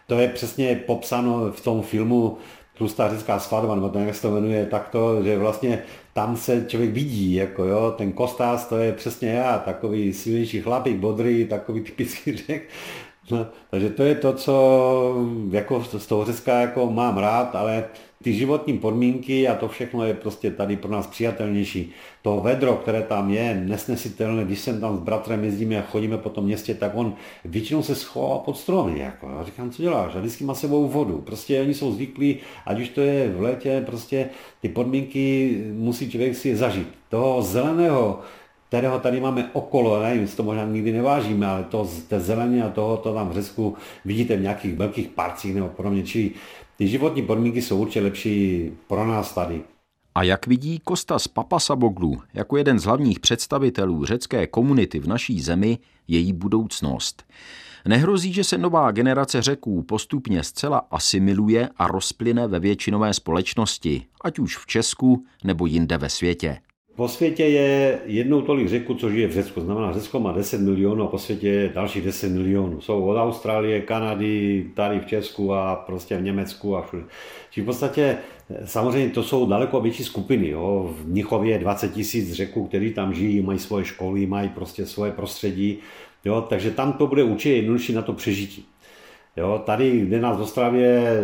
to 0.08 0.20
je 0.20 0.28
přesně 0.28 0.84
popsáno 0.86 1.52
v 1.52 1.62
tom 1.62 1.82
filmu 1.82 2.38
tlustá 2.78 3.10
řecká 3.10 3.39
svatba, 3.39 3.76
nebo 3.76 3.89
to 3.89 4.00
jak 4.00 4.16
se 4.16 4.22
to 4.22 4.32
jmenuje 4.32 4.66
takto, 4.66 5.24
že 5.24 5.38
vlastně 5.38 5.84
tam 6.18 6.38
se 6.38 6.66
člověk 6.68 6.91
vidí, 6.91 7.34
jako 7.34 7.63
jo, 7.63 7.93
ten 7.97 8.11
Kostas, 8.11 8.68
to 8.68 8.78
je 8.78 8.93
přesně 8.93 9.30
já, 9.30 9.59
takový 9.59 10.13
silnější 10.13 10.61
chlapík, 10.61 10.97
bodrý, 10.97 11.45
takový 11.45 11.82
typický 11.82 12.36
řek. 12.38 12.70
No, 13.32 13.47
takže 13.69 13.89
to 13.89 14.03
je 14.03 14.15
to, 14.15 14.34
co 14.34 15.15
jako 15.51 15.84
z 15.84 16.05
toho 16.05 16.26
Řecka 16.26 16.59
jako 16.59 16.91
mám 16.91 17.17
rád, 17.17 17.55
ale 17.55 17.86
ty 18.23 18.34
životní 18.34 18.78
podmínky 18.78 19.47
a 19.47 19.55
to 19.55 19.67
všechno 19.67 20.03
je 20.03 20.13
prostě 20.13 20.51
tady 20.51 20.78
pro 20.78 20.91
nás 20.91 21.07
přijatelnější. 21.07 21.91
To 22.21 22.39
vedro, 22.39 22.76
které 22.76 23.01
tam 23.01 23.32
je, 23.32 23.63
nesnesitelné, 23.65 24.43
když 24.43 24.59
jsem 24.59 24.82
tam 24.82 24.97
s 24.97 24.99
bratrem 24.99 25.43
jezdíme 25.43 25.80
a 25.80 25.82
chodíme 25.91 26.17
po 26.17 26.30
tom 26.30 26.45
městě, 26.45 26.76
tak 26.76 26.91
on 26.95 27.13
většinou 27.45 27.84
se 27.84 27.95
schová 27.95 28.39
pod 28.39 28.57
stromy. 28.57 28.99
Jako. 28.99 29.30
Já 29.38 29.43
říkám, 29.43 29.69
co 29.69 29.82
děláš? 29.82 30.15
A 30.15 30.19
vždycky 30.19 30.43
má 30.43 30.55
sebou 30.55 30.88
vodu. 30.88 31.21
Prostě 31.21 31.61
oni 31.61 31.73
jsou 31.73 31.91
zvyklí, 31.91 32.38
ať 32.65 32.80
už 32.80 32.89
to 32.89 33.01
je 33.01 33.30
v 33.30 33.41
létě, 33.41 33.84
prostě 33.86 34.30
ty 34.61 34.69
podmínky 34.69 35.55
musí 35.73 36.11
člověk 36.11 36.36
si 36.36 36.49
je 36.49 36.55
zažít. 36.55 36.88
Toho 37.09 37.41
zeleného, 37.41 38.19
kterého 38.68 38.99
tady 38.99 39.22
máme 39.22 39.49
okolo, 39.53 40.03
nevím, 40.03 40.28
to 40.28 40.43
možná 40.43 40.66
nikdy 40.66 40.91
nevážíme, 40.91 41.47
ale 41.47 41.63
to, 41.63 41.89
té 42.07 42.20
zeleně 42.20 42.63
a 42.63 42.70
toho, 42.70 42.97
to 42.97 43.13
tam 43.13 43.30
v 43.30 43.34
Řecku 43.34 43.76
vidíte 44.05 44.38
v 44.38 44.41
nějakých 44.41 44.76
velkých 44.76 45.07
parcích 45.07 45.55
nebo 45.55 45.68
podobně, 45.68 46.03
čili 46.03 46.32
ty 46.78 46.88
životní 46.88 47.22
podmínky 47.22 47.61
jsou 47.61 47.82
určitě 47.82 48.01
lepší 48.01 48.72
pro 48.88 49.07
nás 49.07 49.34
tady. 49.34 49.61
A 50.16 50.24
jak 50.24 50.47
vidí 50.47 50.80
Kostas 50.80 51.28
Papasaboglu 51.28 52.22
jako 52.34 52.57
jeden 52.57 52.80
z 52.80 52.84
hlavních 52.84 53.20
představitelů 53.20 54.05
řecké 54.05 54.47
komunity 54.47 54.99
v 54.99 55.07
naší 55.07 55.41
zemi 55.41 55.78
její 56.07 56.34
budoucnost? 56.34 57.24
Nehrozí, 57.88 58.34
že 58.34 58.43
se 58.43 58.57
nová 58.57 58.91
generace 58.91 59.41
řeků 59.41 59.84
postupně 59.84 60.43
zcela 60.43 60.78
asimiluje 60.91 61.70
a 61.78 61.88
rozplyne 61.88 62.47
ve 62.47 62.59
většinové 62.59 63.13
společnosti, 63.13 64.05
ať 64.22 64.39
už 64.39 64.57
v 64.57 64.66
Česku 64.66 65.26
nebo 65.43 65.66
jinde 65.66 65.97
ve 65.97 66.09
světě. 66.09 66.57
Po 66.96 67.08
světě 67.08 67.43
je 67.43 68.00
jednou 68.06 68.41
tolik 68.41 68.68
řeků, 68.68 68.96
co 68.96 69.10
žije 69.10 69.28
v 69.28 69.32
Řecku. 69.32 69.62
Znamená, 69.62 69.93
Řecko 69.93 70.20
má 70.20 70.32
10 70.32 70.62
milionů 70.62 71.04
a 71.04 71.08
po 71.08 71.18
světě 71.18 71.48
je 71.48 71.70
další 71.70 72.02
10 72.02 72.30
milionů. 72.30 72.82
Jsou 72.82 73.04
od 73.04 73.18
Austrálie, 73.18 73.82
Kanady, 73.82 74.66
tady 74.74 75.00
v 75.00 75.06
Česku 75.06 75.54
a 75.54 75.76
prostě 75.76 76.18
v 76.18 76.24
Německu 76.24 76.78
a 76.78 76.82
všude. 76.82 77.04
Či 77.52 77.62
v 77.62 77.66
podstatě 77.66 78.18
samozřejmě 78.66 79.10
to 79.10 79.24
jsou 79.24 79.46
daleko 79.46 79.82
větší 79.82 80.04
skupiny. 80.04 80.50
Jo. 80.50 80.93
V 80.98 81.08
Mnichově 81.08 81.52
je 81.52 81.60
20 81.60 81.93
tisíc 81.93 82.32
řeků, 82.32 82.68
kteří 82.68 82.93
tam 82.93 83.14
žijí, 83.14 83.41
mají 83.41 83.60
svoje 83.60 83.86
školy, 83.86 84.26
mají 84.26 84.50
prostě 84.50 84.86
svoje 84.86 85.12
prostředí. 85.12 85.78
Jo. 86.26 86.46
Takže 86.50 86.72
tam 86.72 86.93
to 86.93 87.08
bude 87.08 87.24
určitě 87.24 87.56
jednodušší 87.56 87.93
na 87.93 88.02
to 88.02 88.14
přežití. 88.14 88.66
Jo, 89.38 89.62
tady, 89.66 90.00
kde 90.00 90.20
nás 90.20 90.38
v 90.38 90.41
Ostravě 90.41 91.20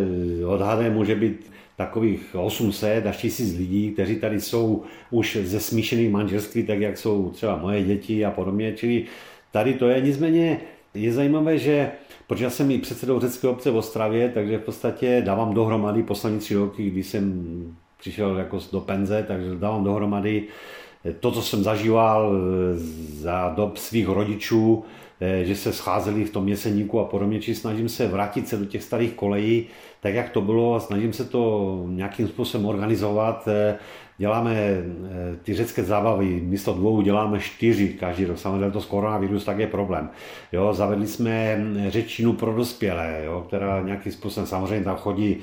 odhadem 0.46 0.92
může 0.92 1.14
být 1.14 1.50
takových 1.76 2.34
800 2.34 3.06
až 3.06 3.16
1000 3.16 3.56
lidí, 3.56 3.90
kteří 3.90 4.16
tady 4.16 4.40
jsou 4.40 4.82
už 5.10 5.38
ze 5.42 5.60
smíšených 5.60 6.10
manželství, 6.10 6.62
tak 6.62 6.80
jak 6.80 6.98
jsou 6.98 7.30
třeba 7.30 7.56
moje 7.56 7.84
děti 7.84 8.24
a 8.24 8.30
podobně. 8.30 8.72
Čili 8.72 9.04
tady 9.50 9.74
to 9.74 9.88
je. 9.88 10.00
Nicméně 10.00 10.60
je 10.94 11.12
zajímavé, 11.12 11.58
že 11.58 11.90
protože 12.26 12.44
já 12.44 12.50
jsem 12.50 12.70
i 12.70 12.78
předsedou 12.78 13.20
řecké 13.20 13.48
obce 13.48 13.70
v 13.70 13.76
Ostravě, 13.76 14.28
takže 14.28 14.58
v 14.58 14.62
podstatě 14.62 15.22
dávám 15.24 15.54
dohromady 15.54 16.02
poslední 16.02 16.38
tři 16.38 16.54
roky, 16.54 16.90
kdy 16.90 17.02
jsem 17.02 17.44
přišel 18.00 18.36
jako 18.36 18.58
do 18.72 18.80
penze, 18.80 19.24
takže 19.28 19.56
dávám 19.56 19.84
dohromady 19.84 20.44
to, 21.20 21.32
co 21.32 21.42
jsem 21.42 21.62
zažíval 21.62 22.32
za 23.12 23.52
dob 23.56 23.76
svých 23.76 24.08
rodičů, 24.08 24.84
Eh, 25.24 25.44
že 25.44 25.56
se 25.56 25.72
scházeli 25.72 26.24
v 26.24 26.30
tom 26.30 26.48
jeseníku 26.48 27.00
a 27.00 27.04
podobně, 27.04 27.40
či 27.40 27.54
snažím 27.54 27.88
se 27.88 28.06
vrátit 28.06 28.48
se 28.48 28.56
do 28.56 28.64
těch 28.64 28.82
starých 28.82 29.12
kolejí, 29.12 29.66
tak 30.02 30.14
jak 30.14 30.30
to 30.30 30.40
bylo, 30.40 30.80
snažím 30.80 31.12
se 31.12 31.24
to 31.24 31.84
nějakým 31.88 32.28
způsobem 32.28 32.66
organizovat. 32.66 33.48
Eh, 33.48 33.78
děláme 34.18 34.54
eh, 34.54 34.82
ty 35.42 35.54
řecké 35.54 35.82
zábavy, 35.82 36.40
místo 36.40 36.72
dvou 36.72 37.02
děláme 37.02 37.40
čtyři 37.40 37.88
každý 37.88 38.24
rok. 38.24 38.38
Samozřejmě 38.38 38.70
to 38.70 38.80
z 38.80 38.86
koronavirus 38.86 39.44
tak 39.44 39.58
je 39.58 39.66
problém. 39.66 40.10
Jo, 40.52 40.74
zavedli 40.74 41.06
jsme 41.06 41.64
řečinu 41.88 42.32
pro 42.32 42.54
dospělé, 42.54 43.22
jo, 43.24 43.44
která 43.46 43.82
nějakým 43.82 44.12
způsobem 44.12 44.46
samozřejmě 44.46 44.84
tam 44.84 44.96
chodí 44.96 45.36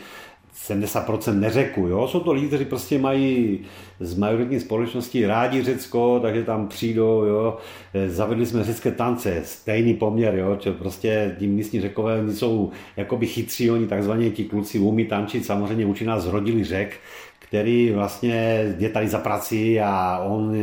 70% 0.68 1.39
neřeku. 1.39 1.88
Jo? 1.88 2.08
Jsou 2.08 2.20
to 2.20 2.32
lidi, 2.32 2.47
kteří 2.47 2.66
prostě 2.66 3.00
mají 3.00 3.60
z 4.00 4.18
majoritní 4.18 4.60
společnosti 4.60 5.28
rádi 5.28 5.64
Řecko, 5.64 6.20
takže 6.22 6.43
tam 6.43 6.68
přijdou. 6.68 7.24
Jo? 7.24 7.58
Eh, 7.93 8.10
zavedli 8.10 8.45
jsme 8.45 8.64
řecké 8.64 8.91
tance, 8.91 9.41
stejný 9.45 9.93
poměr, 9.93 10.36
jo? 10.36 10.56
Čo 10.60 10.74
prostě 10.74 11.36
ti 11.39 11.47
místní 11.47 11.82
řekové 11.82 12.20
oni 12.20 12.34
jsou 12.36 12.72
jakoby 12.97 13.28
chytří, 13.28 13.72
oni 13.72 13.88
takzvaně 13.88 14.30
ti 14.30 14.43
kluci 14.43 14.80
umí 14.80 15.06
tančit, 15.06 15.45
samozřejmě 15.45 15.86
učí 15.86 16.06
nás 16.06 16.26
rodili 16.26 16.64
řek, 16.64 17.00
který 17.50 17.91
vlastně 17.91 18.66
je 18.78 18.89
tady 18.89 19.08
za 19.08 19.20
prací 19.20 19.80
a 19.80 20.20
on 20.26 20.56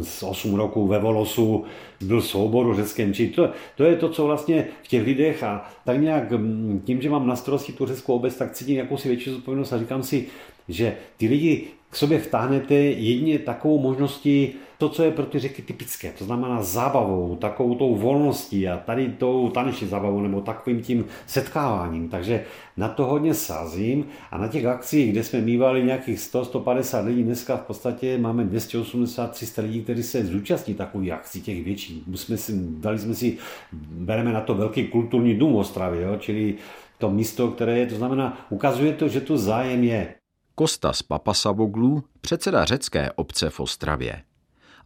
z 0.00 0.22
8 0.22 0.54
roku 0.54 0.86
ve 0.86 0.98
Volosu 0.98 1.64
byl 2.00 2.22
souboru 2.22 2.74
řeckém. 2.74 3.14
Či 3.14 3.28
to, 3.28 3.50
to 3.76 3.84
je 3.84 3.96
to, 3.96 4.08
co 4.08 4.26
vlastně 4.26 4.66
v 4.82 4.88
těch 4.88 5.06
lidech 5.06 5.42
a 5.42 5.70
tak 5.84 6.00
nějak 6.00 6.32
mm, 6.32 6.82
tím, 6.84 7.02
že 7.02 7.10
mám 7.10 7.26
na 7.26 7.36
starosti 7.36 7.72
tu 7.72 7.86
řeckou 7.86 8.14
obec, 8.14 8.36
tak 8.36 8.52
cítím 8.52 8.76
jakousi 8.76 9.08
větší 9.08 9.30
zodpovědnost 9.30 9.72
a 9.72 9.78
říkám 9.78 10.02
si, 10.02 10.26
že 10.68 10.96
ty 11.16 11.28
lidi 11.28 11.66
k 11.90 11.96
sobě 11.96 12.18
vtáhnete 12.18 12.74
jedině 12.74 13.38
takovou 13.38 13.78
možností, 13.78 14.54
to, 14.78 14.88
co 14.88 15.02
je 15.02 15.10
pro 15.10 15.26
ty 15.26 15.38
řeky 15.38 15.62
typické, 15.62 16.12
to 16.18 16.24
znamená 16.24 16.62
zábavou, 16.62 17.36
takovou 17.36 17.74
tou 17.74 17.94
volností 17.94 18.68
a 18.68 18.76
tady 18.76 19.08
tou 19.08 19.50
taneční 19.50 19.88
zábavou 19.88 20.20
nebo 20.20 20.40
takovým 20.40 20.82
tím 20.82 21.04
setkáváním. 21.26 22.08
Takže 22.08 22.44
na 22.76 22.88
to 22.88 23.06
hodně 23.06 23.34
sázím 23.34 24.06
a 24.30 24.38
na 24.38 24.48
těch 24.48 24.66
akcích, 24.66 25.12
kde 25.12 25.24
jsme 25.24 25.40
mývali 25.40 25.82
nějakých 25.82 26.18
100-150 26.18 27.04
lidí, 27.04 27.22
dneska 27.22 27.56
v 27.56 27.62
podstatě 27.62 28.18
máme 28.18 28.44
280-300 28.44 29.62
lidí, 29.62 29.82
kteří 29.82 30.02
se 30.02 30.26
zúčastní 30.26 30.74
takových 30.74 31.12
akcí, 31.12 31.42
těch 31.42 31.64
větších. 31.64 32.02
Jsme 32.14 32.36
si, 32.36 32.52
dali 32.56 32.98
jsme 32.98 33.14
si, 33.14 33.38
bereme 33.72 34.32
na 34.32 34.40
to 34.40 34.54
velký 34.54 34.86
kulturní 34.86 35.34
dům 35.34 35.52
v 35.52 35.56
Ostravě, 35.56 36.02
jo? 36.02 36.16
čili 36.18 36.54
to 36.98 37.10
místo, 37.10 37.48
které 37.48 37.78
je, 37.78 37.86
to 37.86 37.94
znamená, 37.94 38.46
ukazuje 38.50 38.92
to, 38.92 39.08
že 39.08 39.20
tu 39.20 39.36
zájem 39.36 39.84
je. 39.84 40.17
Kostas 40.58 41.02
Papasavoglu, 41.02 42.04
předseda 42.20 42.64
řecké 42.64 43.12
obce 43.12 43.50
v 43.50 43.60
Ostravě. 43.60 44.22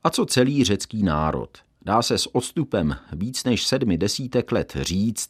A 0.05 0.11
co 0.11 0.27
celý 0.27 0.65
řecký 0.65 1.03
národ? 1.03 1.51
dá 1.85 2.03
se 2.03 2.19
s 2.19 2.35
odstupem 2.35 2.97
víc 3.13 3.45
než 3.45 3.67
sedmi 3.67 3.99
desítek 3.99 4.53
let 4.53 4.77
říct, 4.81 5.29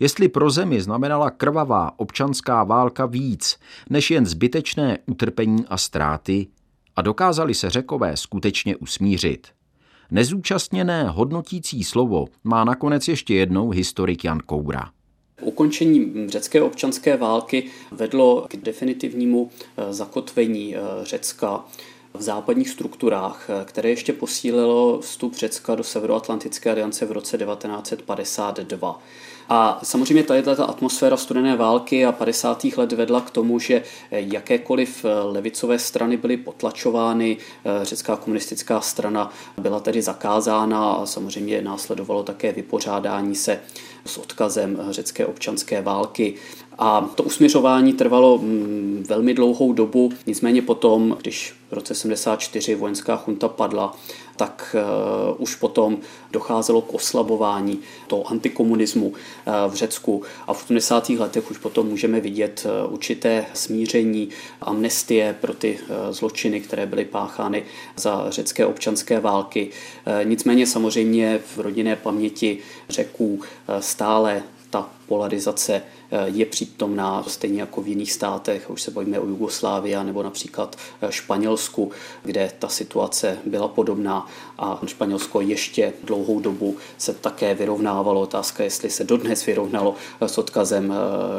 jestli 0.00 0.28
pro 0.28 0.50
zemi 0.50 0.80
znamenala 0.80 1.30
krvavá 1.30 1.98
občanská 1.98 2.64
válka 2.64 3.06
víc 3.06 3.58
než 3.90 4.10
jen 4.10 4.26
zbytečné 4.26 4.98
utrpení 5.06 5.64
a 5.68 5.76
ztráty 5.76 6.46
a 6.96 7.02
dokázali 7.02 7.54
se 7.54 7.70
řekové 7.70 8.16
skutečně 8.16 8.76
usmířit. 8.76 9.48
Nezúčastněné 10.10 11.08
hodnotící 11.08 11.84
slovo 11.84 12.26
má 12.44 12.64
nakonec 12.64 13.08
ještě 13.08 13.34
jednou 13.34 13.70
historik 13.70 14.24
Jan 14.24 14.38
Koura. 14.38 14.93
Ukončení 15.42 16.28
řecké 16.28 16.62
občanské 16.62 17.16
války 17.16 17.70
vedlo 17.90 18.46
k 18.48 18.56
definitivnímu 18.56 19.50
eh, 19.76 19.92
zakotvení 19.92 20.76
eh, 20.76 20.80
Řecka 21.02 21.64
v 22.14 22.22
západních 22.22 22.68
strukturách, 22.68 23.50
eh, 23.50 23.64
které 23.64 23.88
ještě 23.88 24.12
posílilo 24.12 25.00
vstup 25.00 25.34
Řecka 25.34 25.74
do 25.74 25.84
Severoatlantické 25.84 26.70
aliance 26.70 27.06
v 27.06 27.12
roce 27.12 27.38
1952. 27.38 29.02
A 29.48 29.80
samozřejmě 29.82 30.22
tady 30.22 30.42
ta 30.42 30.64
atmosféra 30.64 31.16
studené 31.16 31.56
války 31.56 32.06
a 32.06 32.12
50. 32.12 32.64
let 32.76 32.92
vedla 32.92 33.20
k 33.20 33.30
tomu, 33.30 33.58
že 33.58 33.82
jakékoliv 34.10 35.06
levicové 35.24 35.78
strany 35.78 36.16
byly 36.16 36.36
potlačovány, 36.36 37.36
řecká 37.82 38.16
komunistická 38.16 38.80
strana 38.80 39.32
byla 39.58 39.80
tedy 39.80 40.02
zakázána 40.02 40.92
a 40.92 41.06
samozřejmě 41.06 41.62
následovalo 41.62 42.22
také 42.22 42.52
vypořádání 42.52 43.34
se 43.34 43.60
s 44.06 44.18
odkazem 44.18 44.78
řecké 44.90 45.26
občanské 45.26 45.82
války. 45.82 46.34
A 46.78 47.10
to 47.14 47.22
usměřování 47.22 47.92
trvalo 47.92 48.38
mm, 48.38 49.04
velmi 49.08 49.34
dlouhou 49.34 49.72
dobu, 49.72 50.12
nicméně 50.26 50.62
potom, 50.62 51.16
když 51.20 51.54
v 51.70 51.72
roce 51.72 51.94
74 51.94 52.74
vojenská 52.74 53.16
chunta 53.16 53.48
padla, 53.48 53.96
tak 54.36 54.76
uh, 54.78 55.42
už 55.42 55.54
potom 55.56 55.98
docházelo 56.30 56.82
k 56.82 56.94
oslabování 56.94 57.78
toho 58.06 58.30
antikomunismu 58.30 59.06
uh, 59.06 59.14
v 59.68 59.74
Řecku 59.74 60.22
a 60.46 60.54
v 60.54 60.64
80. 60.64 61.08
letech 61.08 61.50
už 61.50 61.58
potom 61.58 61.86
můžeme 61.88 62.20
vidět 62.20 62.66
uh, 62.86 62.92
určité 62.92 63.46
smíření, 63.54 64.28
amnestie 64.60 65.36
pro 65.40 65.54
ty 65.54 65.78
zločiny, 66.10 66.60
které 66.60 66.86
byly 66.86 67.04
páchány 67.04 67.64
za 67.96 68.26
řecké 68.28 68.66
občanské 68.66 69.20
války. 69.20 69.70
Nicméně 70.24 70.66
samozřejmě 70.66 71.40
v 71.54 71.58
rodinné 71.58 71.96
paměti 71.96 72.58
Řeků 72.88 73.40
stále 73.80 74.42
ta 74.74 74.90
polarizace 75.06 75.74
eh, 75.74 75.82
je 76.24 76.46
přítomná 76.46 77.22
stejně 77.22 77.60
jako 77.60 77.82
v 77.82 77.88
jiných 77.88 78.12
státech, 78.12 78.70
už 78.70 78.82
se 78.82 78.90
bojíme 78.90 79.20
o 79.20 79.26
Jugoslávii 79.26 79.96
nebo 80.02 80.22
například 80.22 80.76
eh, 81.02 81.12
Španělsku, 81.12 81.92
kde 82.22 82.52
ta 82.58 82.68
situace 82.68 83.38
byla 83.46 83.68
podobná 83.68 84.26
a 84.58 84.80
Španělsko 84.86 85.40
ještě 85.40 85.92
dlouhou 86.04 86.40
dobu 86.40 86.76
se 86.98 87.14
také 87.14 87.54
vyrovnávalo. 87.54 88.20
Otázka, 88.20 88.64
jestli 88.64 88.90
se 88.90 89.04
dodnes 89.04 89.46
vyrovnalo 89.46 89.94
eh, 90.20 90.28
s 90.28 90.38
odkazem 90.38 90.94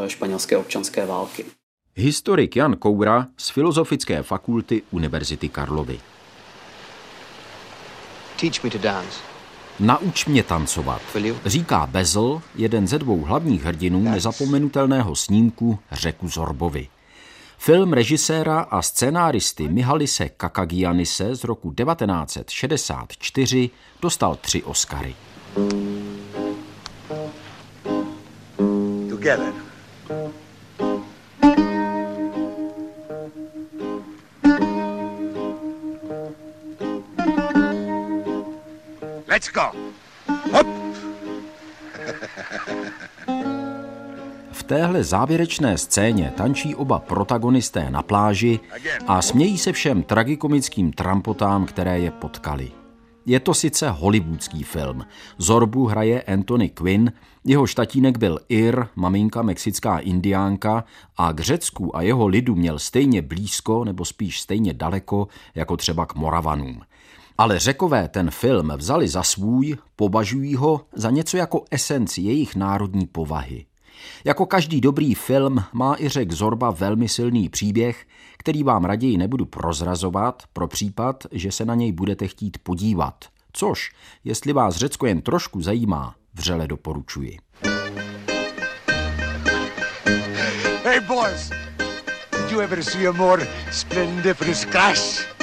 španělské 0.07 0.57
občanské 0.57 1.05
války. 1.05 1.45
Historik 1.95 2.55
Jan 2.55 2.75
Koura 2.75 3.27
z 3.37 3.49
Filozofické 3.49 4.23
fakulty 4.23 4.81
Univerzity 4.91 5.49
Karlovy. 5.49 5.99
Teach 8.41 8.63
me 8.63 8.69
to 8.69 8.77
dance. 8.77 9.34
Nauč 9.79 10.25
mě 10.25 10.43
tancovat, 10.43 11.01
říká 11.45 11.87
Bezel, 11.87 12.41
jeden 12.55 12.87
ze 12.87 12.99
dvou 12.99 13.21
hlavních 13.21 13.63
hrdinů 13.63 14.03
nezapomenutelného 14.03 15.15
snímku 15.15 15.79
Řeku 15.91 16.27
Zorbovi. 16.27 16.87
Film 17.57 17.93
režiséra 17.93 18.59
a 18.59 18.81
scénáristy 18.81 19.67
Mihalise 19.67 20.29
Kakagianise 20.29 21.35
z 21.35 21.43
roku 21.43 21.73
1964 21.73 23.69
dostal 24.01 24.35
tři 24.35 24.63
Oscary. 24.63 25.15
Together. 29.09 29.53
Go. 39.35 39.71
Hop. 40.53 40.67
V 44.51 44.63
téhle 44.63 45.03
závěrečné 45.03 45.77
scéně 45.77 46.33
tančí 46.37 46.75
oba 46.75 46.99
protagonisté 46.99 47.91
na 47.91 48.01
pláži 48.01 48.59
a 49.07 49.21
smějí 49.21 49.57
se 49.57 49.71
všem 49.71 50.03
tragikomickým 50.03 50.91
trampotám, 50.91 51.65
které 51.65 51.99
je 51.99 52.11
potkali. 52.11 52.71
Je 53.25 53.39
to 53.39 53.53
sice 53.53 53.89
hollywoodský 53.89 54.63
film. 54.63 55.05
Zorbu 55.37 55.85
hraje 55.85 56.21
Anthony 56.21 56.69
Quinn, 56.69 57.11
jeho 57.45 57.67
štatínek 57.67 58.17
byl 58.17 58.39
Ir, 58.49 58.85
maminka 58.95 59.41
mexická 59.41 59.97
indiánka 59.97 60.83
a 61.17 61.31
k 61.31 61.39
Řecku 61.39 61.97
a 61.97 62.01
jeho 62.01 62.27
lidu 62.27 62.55
měl 62.55 62.79
stejně 62.79 63.21
blízko 63.21 63.83
nebo 63.85 64.05
spíš 64.05 64.41
stejně 64.41 64.73
daleko 64.73 65.27
jako 65.55 65.77
třeba 65.77 66.05
k 66.05 66.15
Moravanům. 66.15 66.81
Ale 67.37 67.59
řekové 67.59 68.07
ten 68.07 68.31
film 68.31 68.71
vzali 68.77 69.07
za 69.07 69.23
svůj, 69.23 69.77
považují 69.95 70.55
ho 70.55 70.81
za 70.93 71.09
něco 71.09 71.37
jako 71.37 71.63
esenci 71.71 72.21
jejich 72.21 72.55
národní 72.55 73.07
povahy. 73.07 73.65
Jako 74.25 74.45
každý 74.45 74.81
dobrý 74.81 75.15
film 75.15 75.63
má 75.73 75.95
i 75.99 76.09
řek 76.09 76.31
Zorba 76.31 76.71
velmi 76.71 77.09
silný 77.09 77.49
příběh, 77.49 78.05
který 78.37 78.63
vám 78.63 78.85
raději 78.85 79.17
nebudu 79.17 79.45
prozrazovat 79.45 80.43
pro 80.53 80.67
případ, 80.67 81.23
že 81.31 81.51
se 81.51 81.65
na 81.65 81.75
něj 81.75 81.91
budete 81.91 82.27
chtít 82.27 82.57
podívat. 82.63 83.25
Což, 83.53 83.91
jestli 84.23 84.53
vás 84.53 84.75
Řecko 84.75 85.05
jen 85.05 85.21
trošku 85.21 85.61
zajímá, 85.61 86.15
vřele 86.33 86.67
doporučuji. 86.67 87.37
Hey 90.83 90.99
boys, 90.99 91.49
did 92.31 92.51
you 92.51 92.59
ever 92.59 92.83
see 92.83 93.07
a 93.07 93.11
more 93.11 93.47
splendiferous 93.71 94.65
crash? 94.65 95.34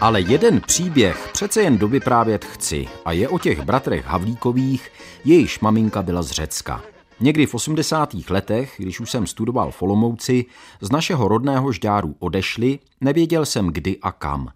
Ale 0.00 0.20
jeden 0.20 0.60
příběh 0.60 1.30
přece 1.32 1.62
jen 1.62 1.78
dovyprávět 1.78 2.44
chci 2.44 2.88
a 3.04 3.12
je 3.12 3.28
o 3.28 3.38
těch 3.38 3.62
bratrech 3.62 4.06
Havlíkových, 4.06 4.92
jejichž 5.24 5.60
maminka 5.60 6.02
byla 6.02 6.22
z 6.22 6.30
Řecka. 6.30 6.82
Někdy 7.20 7.46
v 7.46 7.54
80. 7.54 8.14
letech, 8.30 8.74
když 8.78 9.00
už 9.00 9.10
jsem 9.10 9.26
studoval 9.26 9.70
v 9.70 9.82
Olomouci, 9.82 10.44
z 10.80 10.90
našeho 10.90 11.28
rodného 11.28 11.72
žďáru 11.72 12.14
odešli, 12.18 12.78
nevěděl 13.00 13.46
jsem 13.46 13.66
kdy 13.66 13.98
a 14.02 14.12
kam. 14.12 14.48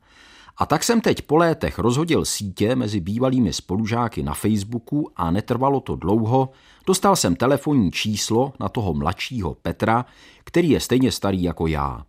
A 0.56 0.66
tak 0.66 0.84
jsem 0.84 1.00
teď 1.00 1.22
po 1.22 1.36
létech 1.36 1.78
rozhodil 1.78 2.24
sítě 2.24 2.76
mezi 2.76 3.00
bývalými 3.00 3.52
spolužáky 3.52 4.22
na 4.22 4.34
Facebooku 4.34 5.10
a 5.16 5.30
netrvalo 5.30 5.80
to 5.80 5.96
dlouho, 5.96 6.50
dostal 6.86 7.16
jsem 7.16 7.36
telefonní 7.36 7.92
číslo 7.92 8.52
na 8.60 8.68
toho 8.68 8.94
mladšího 8.94 9.54
Petra, 9.54 10.04
který 10.44 10.70
je 10.70 10.80
stejně 10.80 11.12
starý 11.12 11.42
jako 11.42 11.66
já. 11.66 12.04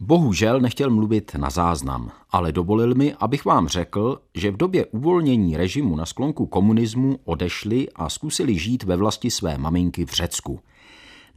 Bohužel 0.00 0.60
nechtěl 0.60 0.90
mluvit 0.90 1.34
na 1.34 1.50
záznam, 1.50 2.10
ale 2.30 2.52
dovolil 2.52 2.94
mi, 2.94 3.14
abych 3.14 3.44
vám 3.44 3.68
řekl, 3.68 4.20
že 4.34 4.50
v 4.50 4.56
době 4.56 4.86
uvolnění 4.86 5.56
režimu 5.56 5.96
na 5.96 6.06
sklonku 6.06 6.46
komunismu 6.46 7.18
odešli 7.24 7.88
a 7.94 8.08
zkusili 8.08 8.58
žít 8.58 8.82
ve 8.82 8.96
vlasti 8.96 9.30
své 9.30 9.58
maminky 9.58 10.06
v 10.06 10.12
Řecku. 10.12 10.60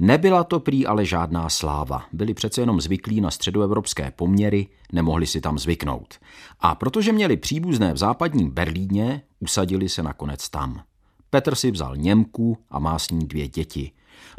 Nebyla 0.01 0.43
to 0.43 0.59
prý 0.59 0.85
ale 0.85 1.05
žádná 1.05 1.49
sláva. 1.49 2.05
Byli 2.13 2.33
přece 2.33 2.61
jenom 2.61 2.81
zvyklí 2.81 3.21
na 3.21 3.31
středoevropské 3.31 4.11
poměry, 4.11 4.67
nemohli 4.91 5.27
si 5.27 5.41
tam 5.41 5.59
zvyknout. 5.59 6.13
A 6.59 6.75
protože 6.75 7.11
měli 7.11 7.37
příbuzné 7.37 7.93
v 7.93 7.97
západním 7.97 8.51
Berlíně, 8.51 9.21
usadili 9.39 9.89
se 9.89 10.03
nakonec 10.03 10.49
tam. 10.49 10.81
Petr 11.29 11.55
si 11.55 11.71
vzal 11.71 11.97
Němku 11.97 12.57
a 12.69 12.79
má 12.79 12.99
s 12.99 13.09
ní 13.09 13.27
dvě 13.27 13.47
děti. 13.47 13.91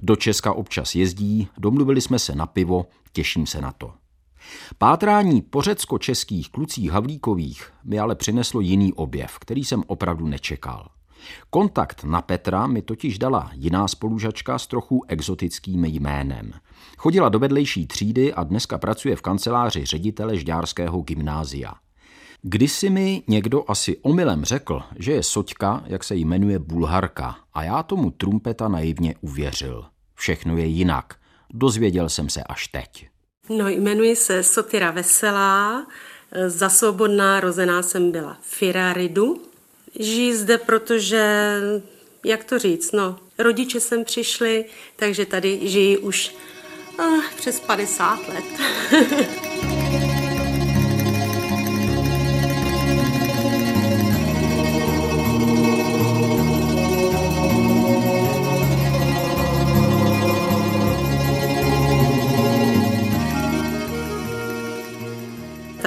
Do 0.03 0.17
Česka 0.17 0.53
občas 0.53 0.95
jezdí, 0.95 1.49
domluvili 1.59 2.01
jsme 2.01 2.19
se 2.19 2.35
na 2.35 2.47
pivo, 2.47 2.87
těším 3.13 3.47
se 3.47 3.61
na 3.61 3.73
to. 3.73 3.93
Pátrání 4.79 5.43
po 5.43 5.63
řecko-českých 5.63 6.51
klucích 6.51 6.91
Havlíkových 6.91 7.73
mi 7.85 7.99
ale 7.99 8.15
přineslo 8.15 8.61
jiný 8.61 8.93
objev, 8.93 9.39
který 9.39 9.65
jsem 9.65 9.83
opravdu 9.87 10.27
nečekal. 10.27 10.89
Kontakt 11.51 12.05
na 12.05 12.23
Petra 12.23 12.67
mi 12.67 12.83
totiž 12.83 13.19
dala 13.19 13.51
jiná 13.55 13.89
spolužačka 13.89 14.59
s 14.59 14.67
trochu 14.67 15.05
exotickým 15.09 15.85
jménem. 15.85 16.53
Chodila 16.99 17.29
do 17.29 17.39
vedlejší 17.39 17.87
třídy 17.87 18.35
a 18.35 18.45
dneska 18.45 18.79
pracuje 18.79 19.17
v 19.17 19.23
kanceláři 19.23 19.85
ředitele 19.85 20.37
Žďárského 20.37 21.01
gymnázia. 21.01 21.75
Kdysi 22.43 22.91
mi 22.91 23.23
někdo 23.29 23.65
asi 23.69 23.97
omylem 23.97 24.45
řekl, 24.45 24.83
že 24.97 25.13
je 25.13 25.23
Soťka, 25.23 25.83
jak 25.87 26.05
se 26.05 26.17
jmenuje 26.17 26.59
Bulharka, 26.59 27.37
a 27.55 27.63
já 27.63 27.83
tomu 27.83 28.11
trumpeta 28.11 28.69
naivně 28.69 29.15
uvěřil. 29.21 29.85
Všechno 30.15 30.57
je 30.57 30.67
jinak. 30.67 31.15
Dozvěděl 31.53 32.09
jsem 32.09 32.29
se 32.29 32.45
až 32.45 32.69
teď. 32.69 33.09
No, 33.49 33.69
jmenuji 33.69 34.17
se 34.17 34.43
Sotira 34.43 34.91
Veselá, 34.91 35.87
za 36.47 36.69
svobodná 36.69 37.41
rozená 37.41 37.83
jsem 37.83 38.11
byla 38.11 38.39
Firaridu. 38.43 39.43
Žiji 39.99 40.37
zde, 40.37 40.59
protože, 40.59 41.55
jak 42.25 42.45
to 42.45 42.59
říct, 42.59 42.93
no, 42.93 43.19
rodiče 43.39 43.81
sem 43.81 44.05
přišli, 44.05 44.65
takže 44.97 45.27
tady 45.27 45.61
žijí 45.63 45.99
už 45.99 46.35
uh, 46.99 47.25
přes 47.37 47.61
50 47.61 48.19
let. 48.29 48.45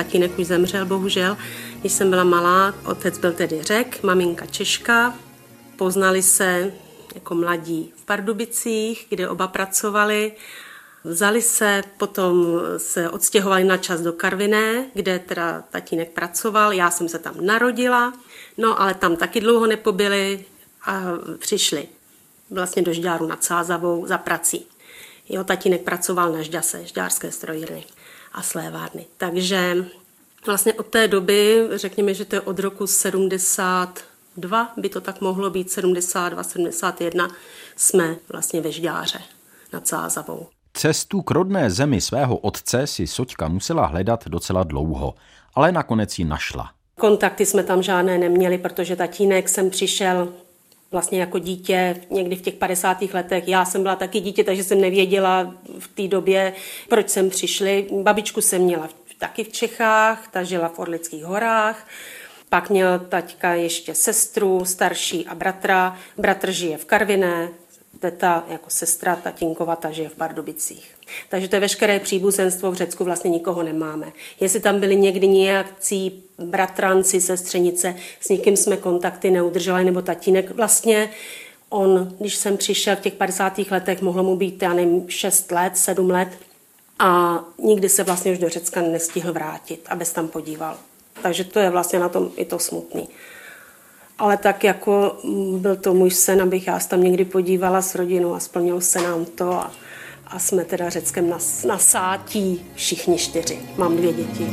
tatínek 0.03 0.39
už 0.39 0.47
zemřel, 0.47 0.85
bohužel. 0.85 1.37
Když 1.79 1.93
jsem 1.93 2.09
byla 2.09 2.23
malá, 2.23 2.73
otec 2.85 3.17
byl 3.17 3.33
tedy 3.33 3.63
řek, 3.63 4.03
maminka 4.03 4.45
Češka. 4.45 5.13
Poznali 5.77 6.21
se 6.21 6.73
jako 7.15 7.35
mladí 7.35 7.93
v 7.95 8.05
Pardubicích, 8.05 9.05
kde 9.09 9.29
oba 9.29 9.47
pracovali. 9.47 10.31
Vzali 11.03 11.41
se, 11.41 11.83
potom 11.97 12.61
se 12.77 13.09
odstěhovali 13.09 13.63
na 13.63 13.77
čas 13.77 14.01
do 14.01 14.13
Karviné, 14.13 14.85
kde 14.93 15.19
teda 15.19 15.63
tatínek 15.69 16.11
pracoval, 16.11 16.73
já 16.73 16.91
jsem 16.91 17.09
se 17.09 17.19
tam 17.19 17.45
narodila, 17.45 18.13
no 18.57 18.81
ale 18.81 18.93
tam 18.93 19.15
taky 19.15 19.41
dlouho 19.41 19.67
nepobyli 19.67 20.45
a 20.85 21.01
přišli 21.37 21.87
vlastně 22.49 22.81
do 22.81 22.93
Žďáru 22.93 23.27
nad 23.27 23.43
Sázavou 23.43 24.07
za 24.07 24.17
prací. 24.17 24.67
Jeho 25.29 25.43
tatínek 25.43 25.81
pracoval 25.81 26.31
na 26.31 26.41
Žďase, 26.41 26.85
Žďárské 26.85 27.31
strojírny 27.31 27.83
a 28.33 28.41
slévárny. 28.41 29.05
Takže 29.17 29.75
vlastně 30.45 30.73
od 30.73 30.85
té 30.85 31.07
doby, 31.07 31.67
řekněme, 31.71 32.13
že 32.13 32.25
to 32.25 32.35
je 32.35 32.41
od 32.41 32.59
roku 32.59 32.87
72, 32.87 34.73
by 34.77 34.89
to 34.89 35.01
tak 35.01 35.21
mohlo 35.21 35.49
být, 35.49 35.71
72, 35.71 36.43
71, 36.43 37.27
jsme 37.75 38.15
vlastně 38.29 38.61
ve 38.61 38.71
Žďáře 38.71 39.19
nad 39.73 39.87
Sázavou. 39.87 40.47
Cestu 40.73 41.21
k 41.21 41.31
rodné 41.31 41.71
zemi 41.71 42.01
svého 42.01 42.37
otce 42.37 42.87
si 42.87 43.07
Soťka 43.07 43.47
musela 43.47 43.85
hledat 43.85 44.27
docela 44.27 44.63
dlouho, 44.63 45.15
ale 45.55 45.71
nakonec 45.71 46.19
ji 46.19 46.25
našla. 46.25 46.71
Kontakty 46.99 47.45
jsme 47.45 47.63
tam 47.63 47.83
žádné 47.83 48.17
neměli, 48.17 48.57
protože 48.57 48.95
tatínek 48.95 49.49
jsem 49.49 49.69
přišel 49.69 50.33
vlastně 50.93 51.19
jako 51.19 51.39
dítě 51.39 51.95
někdy 52.09 52.35
v 52.35 52.41
těch 52.41 52.53
50. 52.53 53.01
letech. 53.13 53.47
Já 53.47 53.65
jsem 53.65 53.83
byla 53.83 53.95
taky 53.95 54.19
dítě, 54.19 54.43
takže 54.43 54.63
jsem 54.63 54.81
nevěděla 54.81 55.55
v 55.79 55.87
té 55.87 56.07
době, 56.07 56.53
proč 56.89 57.09
jsem 57.09 57.29
přišli. 57.29 57.87
Babičku 58.01 58.41
jsem 58.41 58.61
měla 58.61 58.89
taky 59.19 59.43
v 59.43 59.51
Čechách, 59.51 60.27
ta 60.31 60.43
žila 60.43 60.69
v 60.69 60.79
Orlických 60.79 61.23
horách. 61.23 61.87
Pak 62.49 62.69
měl 62.69 62.99
taťka 62.99 63.53
ještě 63.53 63.95
sestru, 63.95 64.65
starší 64.65 65.27
a 65.27 65.35
bratra. 65.35 65.97
Bratr 66.17 66.51
žije 66.51 66.77
v 66.77 66.85
Karviné, 66.85 67.49
teta 67.99 68.43
jako 68.47 68.69
sestra 68.69 69.15
tatínkova, 69.15 69.75
ta 69.75 69.91
žije 69.91 70.09
v 70.09 70.15
Pardubicích. 70.15 70.95
Takže 71.29 71.47
to 71.47 71.55
je 71.55 71.59
veškeré 71.59 71.99
příbuzenstvo 71.99 72.71
v 72.71 72.75
Řecku, 72.75 73.03
vlastně 73.03 73.29
nikoho 73.29 73.63
nemáme. 73.63 74.11
Jestli 74.39 74.59
tam 74.59 74.79
byli 74.79 74.95
někdy 74.95 75.27
nějakcí 75.27 76.23
bratranci, 76.37 77.21
sestřenice, 77.21 77.95
s 78.19 78.29
někým 78.29 78.57
jsme 78.57 78.77
kontakty 78.77 79.31
neudrželi, 79.31 79.83
nebo 79.83 80.01
tatínek, 80.01 80.51
vlastně 80.51 81.09
on, 81.69 82.15
když 82.19 82.35
jsem 82.35 82.57
přišel 82.57 82.95
v 82.95 82.99
těch 82.99 83.13
50. 83.13 83.59
letech, 83.71 84.01
mohlo 84.01 84.23
mu 84.23 84.35
být, 84.35 84.61
já 84.61 84.73
nevím, 84.73 85.09
6 85.09 85.51
let, 85.51 85.77
7 85.77 86.09
let, 86.09 86.29
a 86.99 87.39
nikdy 87.63 87.89
se 87.89 88.03
vlastně 88.03 88.31
už 88.31 88.37
do 88.37 88.49
Řecka 88.49 88.81
nestihl 88.81 89.33
vrátit, 89.33 89.85
aby 89.89 90.05
se 90.05 90.13
tam 90.13 90.27
podíval. 90.27 90.77
Takže 91.21 91.43
to 91.43 91.59
je 91.59 91.69
vlastně 91.69 91.99
na 91.99 92.09
tom 92.09 92.31
i 92.35 92.45
to 92.45 92.59
smutný 92.59 93.09
ale 94.19 94.37
tak 94.37 94.63
jako 94.63 95.17
mm, 95.23 95.59
byl 95.59 95.75
to 95.75 95.93
můj 95.93 96.11
sen, 96.11 96.41
abych 96.41 96.67
já 96.67 96.79
tam 96.79 97.03
někdy 97.03 97.25
podívala 97.25 97.81
s 97.81 97.95
rodinou 97.95 98.33
a 98.33 98.39
splnilo 98.39 98.81
se 98.81 99.01
nám 99.01 99.25
to 99.25 99.53
a, 99.53 99.71
a 100.27 100.39
jsme 100.39 100.65
teda 100.65 100.89
Řeckem 100.89 101.29
na, 101.29 101.37
na 101.67 101.77
sátí 101.77 102.65
všichni 102.75 103.17
čtyři. 103.17 103.59
Mám 103.77 103.97
dvě 103.97 104.13
děti. 104.13 104.47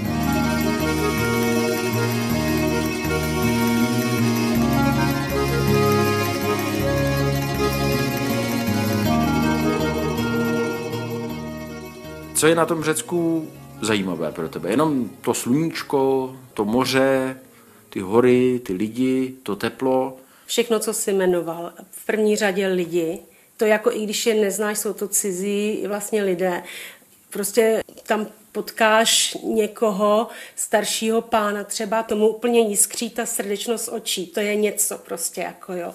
Co 12.35 12.47
je 12.47 12.55
na 12.55 12.67
tom 12.67 12.83
Řecku 12.83 13.49
zajímavé 13.81 14.33
pro 14.33 14.49
tebe? 14.49 14.71
Jenom 14.71 15.11
to 15.21 15.35
sluníčko, 15.35 16.33
to 16.55 16.65
moře, 16.65 17.37
ty 17.91 18.01
hory, 18.01 18.61
ty 18.67 18.73
lidi, 18.73 19.35
to 19.43 19.57
teplo. 19.57 20.17
Všechno, 20.47 20.79
co 20.79 20.93
jsi 20.93 21.13
jmenoval. 21.13 21.73
V 21.91 22.07
první 22.07 22.37
řadě 22.37 22.67
lidi. 22.67 23.19
To 23.57 23.65
jako 23.65 23.93
i 23.93 24.05
když 24.05 24.27
je 24.27 24.35
neznáš, 24.35 24.79
jsou 24.79 24.93
to 24.93 25.09
cizí 25.09 25.85
vlastně 25.87 26.23
lidé. 26.23 26.63
Prostě 27.31 27.83
tam 28.07 28.27
potkáš 28.53 29.37
někoho, 29.45 30.29
staršího 30.57 31.21
pána 31.21 31.65
třeba, 31.65 32.03
tomu 32.03 32.29
úplně 32.29 32.61
jiskří 32.61 33.11
ta 33.11 33.27
srdečnost 33.27 33.89
očí. 33.89 34.27
To 34.27 34.41
je 34.41 34.57
něco 34.57 34.99
prostě, 34.99 35.41
jako 35.41 35.73
jo. 35.73 35.95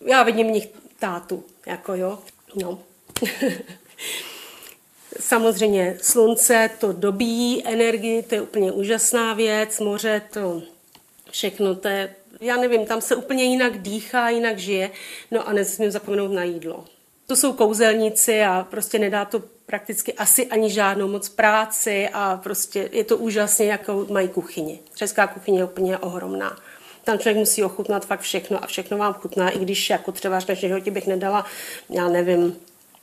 Já 0.00 0.22
vidím 0.22 0.48
v 0.48 0.50
nich 0.50 0.68
tátu, 0.98 1.44
jako 1.66 1.94
jo. 1.94 2.18
No. 2.54 2.78
Samozřejmě 5.20 5.98
slunce 6.02 6.70
to 6.78 6.92
dobíjí 6.92 7.66
energii, 7.66 8.22
to 8.22 8.34
je 8.34 8.42
úplně 8.42 8.72
úžasná 8.72 9.34
věc, 9.34 9.80
moře 9.80 10.22
to 10.32 10.62
všechno, 11.34 11.74
to 11.74 11.88
je, 11.88 12.14
já 12.40 12.56
nevím, 12.56 12.86
tam 12.86 13.00
se 13.00 13.16
úplně 13.16 13.44
jinak 13.44 13.78
dýchá, 13.78 14.28
jinak 14.28 14.58
žije, 14.58 14.90
no 15.30 15.48
a 15.48 15.52
nesmím 15.52 15.90
zapomenout 15.90 16.32
na 16.32 16.44
jídlo. 16.44 16.84
To 17.26 17.36
jsou 17.36 17.52
kouzelníci 17.52 18.42
a 18.42 18.66
prostě 18.70 18.98
nedá 18.98 19.24
to 19.24 19.42
prakticky 19.66 20.12
asi 20.12 20.46
ani 20.46 20.70
žádnou 20.70 21.08
moc 21.08 21.28
práci 21.28 22.08
a 22.12 22.40
prostě 22.42 22.88
je 22.92 23.04
to 23.04 23.16
úžasně, 23.16 23.66
jako 23.66 24.06
mají 24.10 24.28
kuchyni. 24.28 24.80
Česká 24.94 25.26
kuchyně 25.26 25.58
je 25.58 25.64
úplně 25.64 25.98
ohromná. 25.98 26.58
Tam 27.04 27.18
člověk 27.18 27.36
musí 27.36 27.64
ochutnat 27.64 28.06
fakt 28.06 28.20
všechno 28.20 28.64
a 28.64 28.66
všechno 28.66 28.98
vám 28.98 29.12
chutná, 29.12 29.50
i 29.50 29.58
když 29.58 29.90
jako 29.90 30.12
třeba 30.12 30.40
že 30.40 30.54
životě 30.54 30.90
bych 30.90 31.06
nedala, 31.06 31.46
já 31.90 32.08
nevím, 32.08 32.56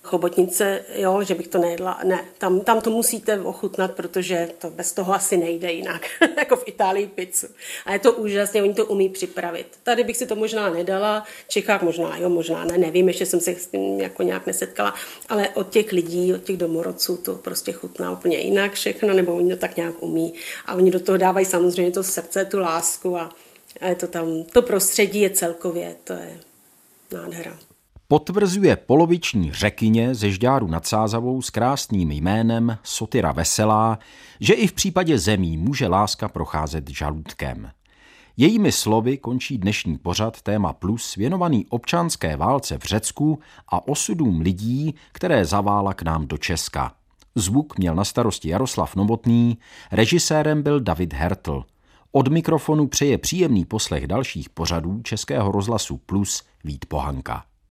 chobotnice, 0.04 0.86
jo, 0.96 1.24
že 1.24 1.36
bych 1.36 1.48
to 1.48 1.58
nejedla. 1.58 2.00
Ne, 2.04 2.26
tam, 2.38 2.62
tam 2.62 2.82
to 2.82 2.90
musíte 2.90 3.42
ochutnat, 3.42 3.92
protože 3.92 4.50
to 4.58 4.70
bez 4.70 4.92
toho 4.92 5.14
asi 5.14 5.38
nejde 5.38 5.72
jinak, 5.72 6.02
jako 6.38 6.56
v 6.56 6.64
Itálii 6.66 7.08
pizzu. 7.08 7.48
A 7.86 7.94
je 7.94 8.00
to 8.00 8.14
úžasně, 8.14 8.64
oni 8.64 8.74
to 8.74 8.86
umí 8.86 9.10
připravit. 9.10 9.68
Tady 9.84 10.04
bych 10.04 10.18
si 10.18 10.26
to 10.26 10.36
možná 10.36 10.70
nedala, 10.70 11.24
v 11.48 11.50
Čechách 11.50 11.82
možná, 11.82 12.18
jo, 12.18 12.30
možná 12.30 12.66
ne, 12.66 12.78
nevím, 12.78 13.08
ještě 13.08 13.26
jsem 13.26 13.40
se 13.40 13.56
s 13.56 13.68
tím 13.68 14.00
jako 14.00 14.24
nějak 14.24 14.48
nesetkala, 14.48 14.94
ale 15.30 15.50
od 15.50 15.70
těch 15.70 15.92
lidí, 15.92 16.34
od 16.34 16.44
těch 16.44 16.58
domorodců 16.58 17.18
to 17.18 17.36
prostě 17.36 17.72
chutná 17.72 18.12
úplně 18.12 18.38
jinak 18.38 18.74
všechno, 18.74 19.14
nebo 19.14 19.36
oni 19.36 19.50
to 19.50 19.60
tak 19.60 19.78
nějak 19.78 20.04
umí. 20.04 20.34
A 20.66 20.74
oni 20.74 20.92
do 20.92 21.00
toho 21.00 21.18
dávají 21.18 21.46
samozřejmě 21.46 21.92
to 21.92 22.04
srdce, 22.04 22.46
tu 22.46 22.60
lásku 22.60 23.18
a, 23.18 23.30
a 23.82 23.88
je 23.88 23.96
to 23.96 24.08
tam, 24.08 24.44
to 24.44 24.62
prostředí 24.62 25.22
je 25.22 25.30
celkově, 25.30 25.96
to 26.04 26.14
je 26.14 26.40
nádhera 27.12 27.71
potvrzuje 28.12 28.76
poloviční 28.76 29.52
řekyně 29.52 30.16
ze 30.16 30.32
Žďáru 30.32 30.68
nad 30.68 30.88
Sázavou 30.88 31.42
s 31.42 31.50
krásným 31.50 32.12
jménem 32.12 32.78
Sotyra 32.84 33.32
Veselá, 33.32 34.00
že 34.40 34.54
i 34.54 34.68
v 34.68 34.74
případě 34.74 35.20
zemí 35.20 35.58
může 35.58 35.88
láska 35.88 36.30
procházet 36.30 36.90
žaludkem. 36.90 37.72
Jejími 38.38 38.72
slovy 38.72 39.18
končí 39.18 39.58
dnešní 39.58 39.98
pořad 39.98 40.42
Téma 40.42 40.74
Plus 40.74 41.16
věnovaný 41.16 41.66
občanské 41.70 42.38
válce 42.38 42.78
v 42.78 42.84
Řecku 42.84 43.40
a 43.68 43.88
osudům 43.88 44.42
lidí, 44.42 44.96
které 45.12 45.46
zavála 45.46 45.94
k 45.94 46.02
nám 46.02 46.28
do 46.28 46.38
Česka. 46.38 46.94
Zvuk 47.36 47.78
měl 47.78 47.96
na 47.96 48.04
starosti 48.04 48.50
Jaroslav 48.50 48.96
Novotný, 48.96 49.58
režisérem 49.92 50.64
byl 50.64 50.80
David 50.80 51.14
Hertl. 51.14 51.64
Od 52.12 52.28
mikrofonu 52.28 52.88
přeje 52.88 53.18
příjemný 53.18 53.66
poslech 53.66 54.08
dalších 54.08 54.50
pořadů 54.50 55.02
Českého 55.02 55.52
rozhlasu 55.52 55.98
Plus 55.98 56.44
Vít 56.64 56.86
Pohanka. 56.86 57.44